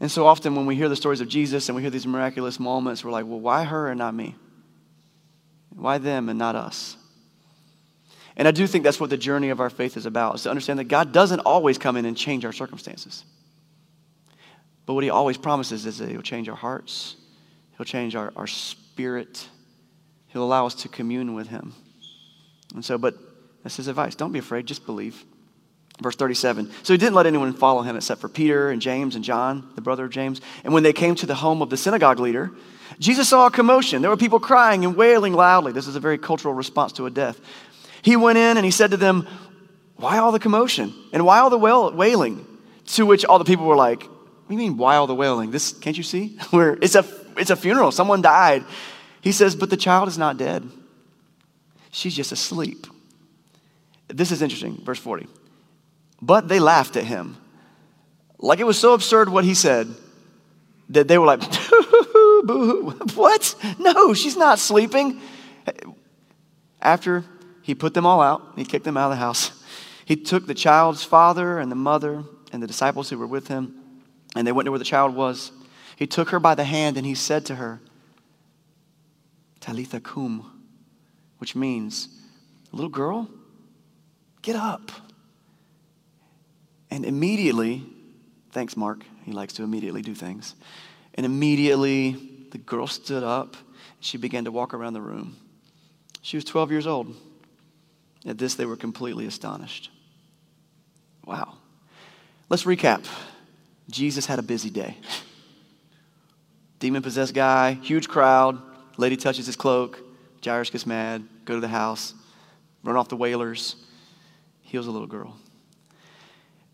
And 0.00 0.10
so 0.10 0.26
often 0.26 0.54
when 0.54 0.64
we 0.64 0.74
hear 0.74 0.88
the 0.88 0.96
stories 0.96 1.20
of 1.20 1.28
Jesus 1.28 1.68
and 1.68 1.76
we 1.76 1.82
hear 1.82 1.90
these 1.90 2.06
miraculous 2.06 2.58
moments, 2.58 3.04
we're 3.04 3.10
like, 3.10 3.26
well, 3.26 3.40
why 3.40 3.64
her 3.64 3.90
and 3.90 3.98
not 3.98 4.14
me? 4.14 4.34
Why 5.68 5.98
them 5.98 6.30
and 6.30 6.38
not 6.38 6.56
us? 6.56 6.96
And 8.38 8.48
I 8.48 8.52
do 8.52 8.66
think 8.66 8.84
that's 8.84 8.98
what 8.98 9.10
the 9.10 9.18
journey 9.18 9.50
of 9.50 9.60
our 9.60 9.68
faith 9.68 9.98
is 9.98 10.06
about, 10.06 10.36
is 10.36 10.44
to 10.44 10.50
understand 10.50 10.78
that 10.78 10.84
God 10.84 11.12
doesn't 11.12 11.40
always 11.40 11.76
come 11.76 11.98
in 11.98 12.06
and 12.06 12.16
change 12.16 12.46
our 12.46 12.52
circumstances. 12.52 13.26
But 14.86 14.94
what 14.94 15.04
he 15.04 15.10
always 15.10 15.36
promises 15.36 15.86
is 15.86 15.98
that 15.98 16.08
he'll 16.08 16.22
change 16.22 16.48
our 16.48 16.56
hearts, 16.56 17.16
he'll 17.76 17.86
change 17.86 18.16
our, 18.16 18.32
our 18.36 18.46
spirit, 18.46 19.48
he'll 20.28 20.44
allow 20.44 20.66
us 20.66 20.74
to 20.76 20.88
commune 20.88 21.34
with 21.34 21.48
him. 21.48 21.74
And 22.74 22.84
so, 22.84 22.98
but 22.98 23.14
that's 23.62 23.76
his 23.76 23.88
advice. 23.88 24.14
Don't 24.14 24.32
be 24.32 24.38
afraid, 24.38 24.66
just 24.66 24.86
believe. 24.86 25.24
Verse 26.00 26.16
37. 26.16 26.70
So 26.82 26.94
he 26.94 26.98
didn't 26.98 27.14
let 27.14 27.26
anyone 27.26 27.52
follow 27.52 27.82
him 27.82 27.96
except 27.96 28.20
for 28.20 28.28
Peter 28.28 28.70
and 28.70 28.80
James 28.80 29.14
and 29.14 29.22
John, 29.22 29.70
the 29.74 29.82
brother 29.82 30.04
of 30.04 30.10
James. 30.10 30.40
And 30.64 30.72
when 30.72 30.82
they 30.82 30.92
came 30.92 31.14
to 31.16 31.26
the 31.26 31.34
home 31.34 31.62
of 31.62 31.70
the 31.70 31.76
synagogue 31.76 32.18
leader, 32.18 32.50
Jesus 32.98 33.28
saw 33.28 33.46
a 33.46 33.50
commotion. 33.50 34.02
There 34.02 34.10
were 34.10 34.16
people 34.16 34.40
crying 34.40 34.84
and 34.84 34.96
wailing 34.96 35.34
loudly. 35.34 35.72
This 35.72 35.86
is 35.86 35.96
a 35.96 36.00
very 36.00 36.18
cultural 36.18 36.54
response 36.54 36.92
to 36.94 37.06
a 37.06 37.10
death. 37.10 37.40
He 38.00 38.16
went 38.16 38.38
in 38.38 38.56
and 38.56 38.64
he 38.64 38.70
said 38.70 38.90
to 38.90 38.96
them, 38.96 39.28
Why 39.96 40.18
all 40.18 40.32
the 40.32 40.38
commotion? 40.38 40.92
And 41.12 41.24
why 41.24 41.38
all 41.38 41.50
the 41.50 41.58
wailing? 41.58 42.46
To 42.86 43.06
which 43.06 43.24
all 43.24 43.38
the 43.38 43.44
people 43.44 43.66
were 43.66 43.76
like, 43.76 44.08
you 44.52 44.58
mean, 44.58 44.76
why 44.76 45.04
the 45.06 45.14
wailing? 45.14 45.50
This, 45.50 45.72
can't 45.72 45.96
you 45.96 46.02
see? 46.02 46.38
Where 46.50 46.78
it's 46.80 46.94
a, 46.94 47.04
it's 47.36 47.50
a 47.50 47.56
funeral. 47.56 47.92
Someone 47.92 48.22
died. 48.22 48.64
He 49.20 49.32
says, 49.32 49.54
but 49.54 49.70
the 49.70 49.76
child 49.76 50.08
is 50.08 50.18
not 50.18 50.36
dead. 50.36 50.68
She's 51.90 52.14
just 52.14 52.32
asleep. 52.32 52.86
This 54.08 54.30
is 54.30 54.42
interesting, 54.42 54.82
verse 54.84 54.98
40. 54.98 55.26
But 56.20 56.48
they 56.48 56.60
laughed 56.60 56.96
at 56.96 57.04
him. 57.04 57.36
Like 58.38 58.58
it 58.58 58.64
was 58.64 58.78
so 58.78 58.94
absurd 58.94 59.28
what 59.28 59.44
he 59.44 59.54
said 59.54 59.88
that 60.88 61.08
they 61.08 61.18
were 61.18 61.26
like, 61.26 61.42
what? 63.14 63.54
No, 63.78 64.14
she's 64.14 64.36
not 64.36 64.58
sleeping. 64.58 65.20
After 66.80 67.24
he 67.62 67.74
put 67.74 67.94
them 67.94 68.04
all 68.04 68.20
out, 68.20 68.42
he 68.56 68.64
kicked 68.64 68.84
them 68.84 68.96
out 68.96 69.06
of 69.06 69.10
the 69.10 69.16
house. 69.16 69.52
He 70.04 70.16
took 70.16 70.46
the 70.46 70.54
child's 70.54 71.04
father 71.04 71.58
and 71.58 71.70
the 71.70 71.76
mother 71.76 72.24
and 72.52 72.62
the 72.62 72.66
disciples 72.66 73.08
who 73.08 73.18
were 73.18 73.26
with 73.26 73.48
him 73.48 73.81
and 74.34 74.46
they 74.46 74.52
went 74.52 74.66
to 74.66 74.70
where 74.70 74.78
the 74.78 74.84
child 74.84 75.14
was. 75.14 75.52
He 75.96 76.06
took 76.06 76.30
her 76.30 76.40
by 76.40 76.54
the 76.54 76.64
hand 76.64 76.96
and 76.96 77.06
he 77.06 77.14
said 77.14 77.46
to 77.46 77.56
her, 77.56 77.80
Talitha 79.60 80.00
cum, 80.00 80.50
which 81.38 81.54
means, 81.54 82.08
little 82.72 82.90
girl, 82.90 83.28
get 84.42 84.56
up. 84.56 84.90
And 86.90 87.04
immediately, 87.04 87.84
thanks, 88.50 88.76
Mark, 88.76 89.04
he 89.24 89.32
likes 89.32 89.54
to 89.54 89.62
immediately 89.62 90.02
do 90.02 90.14
things. 90.14 90.54
And 91.14 91.24
immediately, 91.24 92.16
the 92.50 92.58
girl 92.58 92.86
stood 92.86 93.22
up. 93.22 93.56
She 94.00 94.18
began 94.18 94.44
to 94.44 94.52
walk 94.52 94.74
around 94.74 94.94
the 94.94 95.00
room. 95.00 95.36
She 96.22 96.36
was 96.36 96.44
12 96.44 96.70
years 96.70 96.86
old. 96.86 97.14
At 98.26 98.38
this, 98.38 98.54
they 98.54 98.66
were 98.66 98.76
completely 98.76 99.26
astonished. 99.26 99.90
Wow. 101.24 101.54
Let's 102.48 102.64
recap. 102.64 103.04
Jesus 103.92 104.26
had 104.26 104.38
a 104.38 104.42
busy 104.42 104.70
day. 104.70 104.96
Demon 106.78 107.02
possessed 107.02 107.34
guy, 107.34 107.74
huge 107.74 108.08
crowd. 108.08 108.60
Lady 108.96 109.16
touches 109.16 109.46
his 109.46 109.54
cloak. 109.54 110.00
Jairus 110.44 110.70
gets 110.70 110.86
mad, 110.86 111.22
go 111.44 111.54
to 111.54 111.60
the 111.60 111.68
house, 111.68 112.14
run 112.82 112.96
off 112.96 113.08
the 113.08 113.16
wailers, 113.16 113.76
heals 114.62 114.88
a 114.88 114.90
little 114.90 115.06
girl. 115.06 115.36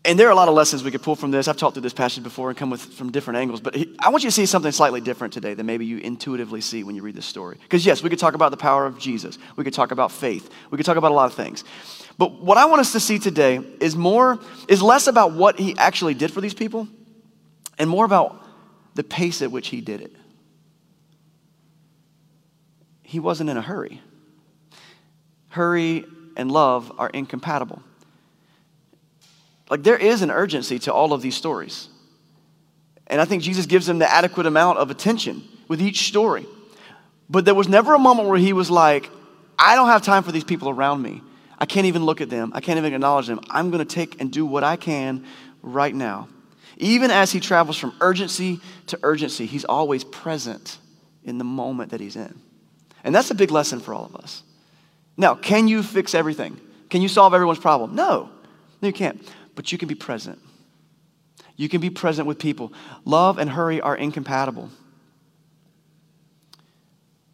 And 0.05 0.17
there 0.17 0.27
are 0.27 0.31
a 0.31 0.35
lot 0.35 0.47
of 0.47 0.55
lessons 0.55 0.83
we 0.83 0.91
could 0.91 1.03
pull 1.03 1.15
from 1.15 1.29
this. 1.29 1.47
I've 1.47 1.57
talked 1.57 1.75
through 1.75 1.83
this 1.83 1.93
passage 1.93 2.23
before 2.23 2.49
and 2.49 2.57
come 2.57 2.69
with 2.69 2.81
from 2.81 3.11
different 3.11 3.37
angles, 3.37 3.59
but 3.59 3.75
I 3.99 4.09
want 4.09 4.23
you 4.23 4.29
to 4.29 4.33
see 4.33 4.45
something 4.45 4.71
slightly 4.71 5.01
different 5.01 5.33
today 5.33 5.53
than 5.53 5.65
maybe 5.65 5.85
you 5.85 5.97
intuitively 5.97 6.61
see 6.61 6.83
when 6.83 6.95
you 6.95 7.03
read 7.03 7.15
this 7.15 7.25
story. 7.25 7.57
Because, 7.61 7.85
yes, 7.85 8.01
we 8.01 8.09
could 8.09 8.17
talk 8.17 8.33
about 8.33 8.51
the 8.51 8.57
power 8.57 8.85
of 8.85 8.97
Jesus, 8.97 9.37
we 9.57 9.63
could 9.65 9.73
talk 9.73 9.91
about 9.91 10.11
faith, 10.11 10.49
we 10.71 10.77
could 10.77 10.85
talk 10.85 10.97
about 10.97 11.11
a 11.11 11.15
lot 11.15 11.25
of 11.25 11.33
things. 11.33 11.65
But 12.17 12.41
what 12.41 12.57
I 12.57 12.65
want 12.65 12.79
us 12.79 12.93
to 12.93 12.99
see 12.99 13.19
today 13.19 13.59
is 13.81 13.95
more, 13.95 14.39
is 14.67 14.81
less 14.81 15.05
about 15.07 15.33
what 15.33 15.59
he 15.59 15.77
actually 15.77 16.13
did 16.13 16.31
for 16.31 16.39
these 16.41 16.53
people 16.53 16.87
and 17.79 17.89
more 17.89 18.05
about 18.05 18.45
the 18.93 19.03
pace 19.03 19.41
at 19.41 19.51
which 19.51 19.69
he 19.69 19.81
did 19.81 20.01
it. 20.01 20.15
He 23.01 23.19
wasn't 23.19 23.49
in 23.49 23.57
a 23.57 23.61
hurry. 23.61 24.01
Hurry 25.47 26.05
and 26.35 26.51
love 26.51 26.91
are 26.99 27.09
incompatible. 27.09 27.81
Like, 29.69 29.83
there 29.83 29.97
is 29.97 30.21
an 30.21 30.29
urgency 30.29 30.77
to 30.79 30.93
all 30.93 31.13
of 31.13 31.21
these 31.21 31.35
stories. 31.35 31.89
And 33.07 33.19
I 33.21 33.25
think 33.25 33.41
Jesus 33.41 33.65
gives 33.65 33.85
them 33.85 33.99
the 33.99 34.11
adequate 34.11 34.45
amount 34.45 34.77
of 34.77 34.91
attention 34.91 35.43
with 35.67 35.81
each 35.81 36.07
story. 36.07 36.45
But 37.29 37.45
there 37.45 37.55
was 37.55 37.67
never 37.67 37.93
a 37.93 37.99
moment 37.99 38.27
where 38.27 38.37
he 38.37 38.53
was 38.53 38.69
like, 38.69 39.09
I 39.57 39.75
don't 39.75 39.87
have 39.87 40.01
time 40.01 40.23
for 40.23 40.31
these 40.31 40.43
people 40.43 40.69
around 40.69 41.01
me. 41.01 41.21
I 41.57 41.65
can't 41.65 41.85
even 41.85 42.05
look 42.05 42.21
at 42.21 42.29
them. 42.29 42.51
I 42.55 42.61
can't 42.61 42.77
even 42.77 42.93
acknowledge 42.93 43.27
them. 43.27 43.39
I'm 43.49 43.69
going 43.71 43.85
to 43.85 43.95
take 43.95 44.21
and 44.21 44.31
do 44.31 44.45
what 44.45 44.63
I 44.63 44.75
can 44.75 45.25
right 45.61 45.93
now. 45.93 46.27
Even 46.79 47.11
as 47.11 47.31
he 47.31 47.41
travels 47.41 47.77
from 47.77 47.93
urgency 47.99 48.61
to 48.87 48.97
urgency, 49.03 49.45
he's 49.45 49.65
always 49.65 50.05
present 50.05 50.77
in 51.25 51.37
the 51.37 51.43
moment 51.43 51.91
that 51.91 51.99
he's 51.99 52.15
in. 52.15 52.39
And 53.03 53.13
that's 53.13 53.29
a 53.29 53.35
big 53.35 53.51
lesson 53.51 53.81
for 53.81 53.93
all 53.93 54.05
of 54.05 54.15
us. 54.15 54.43
Now, 55.17 55.35
can 55.35 55.67
you 55.67 55.83
fix 55.83 56.15
everything? 56.15 56.59
Can 56.89 57.01
you 57.01 57.09
solve 57.09 57.33
everyone's 57.33 57.59
problem? 57.59 57.95
No, 57.95 58.29
no, 58.81 58.87
you 58.87 58.93
can't. 58.93 59.21
But 59.55 59.73
you 59.73 59.77
can 59.77 59.89
be 59.89 59.95
present. 59.95 60.39
You 61.57 61.67
can 61.67 61.81
be 61.81 61.89
present 61.89 62.25
with 62.25 62.39
people. 62.39 62.71
Love 63.03 63.37
and 63.37 63.49
hurry 63.49 63.81
are 63.81 63.95
incompatible. 63.95 64.69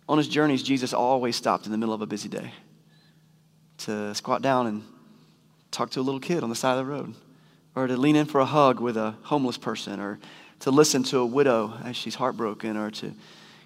On 0.09 0.17
his 0.17 0.27
journeys, 0.27 0.63
Jesus 0.63 0.93
always 0.93 1.35
stopped 1.35 1.67
in 1.67 1.71
the 1.71 1.77
middle 1.77 1.93
of 1.93 2.01
a 2.01 2.07
busy 2.07 2.29
day 2.29 2.51
to 3.77 4.15
squat 4.15 4.41
down 4.41 4.65
and 4.65 4.83
talk 5.69 5.91
to 5.91 5.99
a 5.99 6.01
little 6.01 6.19
kid 6.19 6.41
on 6.41 6.49
the 6.49 6.55
side 6.55 6.71
of 6.71 6.85
the 6.85 6.91
road 6.91 7.13
or 7.75 7.87
to 7.87 7.97
lean 7.97 8.15
in 8.15 8.25
for 8.25 8.39
a 8.39 8.45
hug 8.45 8.79
with 8.79 8.97
a 8.97 9.15
homeless 9.23 9.57
person, 9.57 9.99
or 9.99 10.19
to 10.61 10.71
listen 10.71 11.03
to 11.03 11.19
a 11.19 11.25
widow 11.25 11.73
as 11.83 11.95
she's 11.95 12.15
heartbroken, 12.15 12.77
or 12.77 12.89
to 12.89 13.11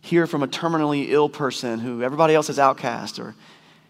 hear 0.02 0.26
from 0.26 0.43
a 0.43 0.48
terminally 0.48 1.10
ill 1.10 1.30
person 1.30 1.80
who 1.80 2.02
everybody 2.02 2.34
else 2.34 2.50
is 2.50 2.58
outcast, 2.58 3.19
or 3.19 3.36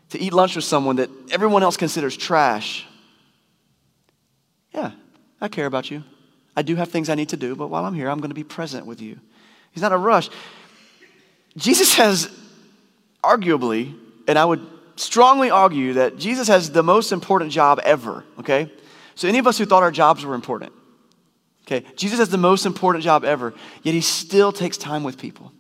to 0.10 0.20
eat 0.20 0.34
lunch 0.34 0.56
with 0.56 0.66
someone 0.66 0.98
that 0.98 1.10
everyone 1.32 1.64
else 1.64 1.78
considers 1.78 2.18
trash. 2.18 2.86
Yeah, 4.74 4.92
I 5.40 5.48
care 5.48 5.66
about 5.66 5.90
you. 5.90 6.04
I 6.56 6.62
do 6.62 6.76
have 6.76 6.90
things 6.90 7.10
I 7.10 7.16
need 7.16 7.30
to 7.30 7.38
do, 7.38 7.56
but 7.56 7.68
while 7.68 7.86
I'm 7.86 7.94
here, 7.94 8.10
I'm 8.10 8.20
going 8.20 8.32
to 8.32 8.36
be 8.36 8.44
present 8.44 8.86
with 8.86 9.02
you. 9.02 9.18
He's 9.72 9.82
not 9.82 9.94
a 9.94 9.98
rush. 9.98 10.30
Jesus 11.56 11.96
has 11.96 12.30
arguably, 13.24 13.96
and 14.28 14.38
I 14.38 14.46
would 14.46 14.66
strongly 14.96 15.50
argue 15.50 15.94
that 15.94 16.18
Jesus 16.18 16.48
has 16.48 16.72
the 16.72 16.84
most 16.84 17.12
important 17.12 17.52
job 17.52 17.80
ever, 17.84 18.26
okay? 18.40 18.70
So, 19.20 19.28
any 19.28 19.38
of 19.38 19.48
us 19.48 19.58
who 19.58 19.66
thought 19.66 19.84
our 19.84 19.92
jobs 19.92 20.24
were 20.24 20.34
important, 20.34 20.72
okay, 21.64 21.86
Jesus 21.98 22.20
has 22.20 22.30
the 22.30 22.38
most 22.38 22.66
important 22.66 23.04
job 23.04 23.26
ever, 23.26 23.54
yet 23.84 23.94
he 23.94 24.00
still 24.00 24.54
takes 24.54 24.78
time 24.78 25.04
with 25.04 25.18
people. 25.18 25.52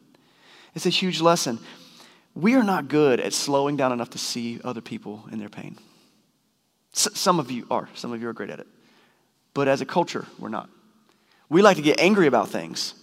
It's 0.75 0.85
a 0.85 0.89
huge 0.89 1.19
lesson. 1.19 1.59
We 2.33 2.55
are 2.55 2.63
not 2.63 2.87
good 2.87 3.19
at 3.19 3.33
slowing 3.33 3.75
down 3.75 3.91
enough 3.91 4.11
to 4.11 4.17
see 4.17 4.61
other 4.63 4.79
people 4.79 5.25
in 5.29 5.39
their 5.39 5.49
pain. 5.49 5.77
S- 6.95 7.09
some 7.15 7.37
of 7.37 7.51
you 7.51 7.67
are, 7.69 7.89
some 7.95 8.13
of 8.13 8.21
you 8.21 8.29
are 8.29 8.33
great 8.33 8.49
at 8.49 8.61
it. 8.61 8.67
But 9.53 9.67
as 9.67 9.81
a 9.81 9.85
culture, 9.85 10.25
we're 10.39 10.47
not. 10.47 10.69
We 11.49 11.61
like 11.61 11.75
to 11.75 11.83
get 11.83 11.99
angry 11.99 12.27
about 12.27 12.47
things. 12.47 12.93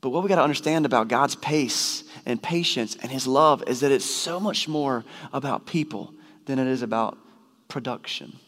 But 0.00 0.10
what 0.10 0.22
we 0.22 0.28
got 0.28 0.36
to 0.36 0.42
understand 0.42 0.86
about 0.86 1.08
God's 1.08 1.34
pace 1.34 2.04
and 2.24 2.40
patience 2.40 2.96
and 3.02 3.10
His 3.10 3.26
love 3.26 3.64
is 3.66 3.80
that 3.80 3.90
it's 3.90 4.04
so 4.04 4.38
much 4.38 4.68
more 4.68 5.04
about 5.32 5.66
people 5.66 6.14
than 6.46 6.60
it 6.60 6.68
is 6.68 6.82
about 6.82 7.18
production. 7.68 8.38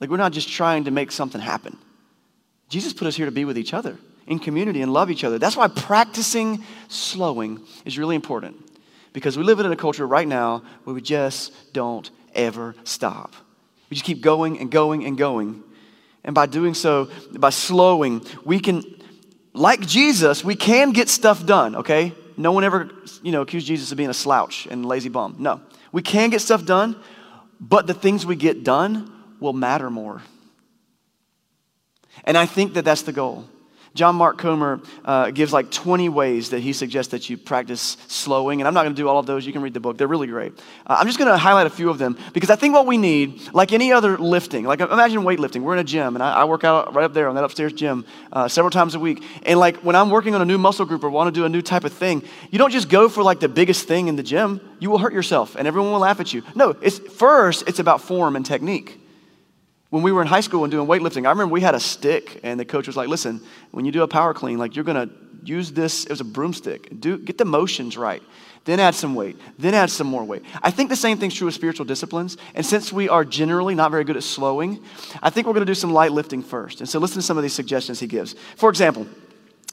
Like, 0.00 0.10
we're 0.10 0.16
not 0.18 0.32
just 0.32 0.48
trying 0.48 0.84
to 0.84 0.90
make 0.90 1.10
something 1.10 1.40
happen. 1.40 1.76
Jesus 2.68 2.92
put 2.92 3.06
us 3.06 3.16
here 3.16 3.26
to 3.26 3.32
be 3.32 3.44
with 3.44 3.56
each 3.56 3.72
other 3.72 3.98
in 4.26 4.38
community 4.38 4.82
and 4.82 4.92
love 4.92 5.10
each 5.10 5.24
other. 5.24 5.38
That's 5.38 5.56
why 5.56 5.68
practicing 5.68 6.64
slowing 6.88 7.60
is 7.84 7.98
really 7.98 8.16
important 8.16 8.56
because 9.12 9.38
we 9.38 9.44
live 9.44 9.60
in 9.60 9.70
a 9.70 9.76
culture 9.76 10.06
right 10.06 10.26
now 10.26 10.62
where 10.84 10.94
we 10.94 11.00
just 11.00 11.72
don't 11.72 12.10
ever 12.34 12.74
stop. 12.84 13.34
We 13.88 13.94
just 13.94 14.04
keep 14.04 14.20
going 14.20 14.58
and 14.58 14.70
going 14.70 15.04
and 15.04 15.16
going. 15.16 15.62
And 16.24 16.34
by 16.34 16.46
doing 16.46 16.74
so, 16.74 17.08
by 17.32 17.50
slowing, 17.50 18.20
we 18.44 18.58
can, 18.58 18.82
like 19.54 19.80
Jesus, 19.80 20.44
we 20.44 20.56
can 20.56 20.90
get 20.90 21.08
stuff 21.08 21.46
done, 21.46 21.76
okay? 21.76 22.12
No 22.36 22.52
one 22.52 22.64
ever, 22.64 22.90
you 23.22 23.32
know, 23.32 23.42
accused 23.42 23.66
Jesus 23.66 23.92
of 23.92 23.96
being 23.96 24.10
a 24.10 24.14
slouch 24.14 24.66
and 24.70 24.84
lazy 24.84 25.08
bum. 25.08 25.36
No. 25.38 25.60
We 25.92 26.02
can 26.02 26.30
get 26.30 26.40
stuff 26.40 26.64
done, 26.64 26.96
but 27.60 27.86
the 27.86 27.94
things 27.94 28.26
we 28.26 28.36
get 28.36 28.64
done 28.64 29.12
will 29.40 29.52
matter 29.52 29.90
more. 29.90 30.22
And 32.24 32.36
I 32.36 32.46
think 32.46 32.74
that 32.74 32.84
that's 32.84 33.02
the 33.02 33.12
goal. 33.12 33.46
John 33.96 34.14
Mark 34.14 34.38
Comer 34.38 34.80
uh, 35.04 35.30
gives 35.30 35.52
like 35.52 35.70
20 35.70 36.08
ways 36.10 36.50
that 36.50 36.60
he 36.60 36.72
suggests 36.72 37.12
that 37.12 37.28
you 37.30 37.36
practice 37.36 37.96
slowing. 38.06 38.60
And 38.60 38.68
I'm 38.68 38.74
not 38.74 38.82
going 38.82 38.94
to 38.94 39.00
do 39.00 39.08
all 39.08 39.18
of 39.18 39.26
those. 39.26 39.46
You 39.46 39.52
can 39.52 39.62
read 39.62 39.74
the 39.74 39.80
book, 39.80 39.96
they're 39.96 40.06
really 40.06 40.26
great. 40.26 40.52
Uh, 40.86 40.96
I'm 40.98 41.06
just 41.06 41.18
going 41.18 41.30
to 41.30 41.36
highlight 41.36 41.66
a 41.66 41.70
few 41.70 41.88
of 41.88 41.98
them 41.98 42.16
because 42.32 42.50
I 42.50 42.56
think 42.56 42.74
what 42.74 42.86
we 42.86 42.98
need, 42.98 43.52
like 43.54 43.72
any 43.72 43.92
other 43.92 44.18
lifting, 44.18 44.64
like 44.64 44.80
imagine 44.80 45.22
weightlifting. 45.22 45.62
We're 45.62 45.72
in 45.72 45.80
a 45.80 45.84
gym, 45.84 46.14
and 46.14 46.22
I, 46.22 46.32
I 46.32 46.44
work 46.44 46.62
out 46.62 46.94
right 46.94 47.04
up 47.04 47.14
there 47.14 47.28
on 47.28 47.34
that 47.36 47.44
upstairs 47.44 47.72
gym 47.72 48.04
uh, 48.32 48.48
several 48.48 48.70
times 48.70 48.94
a 48.94 49.00
week. 49.00 49.24
And 49.44 49.58
like 49.58 49.78
when 49.78 49.96
I'm 49.96 50.10
working 50.10 50.34
on 50.34 50.42
a 50.42 50.44
new 50.44 50.58
muscle 50.58 50.84
group 50.84 51.02
or 51.02 51.10
want 51.10 51.34
to 51.34 51.40
do 51.40 51.46
a 51.46 51.48
new 51.48 51.62
type 51.62 51.84
of 51.84 51.92
thing, 51.92 52.22
you 52.50 52.58
don't 52.58 52.72
just 52.72 52.88
go 52.88 53.08
for 53.08 53.22
like 53.22 53.40
the 53.40 53.48
biggest 53.48 53.88
thing 53.88 54.08
in 54.08 54.16
the 54.16 54.22
gym. 54.22 54.60
You 54.78 54.90
will 54.90 54.98
hurt 54.98 55.14
yourself, 55.14 55.56
and 55.56 55.66
everyone 55.66 55.92
will 55.92 56.00
laugh 56.00 56.20
at 56.20 56.34
you. 56.34 56.42
No, 56.54 56.76
it's 56.82 56.98
first, 56.98 57.66
it's 57.66 57.78
about 57.78 58.02
form 58.02 58.36
and 58.36 58.44
technique. 58.44 59.00
When 59.90 60.02
we 60.02 60.12
were 60.12 60.20
in 60.20 60.26
high 60.26 60.40
school 60.40 60.64
and 60.64 60.70
doing 60.70 60.86
weightlifting, 60.86 61.26
I 61.26 61.30
remember 61.30 61.52
we 61.52 61.60
had 61.60 61.74
a 61.74 61.80
stick, 61.80 62.40
and 62.42 62.58
the 62.58 62.64
coach 62.64 62.86
was 62.86 62.96
like, 62.96 63.08
"Listen, 63.08 63.40
when 63.70 63.84
you 63.84 63.92
do 63.92 64.02
a 64.02 64.08
power 64.08 64.34
clean, 64.34 64.58
like 64.58 64.74
you're 64.74 64.84
gonna 64.84 65.08
use 65.48 65.72
this. 65.72 66.04
It 66.04 66.10
was 66.10 66.20
a 66.20 66.24
broomstick. 66.24 67.00
Do 67.00 67.18
get 67.18 67.38
the 67.38 67.44
motions 67.44 67.96
right. 67.96 68.22
Then 68.64 68.80
add 68.80 68.94
some 68.94 69.14
weight. 69.14 69.36
Then 69.58 69.74
add 69.74 69.90
some 69.90 70.06
more 70.06 70.24
weight. 70.24 70.42
I 70.62 70.70
think 70.70 70.90
the 70.90 70.96
same 70.96 71.18
thing's 71.18 71.34
true 71.34 71.46
with 71.46 71.54
spiritual 71.54 71.86
disciplines. 71.86 72.36
And 72.54 72.66
since 72.66 72.92
we 72.92 73.08
are 73.08 73.24
generally 73.24 73.74
not 73.74 73.90
very 73.92 74.02
good 74.02 74.16
at 74.16 74.24
slowing, 74.24 74.82
I 75.22 75.30
think 75.30 75.46
we're 75.46 75.54
to 75.54 75.64
do 75.64 75.74
some 75.74 75.92
light 75.92 76.10
lifting 76.10 76.42
first. 76.42 76.80
And 76.80 76.88
so 76.88 76.98
listen 76.98 77.20
to 77.20 77.22
some 77.22 77.36
of 77.36 77.42
these 77.42 77.52
suggestions 77.52 78.00
he 78.00 78.06
gives. 78.06 78.34
For 78.56 78.68
example, 78.68 79.06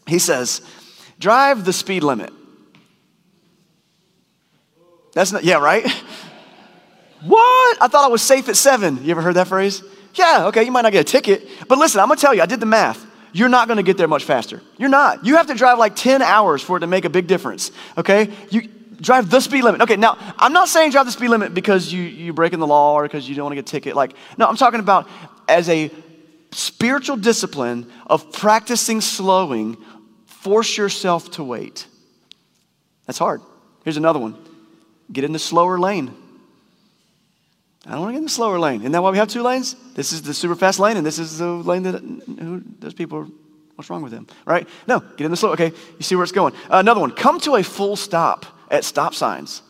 he 0.08 0.19
says, 0.19 0.62
"Drive 1.19 1.65
the 1.65 1.73
speed 1.73 2.04
limit." 2.04 2.32
That's 5.13 5.32
not. 5.32 5.43
Yeah, 5.43 5.58
right. 5.58 5.86
what? 7.23 7.78
I 7.82 7.88
thought 7.88 8.06
I 8.06 8.10
was 8.10 8.21
safe 8.21 8.47
at 8.49 8.56
seven. 8.56 9.04
You 9.04 9.12
ever 9.12 9.21
heard 9.21 9.36
that 9.36 9.47
phrase? 9.47 9.84
Yeah, 10.13 10.47
okay, 10.47 10.63
you 10.63 10.71
might 10.71 10.84
not 10.84 10.91
get 10.91 11.02
a 11.02 11.12
ticket. 11.12 11.47
But 11.67 11.78
listen, 11.78 11.99
I'm 11.99 12.08
gonna 12.08 12.19
tell 12.19 12.34
you, 12.34 12.41
I 12.41 12.45
did 12.45 12.60
the 12.60 12.65
math. 12.65 13.06
You're 13.32 13.49
not 13.49 13.67
gonna 13.67 13.84
get 13.84 13.97
there 13.97 14.08
much 14.08 14.23
faster. 14.26 14.62
You're 14.78 14.89
not. 14.89 15.26
You 15.26 15.38
have 15.38 15.47
to 15.47 15.56
drive 15.56 15.80
like 15.80 15.95
10 15.95 16.21
hours 16.21 16.62
for 16.62 16.78
it 16.78 16.82
to 16.82 16.88
make 16.88 17.06
a 17.06 17.10
big 17.10 17.28
difference, 17.28 17.71
okay? 17.97 18.32
You 18.52 18.67
drive 19.02 19.30
the 19.30 19.39
speed 19.39 19.63
limit. 19.63 19.82
Okay, 19.82 19.95
now, 19.95 20.17
I'm 20.38 20.54
not 20.54 20.69
saying 20.69 20.91
drive 20.91 21.08
the 21.08 21.12
speed 21.12 21.30
limit 21.30 21.54
because 21.54 21.91
you, 21.91 22.04
you're 22.04 22.34
breaking 22.34 22.60
the 22.60 22.67
law 22.67 22.93
or 22.93 23.04
because 23.04 23.28
you 23.28 23.36
don't 23.36 23.45
wanna 23.45 23.56
get 23.56 23.67
a 23.67 23.71
ticket. 23.71 23.95
Like, 23.95 24.13
no, 24.38 24.47
I'm 24.47 24.56
talking 24.56 24.80
about 24.80 25.10
as 25.47 25.67
a 25.67 25.91
spiritual 26.52 27.17
discipline 27.17 27.91
of 28.06 28.32
practicing 28.32 29.02
slowing, 29.02 29.78
force 30.26 30.78
yourself 30.78 31.32
to 31.32 31.43
wait. 31.43 31.88
That's 33.08 33.17
hard. 33.17 33.41
Here's 33.84 33.97
another 33.97 34.19
one 34.19 34.38
get 35.12 35.23
in 35.23 35.32
the 35.32 35.39
slower 35.39 35.80
lane. 35.80 36.15
I 37.86 37.91
don't 37.91 38.02
want 38.02 38.10
to 38.10 38.13
get 38.13 38.17
in 38.19 38.24
the 38.24 38.30
slower 38.30 38.60
lane. 38.60 38.80
Isn't 38.82 38.93
that 38.93 39.04
why 39.04 39.12
we 39.12 39.17
have 39.17 39.28
two 39.28 39.41
lanes? 39.41 39.76
This 39.93 40.13
is 40.13 40.22
the 40.22 40.34
super 40.34 40.56
fast 40.56 40.80
lane, 40.80 40.96
and 40.96 41.06
this 41.06 41.19
is 41.19 41.38
the 41.39 41.48
lane 41.48 41.84
that 41.84 41.96
who, 42.02 42.63
those 42.80 42.93
people 42.93 43.17
are, 43.19 43.28
what's 43.76 43.89
wrong 43.89 44.02
with 44.02 44.13
them, 44.13 44.26
right? 44.46 44.67
No, 44.88 45.00
get 45.00 45.22
in 45.26 45.32
the 45.32 45.38
slow. 45.38 45.52
Okay, 45.52 45.67
you 45.98 46.04
see 46.04 46.15
where 46.15 46.24
it's 46.24 46.32
going. 46.32 46.54
Uh, 46.69 46.78
another 46.78 47.02
one, 47.02 47.12
come 47.12 47.39
to 47.41 47.56
a 47.56 47.63
full 47.63 47.96
stop 47.96 48.46
at 48.72 48.86
stop 48.86 49.13
signs. 49.13 49.62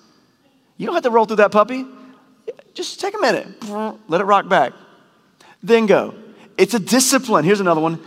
You 0.78 0.86
don't 0.86 0.96
have 0.96 1.04
to 1.04 1.10
roll 1.10 1.26
through 1.26 1.38
that 1.38 1.52
puppy. 1.52 1.86
Just 2.74 3.00
take 3.00 3.16
a 3.16 3.20
minute, 3.20 3.48
let 4.08 4.22
it 4.22 4.26
rock 4.26 4.48
back, 4.48 4.74
then 5.62 5.86
go. 5.86 6.14
It's 6.58 6.74
a 6.74 6.80
discipline. 6.80 7.46
Here's 7.46 7.60
another 7.60 7.82
one. 7.82 8.00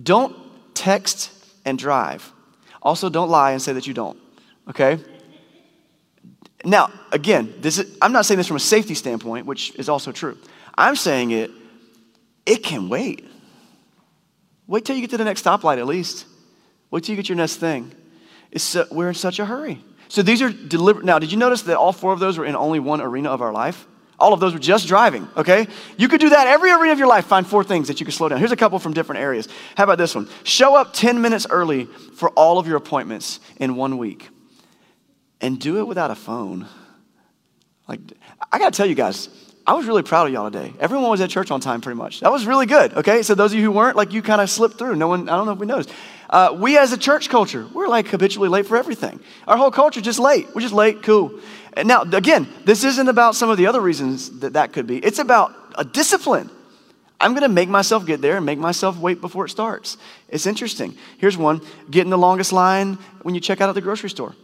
Don't 0.00 0.36
text 0.74 1.32
and 1.64 1.78
drive. 1.78 2.32
Also, 2.82 3.08
don't 3.08 3.30
lie 3.30 3.52
and 3.52 3.62
say 3.62 3.72
that 3.72 3.86
you 3.86 3.94
don't. 3.94 4.18
Okay? 4.68 4.98
Now, 6.64 6.90
again, 7.12 7.54
this 7.58 7.78
is, 7.78 7.96
I'm 8.00 8.12
not 8.12 8.24
saying 8.24 8.38
this 8.38 8.46
from 8.46 8.56
a 8.56 8.60
safety 8.60 8.94
standpoint, 8.94 9.46
which 9.46 9.74
is 9.76 9.88
also 9.88 10.12
true. 10.12 10.38
I'm 10.76 10.96
saying 10.96 11.30
it, 11.30 11.50
it 12.46 12.62
can 12.62 12.88
wait. 12.88 13.28
Wait 14.66 14.84
till 14.84 14.96
you 14.96 15.02
get 15.02 15.10
to 15.10 15.18
the 15.18 15.24
next 15.24 15.44
stoplight 15.44 15.78
at 15.78 15.86
least. 15.86 16.26
Wait 16.90 17.04
till 17.04 17.14
you 17.14 17.16
get 17.16 17.28
your 17.28 17.36
next 17.36 17.56
thing. 17.56 17.92
We're 18.90 19.08
in 19.08 19.14
such 19.14 19.38
a 19.38 19.44
hurry. 19.44 19.84
So 20.08 20.22
these 20.22 20.40
are 20.40 20.50
deliberate. 20.50 21.04
Now, 21.04 21.18
did 21.18 21.32
you 21.32 21.38
notice 21.38 21.62
that 21.62 21.76
all 21.76 21.92
four 21.92 22.12
of 22.12 22.20
those 22.20 22.38
were 22.38 22.46
in 22.46 22.56
only 22.56 22.80
one 22.80 23.00
arena 23.00 23.30
of 23.30 23.42
our 23.42 23.52
life? 23.52 23.86
All 24.18 24.32
of 24.32 24.40
those 24.40 24.52
were 24.52 24.60
just 24.60 24.86
driving, 24.86 25.28
okay? 25.36 25.66
You 25.98 26.08
could 26.08 26.20
do 26.20 26.30
that 26.30 26.46
every 26.46 26.70
arena 26.70 26.92
of 26.92 26.98
your 26.98 27.08
life. 27.08 27.26
Find 27.26 27.46
four 27.46 27.64
things 27.64 27.88
that 27.88 27.98
you 27.98 28.06
could 28.06 28.14
slow 28.14 28.28
down. 28.28 28.38
Here's 28.38 28.52
a 28.52 28.56
couple 28.56 28.78
from 28.78 28.92
different 28.92 29.20
areas. 29.20 29.48
How 29.76 29.84
about 29.84 29.98
this 29.98 30.14
one? 30.14 30.28
Show 30.44 30.76
up 30.76 30.92
10 30.94 31.20
minutes 31.20 31.46
early 31.50 31.86
for 31.86 32.30
all 32.30 32.58
of 32.58 32.66
your 32.66 32.76
appointments 32.76 33.40
in 33.56 33.74
one 33.74 33.98
week 33.98 34.30
and 35.44 35.60
do 35.60 35.78
it 35.78 35.86
without 35.86 36.10
a 36.10 36.14
phone. 36.14 36.66
Like, 37.86 38.00
I 38.50 38.58
gotta 38.58 38.74
tell 38.74 38.86
you 38.86 38.94
guys, 38.94 39.28
I 39.66 39.74
was 39.74 39.84
really 39.84 40.02
proud 40.02 40.26
of 40.26 40.32
y'all 40.32 40.50
today. 40.50 40.72
Everyone 40.80 41.10
was 41.10 41.20
at 41.20 41.28
church 41.28 41.50
on 41.50 41.60
time 41.60 41.82
pretty 41.82 41.98
much. 41.98 42.20
That 42.20 42.32
was 42.32 42.46
really 42.46 42.64
good, 42.64 42.94
okay? 42.94 43.22
So, 43.22 43.34
those 43.34 43.52
of 43.52 43.58
you 43.58 43.64
who 43.64 43.70
weren't, 43.70 43.94
like, 43.94 44.14
you 44.14 44.22
kind 44.22 44.40
of 44.40 44.48
slipped 44.48 44.78
through. 44.78 44.96
No 44.96 45.06
one, 45.06 45.28
I 45.28 45.36
don't 45.36 45.44
know 45.44 45.52
if 45.52 45.58
we 45.58 45.66
noticed. 45.66 45.90
Uh, 46.30 46.56
we 46.58 46.78
as 46.78 46.92
a 46.92 46.96
church 46.96 47.28
culture, 47.28 47.66
we're 47.74 47.88
like 47.88 48.08
habitually 48.08 48.48
late 48.48 48.64
for 48.64 48.78
everything. 48.78 49.20
Our 49.46 49.58
whole 49.58 49.70
culture 49.70 50.00
just 50.00 50.18
late. 50.18 50.46
We're 50.54 50.62
just 50.62 50.72
late, 50.72 51.02
cool. 51.02 51.38
And 51.74 51.86
now, 51.86 52.02
again, 52.02 52.48
this 52.64 52.82
isn't 52.82 53.08
about 53.08 53.34
some 53.34 53.50
of 53.50 53.58
the 53.58 53.66
other 53.66 53.82
reasons 53.82 54.40
that 54.40 54.54
that 54.54 54.72
could 54.72 54.86
be, 54.86 54.96
it's 54.96 55.18
about 55.18 55.54
a 55.74 55.84
discipline. 55.84 56.48
I'm 57.20 57.34
gonna 57.34 57.50
make 57.50 57.68
myself 57.68 58.06
get 58.06 58.22
there 58.22 58.38
and 58.38 58.46
make 58.46 58.58
myself 58.58 58.98
wait 58.98 59.20
before 59.20 59.44
it 59.44 59.50
starts. 59.50 59.98
It's 60.30 60.46
interesting. 60.46 60.96
Here's 61.18 61.36
one 61.36 61.60
get 61.90 62.04
in 62.04 62.10
the 62.10 62.18
longest 62.18 62.50
line 62.50 62.94
when 63.22 63.34
you 63.34 63.42
check 63.42 63.60
out 63.60 63.68
at 63.68 63.74
the 63.74 63.82
grocery 63.82 64.08
store. 64.08 64.34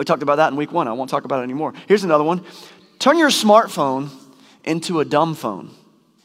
We 0.00 0.06
talked 0.06 0.22
about 0.22 0.36
that 0.36 0.50
in 0.50 0.56
week 0.56 0.72
one. 0.72 0.88
I 0.88 0.94
won't 0.94 1.10
talk 1.10 1.26
about 1.26 1.40
it 1.40 1.42
anymore. 1.42 1.74
Here's 1.86 2.04
another 2.04 2.24
one 2.24 2.42
turn 2.98 3.18
your 3.18 3.28
smartphone 3.28 4.08
into 4.64 5.00
a 5.00 5.04
dumb 5.04 5.34
phone. 5.34 5.72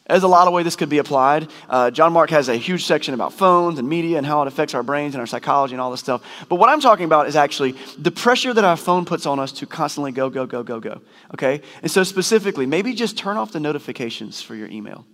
There's 0.08 0.24
a 0.24 0.30
lot 0.30 0.48
of 0.48 0.54
way 0.54 0.64
this 0.64 0.78
could 0.78 0.88
be 0.88 1.00
applied. 1.00 1.50
Uh, 1.68 1.92
John 1.92 2.14
Mark 2.14 2.30
has 2.30 2.48
a 2.48 2.56
huge 2.56 2.86
section 2.86 3.14
about 3.14 3.34
phones 3.34 3.78
and 3.78 3.90
media 3.90 4.18
and 4.18 4.26
how 4.26 4.42
it 4.44 4.48
affects 4.48 4.74
our 4.74 4.82
brains 4.82 5.14
and 5.14 5.20
our 5.20 5.28
psychology 5.28 5.74
and 5.74 5.82
all 5.82 5.92
this 5.92 6.00
stuff. 6.00 6.24
But 6.48 6.56
what 6.56 6.70
I'm 6.70 6.80
talking 6.80 7.04
about 7.04 7.28
is 7.28 7.36
actually 7.36 7.74
the 7.98 8.12
pressure 8.12 8.54
that 8.54 8.64
our 8.64 8.78
phone 8.78 9.04
puts 9.04 9.26
on 9.26 9.42
us 9.42 9.52
to 9.54 9.66
constantly 9.66 10.14
go, 10.14 10.30
go, 10.30 10.46
go, 10.46 10.64
go, 10.64 10.80
go. 10.80 11.02
Okay? 11.34 11.62
And 11.82 11.92
so, 11.92 12.04
specifically, 12.04 12.66
maybe 12.66 12.94
just 12.94 13.18
turn 13.18 13.36
off 13.36 13.52
the 13.52 13.60
notifications 13.60 14.42
for 14.42 14.56
your 14.56 14.70
email 14.70 15.06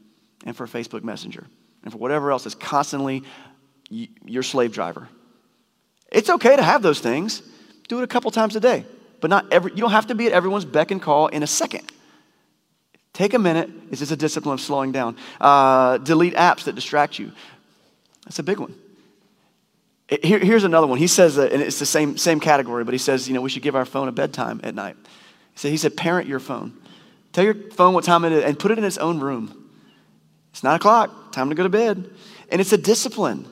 and 0.45 0.56
for 0.56 0.67
Facebook 0.67 1.04
Messenger 1.04 1.47
and 1.82 1.91
for 1.91 1.97
whatever 1.97 2.32
else 2.32 2.45
is 2.45 2.54
constantly 2.54 3.24
your 3.89 4.43
slave 4.43 4.71
driver. 4.71 5.10
It's 6.12 6.30
okay 6.30 6.56
to 6.56 6.62
have 6.62 6.84
those 6.84 7.00
things. 7.00 7.41
Do 7.91 7.99
it 7.99 8.04
a 8.06 8.08
couple 8.08 8.32
times 8.32 8.56
a 8.56 8.62
day, 8.62 8.86
but 9.19 9.30
not 9.30 9.51
every, 9.51 9.71
you 9.71 9.80
don't 9.80 9.91
have 9.91 10.08
to 10.08 10.15
be 10.15 10.25
at 10.25 10.32
everyone's 10.32 10.63
beck 10.63 10.91
and 10.91 11.01
call 11.01 11.27
in 11.27 11.43
a 11.43 11.47
second. 11.47 11.91
Take 13.12 13.34
a 13.34 13.38
minute. 13.38 13.69
It's 13.89 13.99
just 13.99 14.13
a 14.13 14.15
discipline 14.15 14.54
of 14.54 14.62
slowing 14.62 14.93
down. 14.93 15.17
Uh, 15.41 15.97
delete 15.97 16.36
apps 16.36 16.63
that 16.63 16.75
distract 16.75 17.19
you. 17.19 17.34
That's 18.23 18.39
a 18.39 18.43
big 18.43 18.60
one. 18.60 18.73
Here, 20.23 20.39
here's 20.39 20.63
another 20.63 20.88
one. 20.88 20.99
He 20.99 21.08
says, 21.08 21.36
that, 21.36 21.51
and 21.51 21.62
it's 21.62 21.80
the 21.80 21.86
same, 21.86 22.17
same 22.17 22.39
category, 22.39 22.86
but 22.86 22.93
he 22.93 22.97
says, 22.97 23.27
you 23.27 23.34
know, 23.34 23.41
we 23.41 23.49
should 23.49 23.62
give 23.62 23.75
our 23.75 23.84
phone 23.84 24.08
a 24.08 24.13
bedtime 24.13 24.62
at 24.63 24.73
night. 24.73 24.95
He 25.01 25.60
said, 25.60 25.71
he 25.71 25.77
said, 25.77 25.97
parent 25.97 26.30
your 26.30 26.39
phone. 26.39 26.71
Tell 27.34 27.43
your 27.43 27.56
phone 27.71 27.93
what 27.93 28.06
time 28.06 28.23
it 28.23 28.32
is 28.32 28.45
and 28.45 28.58
put 28.58 28.71
it 28.71 28.77
in 28.77 28.86
its 28.86 28.99
own 28.99 29.19
room. 29.19 29.69
It's 30.54 30.63
nine 30.63 30.77
o'clock, 30.77 31.34
time 31.34 31.49
to 31.49 31.56
go 31.56 31.63
to 31.63 31.69
bed. 31.69 32.10
And 32.47 32.62
it's 32.62 32.71
a 32.71 32.77
discipline. 32.77 33.49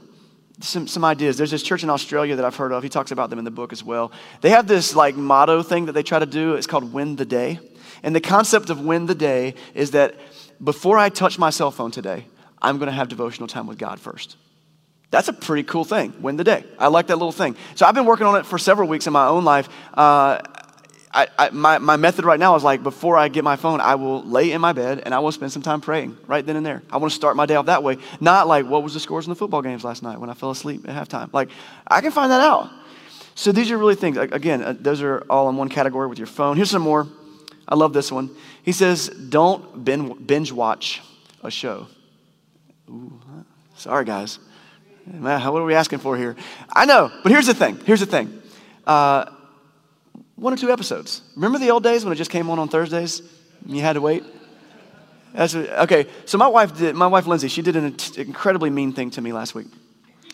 Some, 0.61 0.87
some 0.87 1.05
ideas. 1.05 1.37
There's 1.37 1.51
this 1.51 1.63
church 1.63 1.83
in 1.83 1.89
Australia 1.89 2.35
that 2.35 2.43
I've 2.43 2.55
heard 2.55 2.73
of. 2.73 2.83
He 2.83 2.89
talks 2.89 3.11
about 3.11 3.29
them 3.29 3.39
in 3.39 3.45
the 3.45 3.51
book 3.51 3.71
as 3.71 3.83
well. 3.83 4.11
They 4.41 4.49
have 4.49 4.67
this 4.67 4.93
like 4.95 5.15
motto 5.15 5.63
thing 5.63 5.85
that 5.85 5.93
they 5.93 6.03
try 6.03 6.19
to 6.19 6.25
do. 6.25 6.55
It's 6.55 6.67
called 6.67 6.91
win 6.91 7.15
the 7.15 7.25
day. 7.25 7.59
And 8.03 8.15
the 8.15 8.21
concept 8.21 8.69
of 8.69 8.81
win 8.81 9.05
the 9.05 9.15
day 9.15 9.55
is 9.73 9.91
that 9.91 10.15
before 10.61 10.97
I 10.97 11.09
touch 11.09 11.39
my 11.39 11.49
cell 11.49 11.71
phone 11.71 11.91
today, 11.91 12.25
I'm 12.61 12.77
going 12.77 12.87
to 12.87 12.93
have 12.93 13.07
devotional 13.07 13.47
time 13.47 13.67
with 13.67 13.77
God 13.77 13.99
first. 13.99 14.35
That's 15.11 15.27
a 15.27 15.33
pretty 15.33 15.63
cool 15.63 15.85
thing. 15.85 16.13
Win 16.21 16.35
the 16.35 16.43
day. 16.43 16.63
I 16.77 16.87
like 16.87 17.07
that 17.07 17.15
little 17.15 17.31
thing. 17.31 17.55
So 17.75 17.85
I've 17.85 17.95
been 17.95 18.05
working 18.05 18.27
on 18.27 18.35
it 18.35 18.45
for 18.45 18.57
several 18.57 18.87
weeks 18.87 19.07
in 19.07 19.13
my 19.13 19.27
own 19.27 19.43
life. 19.43 19.69
Uh, 19.93 20.39
I, 21.11 21.27
I, 21.37 21.49
my, 21.49 21.79
my 21.79 21.97
method 21.97 22.23
right 22.23 22.39
now 22.39 22.55
is 22.55 22.63
like 22.63 22.83
before 22.83 23.17
I 23.17 23.29
get 23.29 23.43
my 23.43 23.55
phone, 23.55 23.81
I 23.81 23.95
will 23.95 24.23
lay 24.23 24.51
in 24.51 24.61
my 24.61 24.73
bed 24.73 25.01
and 25.03 25.13
I 25.13 25.19
will 25.19 25.31
spend 25.31 25.51
some 25.51 25.63
time 25.63 25.81
praying 25.81 26.15
right 26.27 26.45
then 26.45 26.55
and 26.55 26.65
there. 26.65 26.83
I 26.91 26.97
want 26.97 27.11
to 27.11 27.15
start 27.15 27.35
my 27.35 27.47
day 27.47 27.55
off 27.55 27.65
that 27.65 27.81
way. 27.81 27.97
Not 28.19 28.47
like 28.47 28.65
what 28.67 28.83
was 28.83 28.93
the 28.93 28.99
scores 28.99 29.25
in 29.25 29.31
the 29.31 29.35
football 29.35 29.63
games 29.63 29.83
last 29.83 30.03
night 30.03 30.19
when 30.19 30.29
I 30.29 30.35
fell 30.35 30.51
asleep 30.51 30.87
at 30.87 30.95
halftime. 30.95 31.33
Like 31.33 31.49
I 31.87 32.01
can 32.01 32.11
find 32.11 32.31
that 32.31 32.41
out. 32.41 32.69
So 33.33 33.51
these 33.51 33.71
are 33.71 33.77
really 33.77 33.95
things. 33.95 34.17
Again, 34.17 34.61
uh, 34.61 34.75
those 34.79 35.01
are 35.01 35.25
all 35.29 35.49
in 35.49 35.55
one 35.55 35.69
category 35.69 36.07
with 36.07 36.19
your 36.19 36.27
phone. 36.27 36.57
Here's 36.57 36.69
some 36.69 36.81
more. 36.81 37.07
I 37.67 37.75
love 37.75 37.93
this 37.93 38.11
one. 38.11 38.29
He 38.63 38.71
says, 38.71 39.07
"Don't 39.07 39.83
binge 39.83 40.51
watch 40.51 41.01
a 41.41 41.49
show." 41.49 41.87
Ooh, 42.89 43.19
sorry 43.75 44.03
guys. 44.03 44.39
Man, 45.05 45.41
what 45.41 45.61
are 45.61 45.65
we 45.65 45.73
asking 45.73 45.99
for 45.99 46.17
here? 46.17 46.35
I 46.71 46.85
know, 46.85 47.11
but 47.23 47.31
here's 47.31 47.47
the 47.47 47.53
thing. 47.53 47.79
Here's 47.85 48.01
the 48.01 48.05
thing. 48.05 48.41
Uh, 48.85 49.25
one 50.39 50.53
or 50.53 50.57
two 50.57 50.71
episodes. 50.71 51.21
Remember 51.35 51.59
the 51.59 51.71
old 51.71 51.83
days 51.83 52.03
when 52.03 52.13
it 52.13 52.15
just 52.15 52.31
came 52.31 52.49
on 52.49 52.59
on 52.59 52.69
Thursdays? 52.69 53.21
And 53.65 53.75
you 53.75 53.81
had 53.81 53.93
to 53.93 54.01
wait. 54.01 54.23
That's 55.33 55.53
okay. 55.55 56.07
So 56.25 56.37
my 56.37 56.47
wife 56.47 56.77
did. 56.77 56.95
My 56.95 57.07
wife 57.07 57.27
Lindsay, 57.27 57.49
she 57.49 57.61
did 57.61 57.75
an 57.75 57.95
incredibly 58.17 58.69
mean 58.69 58.93
thing 58.93 59.11
to 59.11 59.21
me 59.21 59.31
last 59.31 59.53
week. 59.53 59.67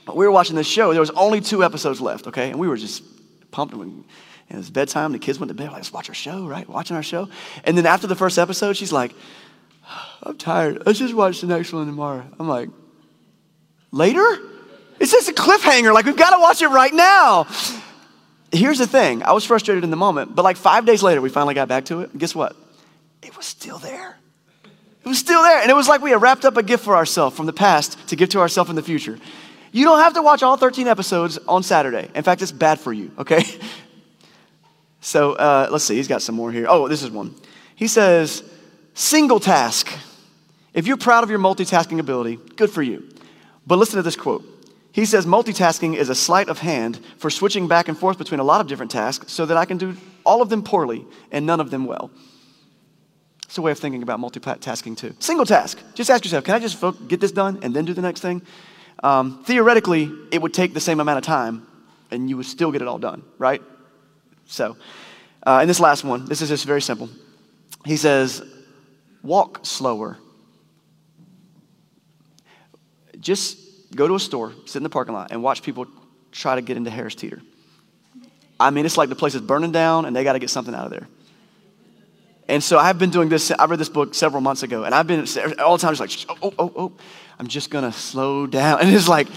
We 0.08 0.26
were 0.26 0.32
watching 0.32 0.56
this 0.56 0.68
show. 0.68 0.92
There 0.92 1.02
was 1.02 1.10
only 1.12 1.42
two 1.42 1.64
episodes 1.64 2.00
left. 2.00 2.28
Okay, 2.28 2.52
and 2.52 2.60
we 2.60 2.68
were 2.68 2.78
just 2.78 3.04
pumped. 3.52 3.74
And 3.74 4.06
it 4.50 4.56
was 4.56 4.70
bedtime. 4.70 5.12
The 5.12 5.20
kids 5.20 5.40
went 5.40 5.50
to 5.50 5.56
bed. 5.56 5.68
Like, 5.68 5.78
let's 5.78 5.92
watch 5.92 6.08
our 6.08 6.16
show, 6.16 6.48
right? 6.48 6.70
Watching 6.70 6.96
our 6.96 7.04
show. 7.04 7.28
And 7.64 7.78
then 7.78 7.86
after 7.86 8.08
the 8.08 8.16
first 8.16 8.38
episode, 8.38 8.78
she's 8.78 8.94
like, 8.94 9.14
"I'm 10.24 10.38
tired. 10.38 10.84
Let's 10.86 11.00
just 11.00 11.14
watch 11.14 11.42
the 11.42 11.48
next 11.48 11.74
one 11.74 11.88
tomorrow." 11.88 12.24
I'm 12.40 12.48
like, 12.48 12.70
"Later." 13.92 14.26
It's 14.98 15.12
just 15.12 15.28
a 15.28 15.34
cliffhanger. 15.34 15.94
Like, 15.94 16.06
we've 16.06 16.16
got 16.16 16.30
to 16.30 16.40
watch 16.40 16.62
it 16.62 16.70
right 16.70 16.94
now. 16.94 17.48
Here's 18.52 18.78
the 18.78 18.88
thing 18.88 19.24
I 19.24 19.34
was 19.34 19.44
frustrated 19.44 19.84
in 19.84 19.90
the 19.90 19.98
moment, 19.98 20.36
but 20.36 20.44
like 20.44 20.58
five 20.58 20.86
days 20.86 21.04
later, 21.04 21.22
we 21.22 21.30
finally 21.30 21.54
got 21.54 21.68
back 21.68 21.86
to 21.86 22.02
it. 22.02 22.18
Guess 22.18 22.36
what? 22.36 22.56
It 23.22 23.36
was 23.36 23.46
still 23.46 23.80
there. 23.80 24.18
It 25.04 25.08
was 25.08 25.20
still 25.20 25.42
there. 25.44 25.62
And 25.62 25.70
it 25.70 25.76
was 25.76 25.88
like 25.88 26.02
we 26.02 26.12
had 26.12 26.22
wrapped 26.22 26.46
up 26.46 26.58
a 26.58 26.64
gift 26.64 26.84
for 26.84 26.96
ourselves 26.96 27.36
from 27.36 27.46
the 27.46 27.54
past 27.54 28.08
to 28.10 28.16
give 28.16 28.30
to 28.30 28.40
ourselves 28.40 28.70
in 28.70 28.76
the 28.76 28.84
future. 28.84 29.20
You 29.72 29.84
don't 29.84 30.00
have 30.00 30.14
to 30.14 30.22
watch 30.22 30.42
all 30.42 30.58
13 30.58 30.88
episodes 30.88 31.38
on 31.48 31.62
Saturday. 31.64 32.10
In 32.16 32.24
fact, 32.24 32.42
it's 32.42 32.52
bad 32.52 32.80
for 32.80 32.94
you, 32.94 33.12
okay? 33.20 33.44
So 35.06 35.34
uh, 35.34 35.68
let's 35.70 35.84
see, 35.84 35.96
he's 35.96 36.08
got 36.08 36.24
some 36.24 36.34
more 36.34 36.52
here. 36.52 36.66
Oh, 36.68 36.88
this 36.88 37.04
is 37.04 37.12
one. 37.12 37.36
He 37.76 37.86
says, 37.86 38.44
single 38.96 39.40
task. 39.40 39.96
If 40.74 40.88
you're 40.88 40.98
proud 40.98 41.24
of 41.24 41.30
your 41.30 41.38
multitasking 41.38 42.00
ability, 42.00 42.40
good 42.56 42.72
for 42.72 42.82
you. 42.82 43.08
But 43.68 43.78
listen 43.78 43.98
to 43.98 44.02
this 44.02 44.16
quote 44.16 44.44
he 44.96 45.04
says 45.04 45.26
multitasking 45.26 45.98
is 45.98 46.08
a 46.08 46.16
sleight 46.16 46.48
of 46.48 46.60
hand 46.60 47.02
for 47.18 47.30
switching 47.30 47.68
back 47.68 47.90
and 47.90 47.98
forth 47.98 48.18
between 48.18 48.40
a 48.40 48.46
lot 48.46 48.62
of 48.62 48.68
different 48.68 48.90
tasks 48.90 49.30
so 49.30 49.46
that 49.46 49.58
I 49.58 49.66
can 49.66 49.78
do 49.78 49.98
all 50.26 50.42
of 50.42 50.48
them 50.48 50.64
poorly 50.64 51.06
and 51.34 51.46
none 51.46 51.60
of 51.60 51.70
them 51.70 51.84
well. 51.84 52.12
It's 53.44 53.58
a 53.58 53.62
way 53.62 53.74
of 53.74 53.78
thinking 53.78 54.04
about 54.04 54.22
multitasking 54.22 54.96
too. 54.96 55.14
Single 55.20 55.46
task. 55.46 55.80
Just 55.96 56.10
ask 56.10 56.24
yourself, 56.24 56.46
can 56.46 56.56
I 56.56 56.60
just 56.60 56.82
get 57.10 57.20
this 57.20 57.34
done 57.34 57.60
and 57.62 57.74
then 57.74 57.84
do 57.84 57.94
the 57.94 58.02
next 58.02 58.22
thing? 58.22 58.42
Um, 59.04 59.44
theoretically, 59.44 60.10
it 60.32 60.42
would 60.42 60.54
take 60.54 60.74
the 60.74 60.80
same 60.80 61.02
amount 61.02 61.18
of 61.18 61.26
time 61.26 61.68
and 62.10 62.30
you 62.30 62.38
would 62.38 62.46
still 62.46 62.72
get 62.72 62.82
it 62.82 62.88
all 62.88 62.98
done, 62.98 63.22
right? 63.38 63.62
So, 64.46 64.78
uh, 65.46 65.58
and 65.60 65.70
this 65.70 65.82
last 65.82 66.06
one, 66.06 66.24
this 66.24 66.42
is 66.42 66.48
just 66.48 66.64
very 66.64 66.82
simple. 66.82 67.10
He 67.84 67.98
says, 67.98 68.42
walk 69.24 69.66
slower. 69.66 70.18
Just 73.20 73.65
go 73.96 74.08
to 74.08 74.16
a 74.16 74.20
store, 74.20 74.54
sit 74.66 74.78
in 74.78 74.84
the 74.84 74.90
parking 74.90 75.14
lot, 75.14 75.32
and 75.32 75.42
watch 75.42 75.64
people 75.64 75.88
try 76.32 76.56
to 76.56 76.62
get 76.62 76.78
into 76.78 76.90
Harris 76.90 77.16
Teeter. 77.16 77.42
I 78.60 78.70
mean, 78.70 78.86
it's 78.86 78.98
like 78.98 79.10
the 79.10 79.16
place 79.16 79.36
is 79.36 79.42
burning 79.42 79.72
down 79.72 80.06
and 80.06 80.16
they 80.16 80.24
got 80.24 80.34
to 80.34 80.40
get 80.40 80.50
something 80.50 80.74
out 80.74 80.86
of 80.86 80.92
there. 80.92 81.08
And 82.48 82.64
so 82.64 82.78
I've 82.78 83.00
been 83.00 83.10
doing 83.10 83.30
this. 83.30 83.52
I 83.52 83.66
read 83.66 83.80
this 83.80 83.90
book 83.90 84.14
several 84.14 84.42
months 84.42 84.62
ago, 84.64 84.84
and 84.84 84.94
I've 84.94 85.08
been 85.08 85.26
all 85.60 85.78
the 85.78 85.82
time 85.82 85.96
just 85.96 86.28
like, 86.30 86.38
oh, 86.44 86.54
oh, 86.60 86.72
oh, 86.76 86.92
I'm 87.40 87.48
just 87.48 87.70
gonna 87.72 87.92
slow 87.92 88.46
down. 88.46 88.80
And 88.82 88.94
it's 88.94 89.08
like, 89.08 89.28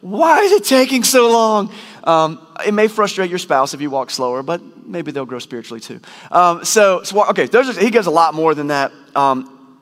why 0.00 0.40
is 0.40 0.52
it 0.52 0.64
taking 0.64 1.02
so 1.02 1.30
long? 1.30 1.72
Um, 2.04 2.46
it 2.66 2.72
may 2.72 2.88
frustrate 2.88 3.30
your 3.30 3.38
spouse 3.38 3.74
if 3.74 3.80
you 3.80 3.90
walk 3.90 4.10
slower, 4.10 4.42
but 4.42 4.86
maybe 4.86 5.12
they'll 5.12 5.26
grow 5.26 5.38
spiritually 5.38 5.80
too. 5.80 6.00
Um, 6.30 6.64
so, 6.64 7.02
so, 7.02 7.24
okay, 7.30 7.46
he 7.46 7.90
gives 7.90 8.06
a 8.06 8.10
lot 8.10 8.34
more 8.34 8.54
than 8.54 8.68
that. 8.68 8.92
Um, 9.14 9.78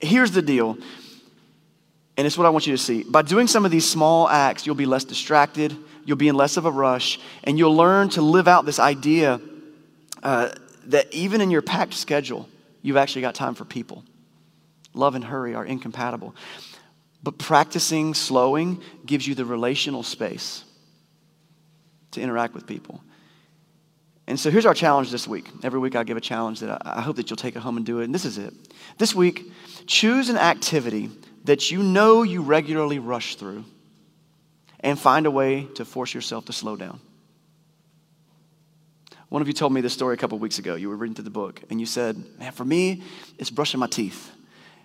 here's 0.00 0.30
the 0.30 0.42
deal 0.42 0.78
and 2.16 2.26
it's 2.26 2.38
what 2.38 2.46
I 2.46 2.50
want 2.50 2.66
you 2.66 2.76
to 2.76 2.82
see. 2.82 3.02
By 3.02 3.22
doing 3.22 3.46
some 3.46 3.64
of 3.64 3.70
these 3.70 3.88
small 3.88 4.28
acts, 4.28 4.66
you'll 4.66 4.74
be 4.74 4.86
less 4.86 5.04
distracted, 5.04 5.76
you'll 6.04 6.16
be 6.16 6.28
in 6.28 6.36
less 6.36 6.56
of 6.56 6.64
a 6.64 6.70
rush, 6.70 7.18
and 7.42 7.58
you'll 7.58 7.76
learn 7.76 8.08
to 8.10 8.22
live 8.22 8.46
out 8.46 8.66
this 8.66 8.78
idea 8.78 9.40
uh, 10.22 10.50
that 10.86 11.12
even 11.12 11.40
in 11.40 11.50
your 11.50 11.62
packed 11.62 11.94
schedule, 11.94 12.48
you've 12.82 12.96
actually 12.96 13.22
got 13.22 13.34
time 13.34 13.54
for 13.54 13.64
people. 13.64 14.04
Love 14.94 15.14
and 15.16 15.24
hurry 15.24 15.54
are 15.54 15.64
incompatible. 15.64 16.34
But 17.22 17.38
practicing 17.38 18.14
slowing 18.14 18.82
gives 19.04 19.26
you 19.26 19.34
the 19.34 19.44
relational 19.44 20.02
space 20.02 20.62
to 22.12 22.20
interact 22.20 22.54
with 22.54 22.66
people. 22.66 23.02
And 24.26 24.38
so 24.38 24.50
here's 24.50 24.66
our 24.66 24.74
challenge 24.74 25.10
this 25.10 25.26
week. 25.26 25.48
Every 25.62 25.80
week 25.80 25.96
I 25.96 26.04
give 26.04 26.16
a 26.16 26.20
challenge 26.20 26.60
that 26.60 26.82
I, 26.86 27.00
hope 27.00 27.16
that 27.16 27.28
you'll 27.28 27.36
take 27.36 27.56
it 27.56 27.60
home 27.60 27.76
and 27.76 27.84
do 27.84 28.00
it. 28.00 28.04
And 28.04 28.14
this 28.14 28.24
is 28.24 28.38
it. 28.38 28.54
This 28.98 29.14
week, 29.14 29.50
choose 29.86 30.28
an 30.28 30.36
activity 30.36 31.10
that 31.44 31.70
you 31.70 31.82
know 31.82 32.22
you 32.22 32.42
regularly 32.42 32.98
rush 32.98 33.36
through 33.36 33.64
and 34.80 34.98
find 34.98 35.26
a 35.26 35.30
way 35.30 35.64
to 35.74 35.84
force 35.84 36.12
yourself 36.12 36.46
to 36.46 36.52
slow 36.52 36.76
down. 36.76 37.00
One 39.28 39.42
of 39.42 39.48
you 39.48 39.54
told 39.54 39.72
me 39.72 39.80
this 39.80 39.92
story 39.92 40.14
a 40.14 40.16
couple 40.16 40.38
weeks 40.38 40.58
ago. 40.58 40.74
You 40.74 40.88
were 40.88 40.96
reading 40.96 41.14
through 41.14 41.24
the 41.24 41.30
book 41.30 41.60
and 41.70 41.80
you 41.80 41.86
said, 41.86 42.22
Man, 42.38 42.52
for 42.52 42.64
me, 42.64 43.02
it's 43.38 43.50
brushing 43.50 43.80
my 43.80 43.86
teeth. 43.86 44.30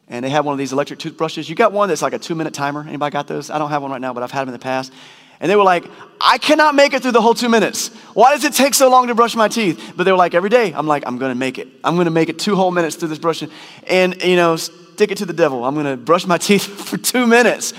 And 0.08 0.26
they 0.26 0.30
have 0.32 0.44
one 0.44 0.54
of 0.54 0.58
these 0.58 0.74
electric 0.74 0.98
toothbrushes. 1.00 1.48
You 1.48 1.56
got 1.56 1.72
one 1.72 1.88
that's 1.88 2.02
like 2.02 2.14
a 2.14 2.20
two 2.20 2.34
minute 2.34 2.54
timer. 2.54 2.84
Anybody 2.88 3.14
got 3.14 3.28
those? 3.28 3.52
I 3.52 3.60
don't 3.60 3.70
have 3.70 3.84
one 3.84 3.92
right 3.92 4.02
now, 4.02 4.14
but 4.14 4.24
I've 4.24 4.32
had 4.32 4.42
them 4.42 4.50
in 4.50 4.54
the 4.54 4.60
past. 4.60 4.92
And 5.40 5.50
they 5.50 5.56
were 5.56 5.64
like, 5.64 5.86
I 6.20 6.38
cannot 6.38 6.76
make 6.76 6.94
it 6.94 7.02
through 7.02 7.12
the 7.12 7.22
whole 7.22 7.34
two 7.34 7.48
minutes. 7.48 7.90
Why 8.14 8.34
does 8.34 8.44
it 8.44 8.54
take 8.54 8.74
so 8.74 8.90
long 8.90 9.08
to 9.08 9.16
brush 9.16 9.36
my 9.36 9.48
teeth? 9.48 9.94
But 9.96 10.04
they 10.04 10.12
were 10.12 10.18
like, 10.18 10.34
every 10.34 10.50
day, 10.50 10.74
I'm 10.74 10.88
like, 10.88 11.04
I'm 11.06 11.18
gonna 11.18 11.36
make 11.36 11.60
it. 11.60 11.68
I'm 11.84 11.96
gonna 11.96 12.10
make 12.10 12.28
it 12.28 12.40
two 12.40 12.56
whole 12.56 12.72
minutes 12.72 12.96
through 12.96 13.10
this 13.10 13.20
brushing. 13.20 13.50
And, 13.88 14.22
you 14.22 14.36
know, 14.36 14.58
stick 15.00 15.12
it 15.12 15.18
to 15.18 15.26
the 15.26 15.32
devil. 15.32 15.64
I'm 15.64 15.76
going 15.76 15.86
to 15.86 15.96
brush 15.96 16.28
my 16.28 16.38
teeth 16.50 16.66
for 16.66 16.98
two 16.98 17.26
minutes. 17.26 17.72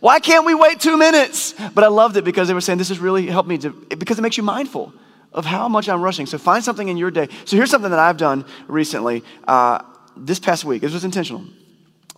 Why 0.00 0.18
can't 0.18 0.46
we 0.46 0.54
wait 0.54 0.80
two 0.80 0.96
minutes? 0.96 1.54
But 1.74 1.84
I 1.84 1.88
loved 1.88 2.16
it 2.16 2.24
because 2.24 2.48
they 2.48 2.54
were 2.54 2.62
saying 2.62 2.78
this 2.78 2.88
has 2.88 2.98
really 2.98 3.26
helped 3.26 3.50
me 3.50 3.58
to, 3.58 3.70
because 3.70 4.18
it 4.18 4.22
makes 4.22 4.38
you 4.38 4.42
mindful 4.42 4.94
of 5.30 5.44
how 5.44 5.68
much 5.68 5.90
I'm 5.90 6.00
rushing. 6.00 6.24
So 6.24 6.38
find 6.38 6.64
something 6.64 6.88
in 6.88 6.96
your 6.96 7.10
day. 7.10 7.28
So 7.44 7.58
here's 7.58 7.70
something 7.70 7.90
that 7.90 8.00
I've 8.00 8.16
done 8.16 8.46
recently. 8.66 9.22
Uh, 9.46 9.82
this 10.16 10.38
past 10.38 10.64
week, 10.64 10.80
this 10.80 10.94
was 10.94 11.04
intentional. 11.04 11.44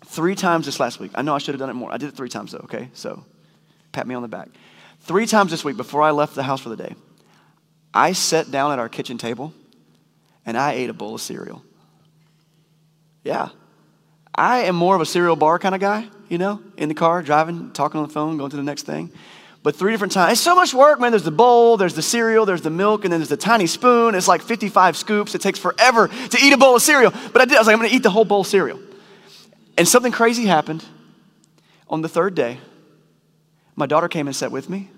Three 0.04 0.37
times 0.37 0.66
this 0.66 0.78
last 0.78 1.00
week. 1.00 1.11
I 1.16 1.22
know 1.22 1.35
I 1.35 1.38
should 1.38 1.54
have 1.54 1.59
done 1.59 1.70
it 1.70 1.74
more. 1.74 1.92
I 1.92 1.96
did 1.96 2.11
it 2.11 2.16
three 2.16 2.28
times 2.28 2.52
though, 2.52 2.64
okay? 2.64 2.88
So 2.92 3.24
pat 3.90 4.06
me 4.06 4.14
on 4.14 4.22
the 4.22 4.28
back. 4.28 4.48
Three 5.00 5.26
times 5.26 5.50
this 5.50 5.64
week 5.64 5.76
before 5.76 6.02
I 6.02 6.12
left 6.12 6.37
the 6.37 6.44
house 6.44 6.61
for 6.61 6.68
the 6.68 6.76
day, 6.76 6.94
I 7.92 8.12
sat 8.12 8.52
down 8.52 8.70
at 8.70 8.78
our 8.78 8.88
kitchen 8.88 9.18
table 9.18 9.52
and 10.44 10.56
I 10.56 10.74
ate 10.74 10.88
a 10.88 10.94
bowl 10.94 11.16
of 11.16 11.20
cereal. 11.20 11.64
Yeah, 13.24 13.48
I 14.37 14.61
am 14.64 14.77
more 14.77 14.94
of 14.94 15.01
a 15.01 15.07
cereal 15.07 15.37
bar 15.37 15.59
kind 15.59 15.75
of 15.75 15.81
guy, 15.81 16.09
you 16.29 16.38
know, 16.38 16.61
in 16.77 16.88
the 16.88 16.94
car, 16.94 17.22
driving, 17.22 17.70
talking 17.72 18.01
on 18.01 18.07
the 18.07 18.12
phone, 18.12 18.37
going 18.37 18.51
to 18.51 18.57
the 18.57 18.62
next 18.62 18.83
thing. 18.83 19.11
But 19.62 19.75
three 19.75 19.90
different 19.92 20.12
times. 20.12 20.35
It's 20.35 20.40
so 20.40 20.55
much 20.55 20.72
work, 20.75 21.01
man. 21.01 21.11
There's 21.11 21.25
the 21.25 21.33
bowl, 21.33 21.77
there's 21.77 21.94
the 21.94 22.03
cereal, 22.03 22.46
there's 22.46 22.62
the 22.62 22.70
milk, 22.70 23.05
and 23.05 23.12
then 23.12 23.18
there's 23.18 23.31
the 23.31 23.37
tiny 23.37 23.66
spoon. 23.66 24.14
It's 24.14 24.29
like 24.29 24.42
55 24.42 24.96
scoops. 24.96 25.35
It 25.35 25.40
takes 25.40 25.59
forever 25.59 26.07
to 26.09 26.38
eat 26.40 26.53
a 26.53 26.57
bowl 26.57 26.77
of 26.77 26.83
cereal. 26.83 27.11
But 27.33 27.42
I 27.42 27.44
did. 27.46 27.57
I 27.57 27.61
was 27.61 27.66
like, 27.66 27.77
I'm 27.77 27.83
to 27.83 27.92
eat 27.92 28.05
the 28.05 28.11
whole 28.11 28.25
bowl 28.25 28.42
of 28.42 28.46
cereal. 28.46 28.79
And 29.77 29.88
something 29.88 30.12
crazy 30.12 30.46
happened 30.46 30.85
on 31.88 32.03
the 32.03 32.09
third 32.09 32.35
day. 32.35 32.59
My 33.75 33.87
daughter 33.87 34.09
came 34.09 34.29
and 34.29 34.37
sat 34.37 34.53
with 34.53 34.70
me, 34.70 34.90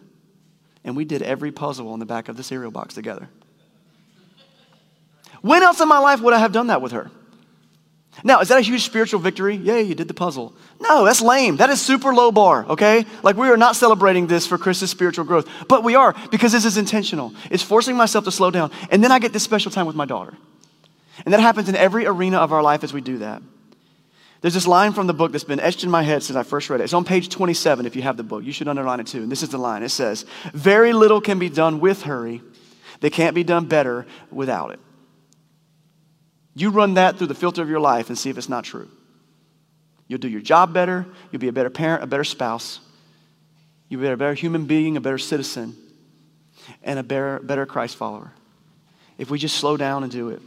and 0.85 0.96
we 0.96 1.05
did 1.05 1.22
every 1.22 1.51
puzzle 1.51 1.88
on 1.88 1.98
the 1.98 2.07
back 2.07 2.29
of 2.29 2.37
the 2.37 2.42
cereal 2.42 2.70
box 2.70 2.94
together. 2.94 3.29
When 5.40 5.62
else 5.62 5.81
in 5.81 5.88
my 5.88 5.98
life 5.98 6.20
would 6.20 6.35
I 6.35 6.38
have 6.38 6.53
done 6.53 6.66
that 6.66 6.83
with 6.83 6.92
her? 6.92 7.11
Now, 8.24 8.40
is 8.40 8.48
that 8.48 8.59
a 8.59 8.62
huge 8.62 8.85
spiritual 8.85 9.20
victory? 9.20 9.54
Yay, 9.54 9.83
you 9.83 9.94
did 9.94 10.09
the 10.09 10.14
puzzle. 10.14 10.54
No, 10.81 11.04
that's 11.04 11.20
lame. 11.20 11.57
That 11.57 11.70
is 11.70 11.81
super 11.81 12.12
low 12.12 12.33
bar, 12.33 12.66
okay? 12.66 13.07
Like 13.22 13.37
we 13.37 13.48
are 13.48 13.57
not 13.57 13.76
celebrating 13.76 14.26
this 14.26 14.46
for 14.46 14.59
Chris's 14.59 14.90
spiritual 14.90 15.24
growth, 15.24 15.48
but 15.68 15.85
we 15.85 15.94
are 15.94 16.14
because 16.31 16.52
this 16.52 16.64
is 16.64 16.76
intentional. 16.76 17.33
It's 17.50 17.62
forcing 17.62 17.96
myself 17.96 18.24
to 18.24 18.33
slow 18.33 18.50
down. 18.50 18.70
And 18.90 19.02
then 19.02 19.12
I 19.12 19.18
get 19.18 19.33
this 19.33 19.42
special 19.42 19.70
time 19.70 19.87
with 19.87 19.96
my 19.96 20.04
daughter. 20.04 20.35
And 21.24 21.33
that 21.33 21.40
happens 21.40 21.68
in 21.68 21.76
every 21.76 22.07
arena 22.07 22.38
of 22.38 22.52
our 22.52 22.62
life 22.62 22.85
as 22.85 22.92
we 22.92 23.00
do 23.00 23.18
that. 23.18 23.42
There's 24.40 24.54
this 24.54 24.68
line 24.68 24.92
from 24.92 25.09
the 25.09 25.14
book 25.14 25.33
that's 25.33 25.44
been 25.44 25.59
etched 25.59 25.83
in 25.83 25.90
my 25.90 26.02
head 26.02 26.22
since 26.22 26.37
I 26.37 26.44
first 26.44 26.70
read 26.70 26.81
it. 26.81 26.85
It's 26.85 26.92
on 26.92 27.04
page 27.04 27.28
27 27.28 27.87
if 27.87 27.96
you 27.96 28.02
have 28.02 28.16
the 28.16 28.22
book. 28.22 28.44
You 28.44 28.52
should 28.52 28.68
underline 28.68 29.00
it 29.00 29.09
too. 29.09 29.22
And 29.22 29.33
this 29.33 29.42
is 29.42 29.48
the 29.48 29.59
line 29.59 29.83
it 29.83 29.88
says, 29.88 30.24
Very 30.54 30.92
little 30.92 31.20
can 31.20 31.38
be 31.38 31.48
done 31.48 31.81
with 31.81 32.02
hurry, 32.02 32.42
they 33.00 33.11
can't 33.11 33.35
be 33.35 33.44
done 33.44 33.66
better 33.66 34.07
without 34.31 34.70
it. 34.70 34.81
You 36.59 36.71
run 36.71 36.94
that 36.94 37.18
through 37.18 37.29
the 37.29 37.35
filter 37.35 37.62
of 37.62 37.68
your 37.68 37.79
life 37.79 38.09
and 38.09 38.18
see 38.18 38.31
if 38.31 38.37
it's 38.37 38.49
not 38.49 38.64
true. 38.64 38.88
You'll 40.09 40.18
do 40.18 40.29
your 40.29 40.40
job 40.40 40.73
better, 40.73 41.07
you'll 41.31 41.40
be 41.40 41.49
a 41.49 41.53
better 41.53 41.71
parent, 41.71 42.03
a 42.03 42.07
better 42.07 42.25
spouse, 42.25 42.81
you'll 43.88 44.01
be 44.01 44.09
a 44.09 44.16
better 44.16 44.35
human 44.35 44.64
being, 44.64 44.97
a 44.97 45.01
better 45.01 45.18
citizen, 45.18 45.77
and 46.83 46.99
a 46.99 47.05
better, 47.05 47.38
better 47.38 47.64
Christ 47.64 47.94
follower. 47.94 48.33
If 49.18 49.31
we 49.31 49.38
just 49.38 49.57
slow 49.57 49.77
down 49.77 50.03
and 50.03 50.11
do 50.11 50.31
it 50.31 50.42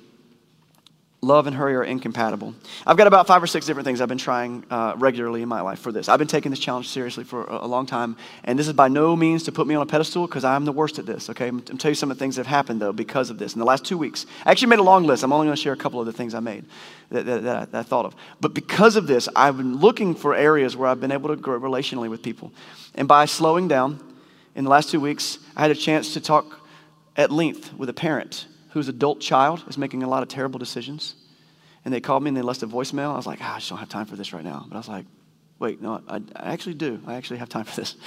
love 1.23 1.45
and 1.45 1.55
hurry 1.55 1.75
are 1.75 1.83
incompatible. 1.83 2.55
I've 2.85 2.97
got 2.97 3.05
about 3.05 3.27
five 3.27 3.43
or 3.43 3.47
six 3.47 3.67
different 3.67 3.85
things 3.85 4.01
I've 4.01 4.09
been 4.09 4.17
trying 4.17 4.65
uh, 4.71 4.95
regularly 4.97 5.43
in 5.43 5.49
my 5.49 5.61
life 5.61 5.77
for 5.77 5.91
this. 5.91 6.09
I've 6.09 6.17
been 6.17 6.27
taking 6.27 6.49
this 6.49 6.59
challenge 6.59 6.89
seriously 6.89 7.23
for 7.23 7.43
a, 7.43 7.67
long 7.67 7.85
time, 7.85 8.17
and 8.43 8.57
this 8.57 8.67
is 8.67 8.73
by 8.73 8.87
no 8.87 9.15
means 9.15 9.43
to 9.43 9.51
put 9.51 9.67
me 9.67 9.75
on 9.75 9.83
a 9.83 9.85
pedestal 9.85 10.25
because 10.25 10.43
I'm 10.43 10.65
the 10.65 10.71
worst 10.71 10.97
at 10.97 11.05
this, 11.05 11.29
okay? 11.29 11.49
I'm, 11.49 11.63
I'm 11.69 11.77
tell 11.77 11.91
you 11.91 11.95
some 11.95 12.09
of 12.09 12.17
the 12.17 12.19
things 12.19 12.37
that 12.37 12.47
have 12.47 12.55
happened, 12.55 12.81
though, 12.81 12.91
because 12.91 13.29
of 13.29 13.37
this 13.37 13.53
in 13.53 13.59
the 13.59 13.65
last 13.65 13.85
two 13.85 13.99
weeks. 13.99 14.25
I 14.45 14.51
actually 14.51 14.69
made 14.69 14.79
a 14.79 14.83
long 14.83 15.03
list. 15.03 15.23
I'm 15.23 15.31
only 15.31 15.45
going 15.45 15.55
to 15.55 15.61
share 15.61 15.73
a 15.73 15.77
couple 15.77 15.99
of 15.99 16.07
the 16.07 16.11
things 16.11 16.33
I 16.33 16.39
made 16.39 16.65
that, 17.11 17.27
that, 17.27 17.43
that, 17.43 17.55
I, 17.55 17.65
that 17.65 17.77
I 17.77 17.83
thought 17.83 18.05
of. 18.05 18.15
But 18.39 18.55
because 18.55 18.95
of 18.95 19.05
this, 19.05 19.29
I've 19.35 19.57
been 19.57 19.77
looking 19.77 20.15
for 20.15 20.33
areas 20.33 20.75
where 20.75 20.89
I've 20.89 20.99
been 20.99 21.11
able 21.11 21.29
to 21.29 21.35
grow 21.35 21.59
relationally 21.59 22.09
with 22.09 22.23
people. 22.23 22.51
And 22.95 23.07
by 23.07 23.25
slowing 23.25 23.67
down, 23.67 23.99
in 24.55 24.63
the 24.63 24.71
last 24.71 24.89
two 24.89 24.99
weeks, 24.99 25.37
I 25.55 25.61
had 25.61 25.71
a 25.71 25.75
chance 25.75 26.13
to 26.15 26.19
talk 26.19 26.59
at 27.15 27.31
length 27.31 27.73
with 27.75 27.89
a 27.89 27.93
parent 27.93 28.47
whose 28.71 28.87
adult 28.87 29.19
child 29.19 29.63
is 29.67 29.77
making 29.77 30.03
a 30.03 30.09
lot 30.09 30.23
of 30.23 30.29
terrible 30.29 30.59
decisions. 30.59 31.15
And 31.83 31.93
they 31.93 32.01
called 32.01 32.23
me 32.23 32.29
and 32.29 32.37
they 32.37 32.41
left 32.41 32.63
a 32.63 32.67
voicemail. 32.67 33.13
I 33.13 33.15
was 33.15 33.27
like, 33.27 33.39
ah, 33.41 33.55
I 33.55 33.57
just 33.57 33.69
don't 33.69 33.79
have 33.79 33.89
time 33.89 34.05
for 34.05 34.15
this 34.15 34.33
right 34.33 34.43
now. 34.43 34.65
But 34.67 34.75
I 34.75 34.79
was 34.79 34.87
like, 34.87 35.05
wait, 35.59 35.81
no, 35.81 36.01
I, 36.07 36.21
I 36.35 36.53
actually 36.53 36.75
do. 36.75 37.01
I 37.05 37.15
actually 37.15 37.37
have 37.37 37.49
time 37.49 37.65
for 37.65 37.75
this. 37.75 37.95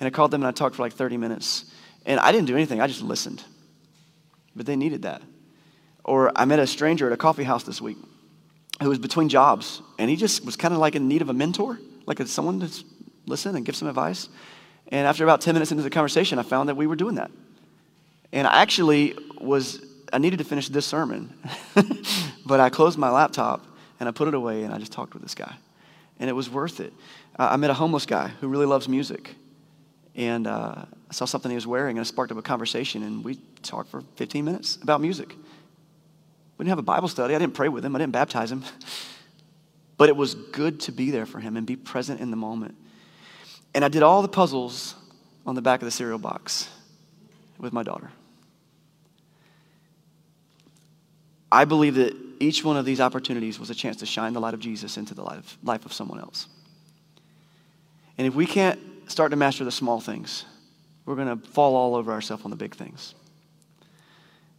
And 0.00 0.08
I 0.08 0.10
called 0.10 0.32
them 0.32 0.42
and 0.42 0.48
I 0.48 0.50
talked 0.50 0.74
for 0.74 0.82
like 0.82 0.92
30 0.92 1.18
minutes. 1.18 1.66
And 2.04 2.18
I 2.18 2.32
didn't 2.32 2.48
do 2.48 2.56
anything, 2.56 2.80
I 2.80 2.88
just 2.88 3.00
listened. 3.00 3.44
But 4.54 4.66
they 4.66 4.74
needed 4.74 5.02
that. 5.02 5.22
Or 6.02 6.32
I 6.34 6.44
met 6.46 6.58
a 6.58 6.66
stranger 6.66 7.06
at 7.06 7.12
a 7.12 7.16
coffee 7.16 7.44
house 7.44 7.62
this 7.62 7.80
week 7.80 7.96
who 8.82 8.88
was 8.88 8.98
between 8.98 9.28
jobs. 9.28 9.80
And 9.98 10.10
he 10.10 10.16
just 10.16 10.44
was 10.44 10.56
kind 10.56 10.74
of 10.74 10.80
like 10.80 10.96
in 10.96 11.06
need 11.06 11.22
of 11.22 11.28
a 11.28 11.32
mentor, 11.32 11.78
like 12.06 12.18
someone 12.26 12.58
to 12.58 12.84
listen 13.24 13.54
and 13.54 13.64
give 13.64 13.76
some 13.76 13.86
advice. 13.86 14.28
And 14.88 15.06
after 15.06 15.22
about 15.22 15.40
10 15.40 15.54
minutes 15.54 15.70
into 15.70 15.84
the 15.84 15.90
conversation, 15.90 16.40
I 16.40 16.42
found 16.42 16.68
that 16.68 16.74
we 16.76 16.88
were 16.88 16.96
doing 16.96 17.14
that. 17.14 17.30
And 18.32 18.48
I 18.48 18.62
actually 18.62 19.16
was 19.40 19.80
I 20.14 20.18
needed 20.18 20.38
to 20.38 20.44
finish 20.44 20.68
this 20.68 20.86
sermon, 20.86 21.36
but 22.46 22.60
I 22.60 22.70
closed 22.70 22.96
my 22.96 23.10
laptop 23.10 23.66
and 23.98 24.08
I 24.08 24.12
put 24.12 24.28
it 24.28 24.34
away 24.34 24.62
and 24.62 24.72
I 24.72 24.78
just 24.78 24.92
talked 24.92 25.12
with 25.12 25.24
this 25.24 25.34
guy. 25.34 25.56
And 26.20 26.30
it 26.30 26.34
was 26.34 26.48
worth 26.48 26.78
it. 26.78 26.92
I 27.36 27.56
met 27.56 27.70
a 27.70 27.74
homeless 27.74 28.06
guy 28.06 28.28
who 28.40 28.46
really 28.46 28.64
loves 28.64 28.88
music. 28.88 29.34
And 30.14 30.46
uh, 30.46 30.84
I 31.10 31.12
saw 31.12 31.24
something 31.24 31.50
he 31.50 31.56
was 31.56 31.66
wearing 31.66 31.98
and 31.98 32.06
it 32.06 32.08
sparked 32.08 32.30
up 32.30 32.38
a 32.38 32.42
conversation. 32.42 33.02
And 33.02 33.24
we 33.24 33.40
talked 33.62 33.90
for 33.90 34.02
15 34.14 34.44
minutes 34.44 34.78
about 34.80 35.00
music. 35.00 35.30
We 35.30 36.62
didn't 36.62 36.68
have 36.68 36.78
a 36.78 36.82
Bible 36.82 37.08
study. 37.08 37.34
I 37.34 37.38
didn't 37.40 37.54
pray 37.54 37.68
with 37.68 37.84
him, 37.84 37.96
I 37.96 37.98
didn't 37.98 38.12
baptize 38.12 38.52
him. 38.52 38.62
But 39.96 40.08
it 40.08 40.16
was 40.16 40.34
good 40.34 40.80
to 40.80 40.92
be 40.92 41.12
there 41.12 41.24
for 41.24 41.38
him 41.38 41.56
and 41.56 41.64
be 41.64 41.76
present 41.76 42.20
in 42.20 42.32
the 42.32 42.36
moment. 42.36 42.74
And 43.76 43.84
I 43.84 43.88
did 43.88 44.02
all 44.02 44.22
the 44.22 44.28
puzzles 44.28 44.96
on 45.46 45.54
the 45.54 45.62
back 45.62 45.82
of 45.82 45.84
the 45.86 45.92
cereal 45.92 46.18
box 46.18 46.68
with 47.60 47.72
my 47.72 47.84
daughter. 47.84 48.10
I 51.54 51.64
believe 51.64 51.94
that 51.94 52.16
each 52.40 52.64
one 52.64 52.76
of 52.76 52.84
these 52.84 53.00
opportunities 53.00 53.60
was 53.60 53.70
a 53.70 53.76
chance 53.76 53.98
to 53.98 54.06
shine 54.06 54.32
the 54.32 54.40
light 54.40 54.54
of 54.54 54.60
Jesus 54.60 54.96
into 54.96 55.14
the 55.14 55.22
life, 55.22 55.56
life 55.62 55.86
of 55.86 55.92
someone 55.92 56.18
else. 56.18 56.48
And 58.18 58.26
if 58.26 58.34
we 58.34 58.44
can't 58.44 58.80
start 59.06 59.30
to 59.30 59.36
master 59.36 59.64
the 59.64 59.70
small 59.70 60.00
things, 60.00 60.44
we're 61.06 61.14
going 61.14 61.28
to 61.28 61.46
fall 61.50 61.76
all 61.76 61.94
over 61.94 62.10
ourselves 62.10 62.44
on 62.44 62.50
the 62.50 62.56
big 62.56 62.74
things. 62.74 63.14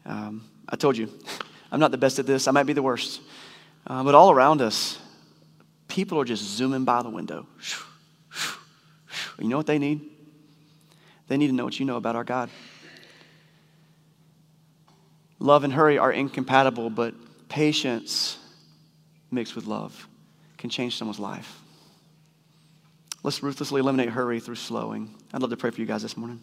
Um, 0.05 0.47
I 0.69 0.77
told 0.77 0.95
you, 0.95 1.09
I'm 1.71 1.81
not 1.81 1.91
the 1.91 1.97
best 1.97 2.17
at 2.17 2.25
this. 2.25 2.47
I 2.47 2.51
might 2.51 2.63
be 2.63 2.71
the 2.71 2.81
worst. 2.81 3.19
Uh, 3.85 4.01
but 4.01 4.15
all 4.15 4.31
around 4.31 4.61
us, 4.61 4.97
people 5.89 6.17
are 6.21 6.25
just 6.25 6.43
zooming 6.43 6.85
by 6.85 7.03
the 7.03 7.09
window. 7.09 7.45
You 9.37 9.49
know 9.49 9.57
what 9.57 9.67
they 9.67 9.79
need? 9.79 9.99
They 11.27 11.35
need 11.35 11.47
to 11.47 11.53
know 11.53 11.65
what 11.65 11.77
you 11.77 11.85
know 11.85 11.97
about 11.97 12.15
our 12.15 12.23
God. 12.23 12.49
Love 15.39 15.63
and 15.63 15.73
hurry 15.73 15.97
are 15.97 16.11
incompatible, 16.11 16.89
but 16.89 17.13
patience 17.49 18.37
mixed 19.31 19.55
with 19.55 19.65
love 19.65 20.07
can 20.57 20.69
change 20.69 20.97
someone's 20.97 21.19
life. 21.19 21.61
Let's 23.23 23.43
ruthlessly 23.43 23.81
eliminate 23.81 24.09
hurry 24.09 24.39
through 24.39 24.55
slowing. 24.55 25.13
I'd 25.33 25.41
love 25.41 25.49
to 25.49 25.57
pray 25.57 25.71
for 25.71 25.81
you 25.81 25.87
guys 25.87 26.03
this 26.03 26.15
morning. 26.15 26.41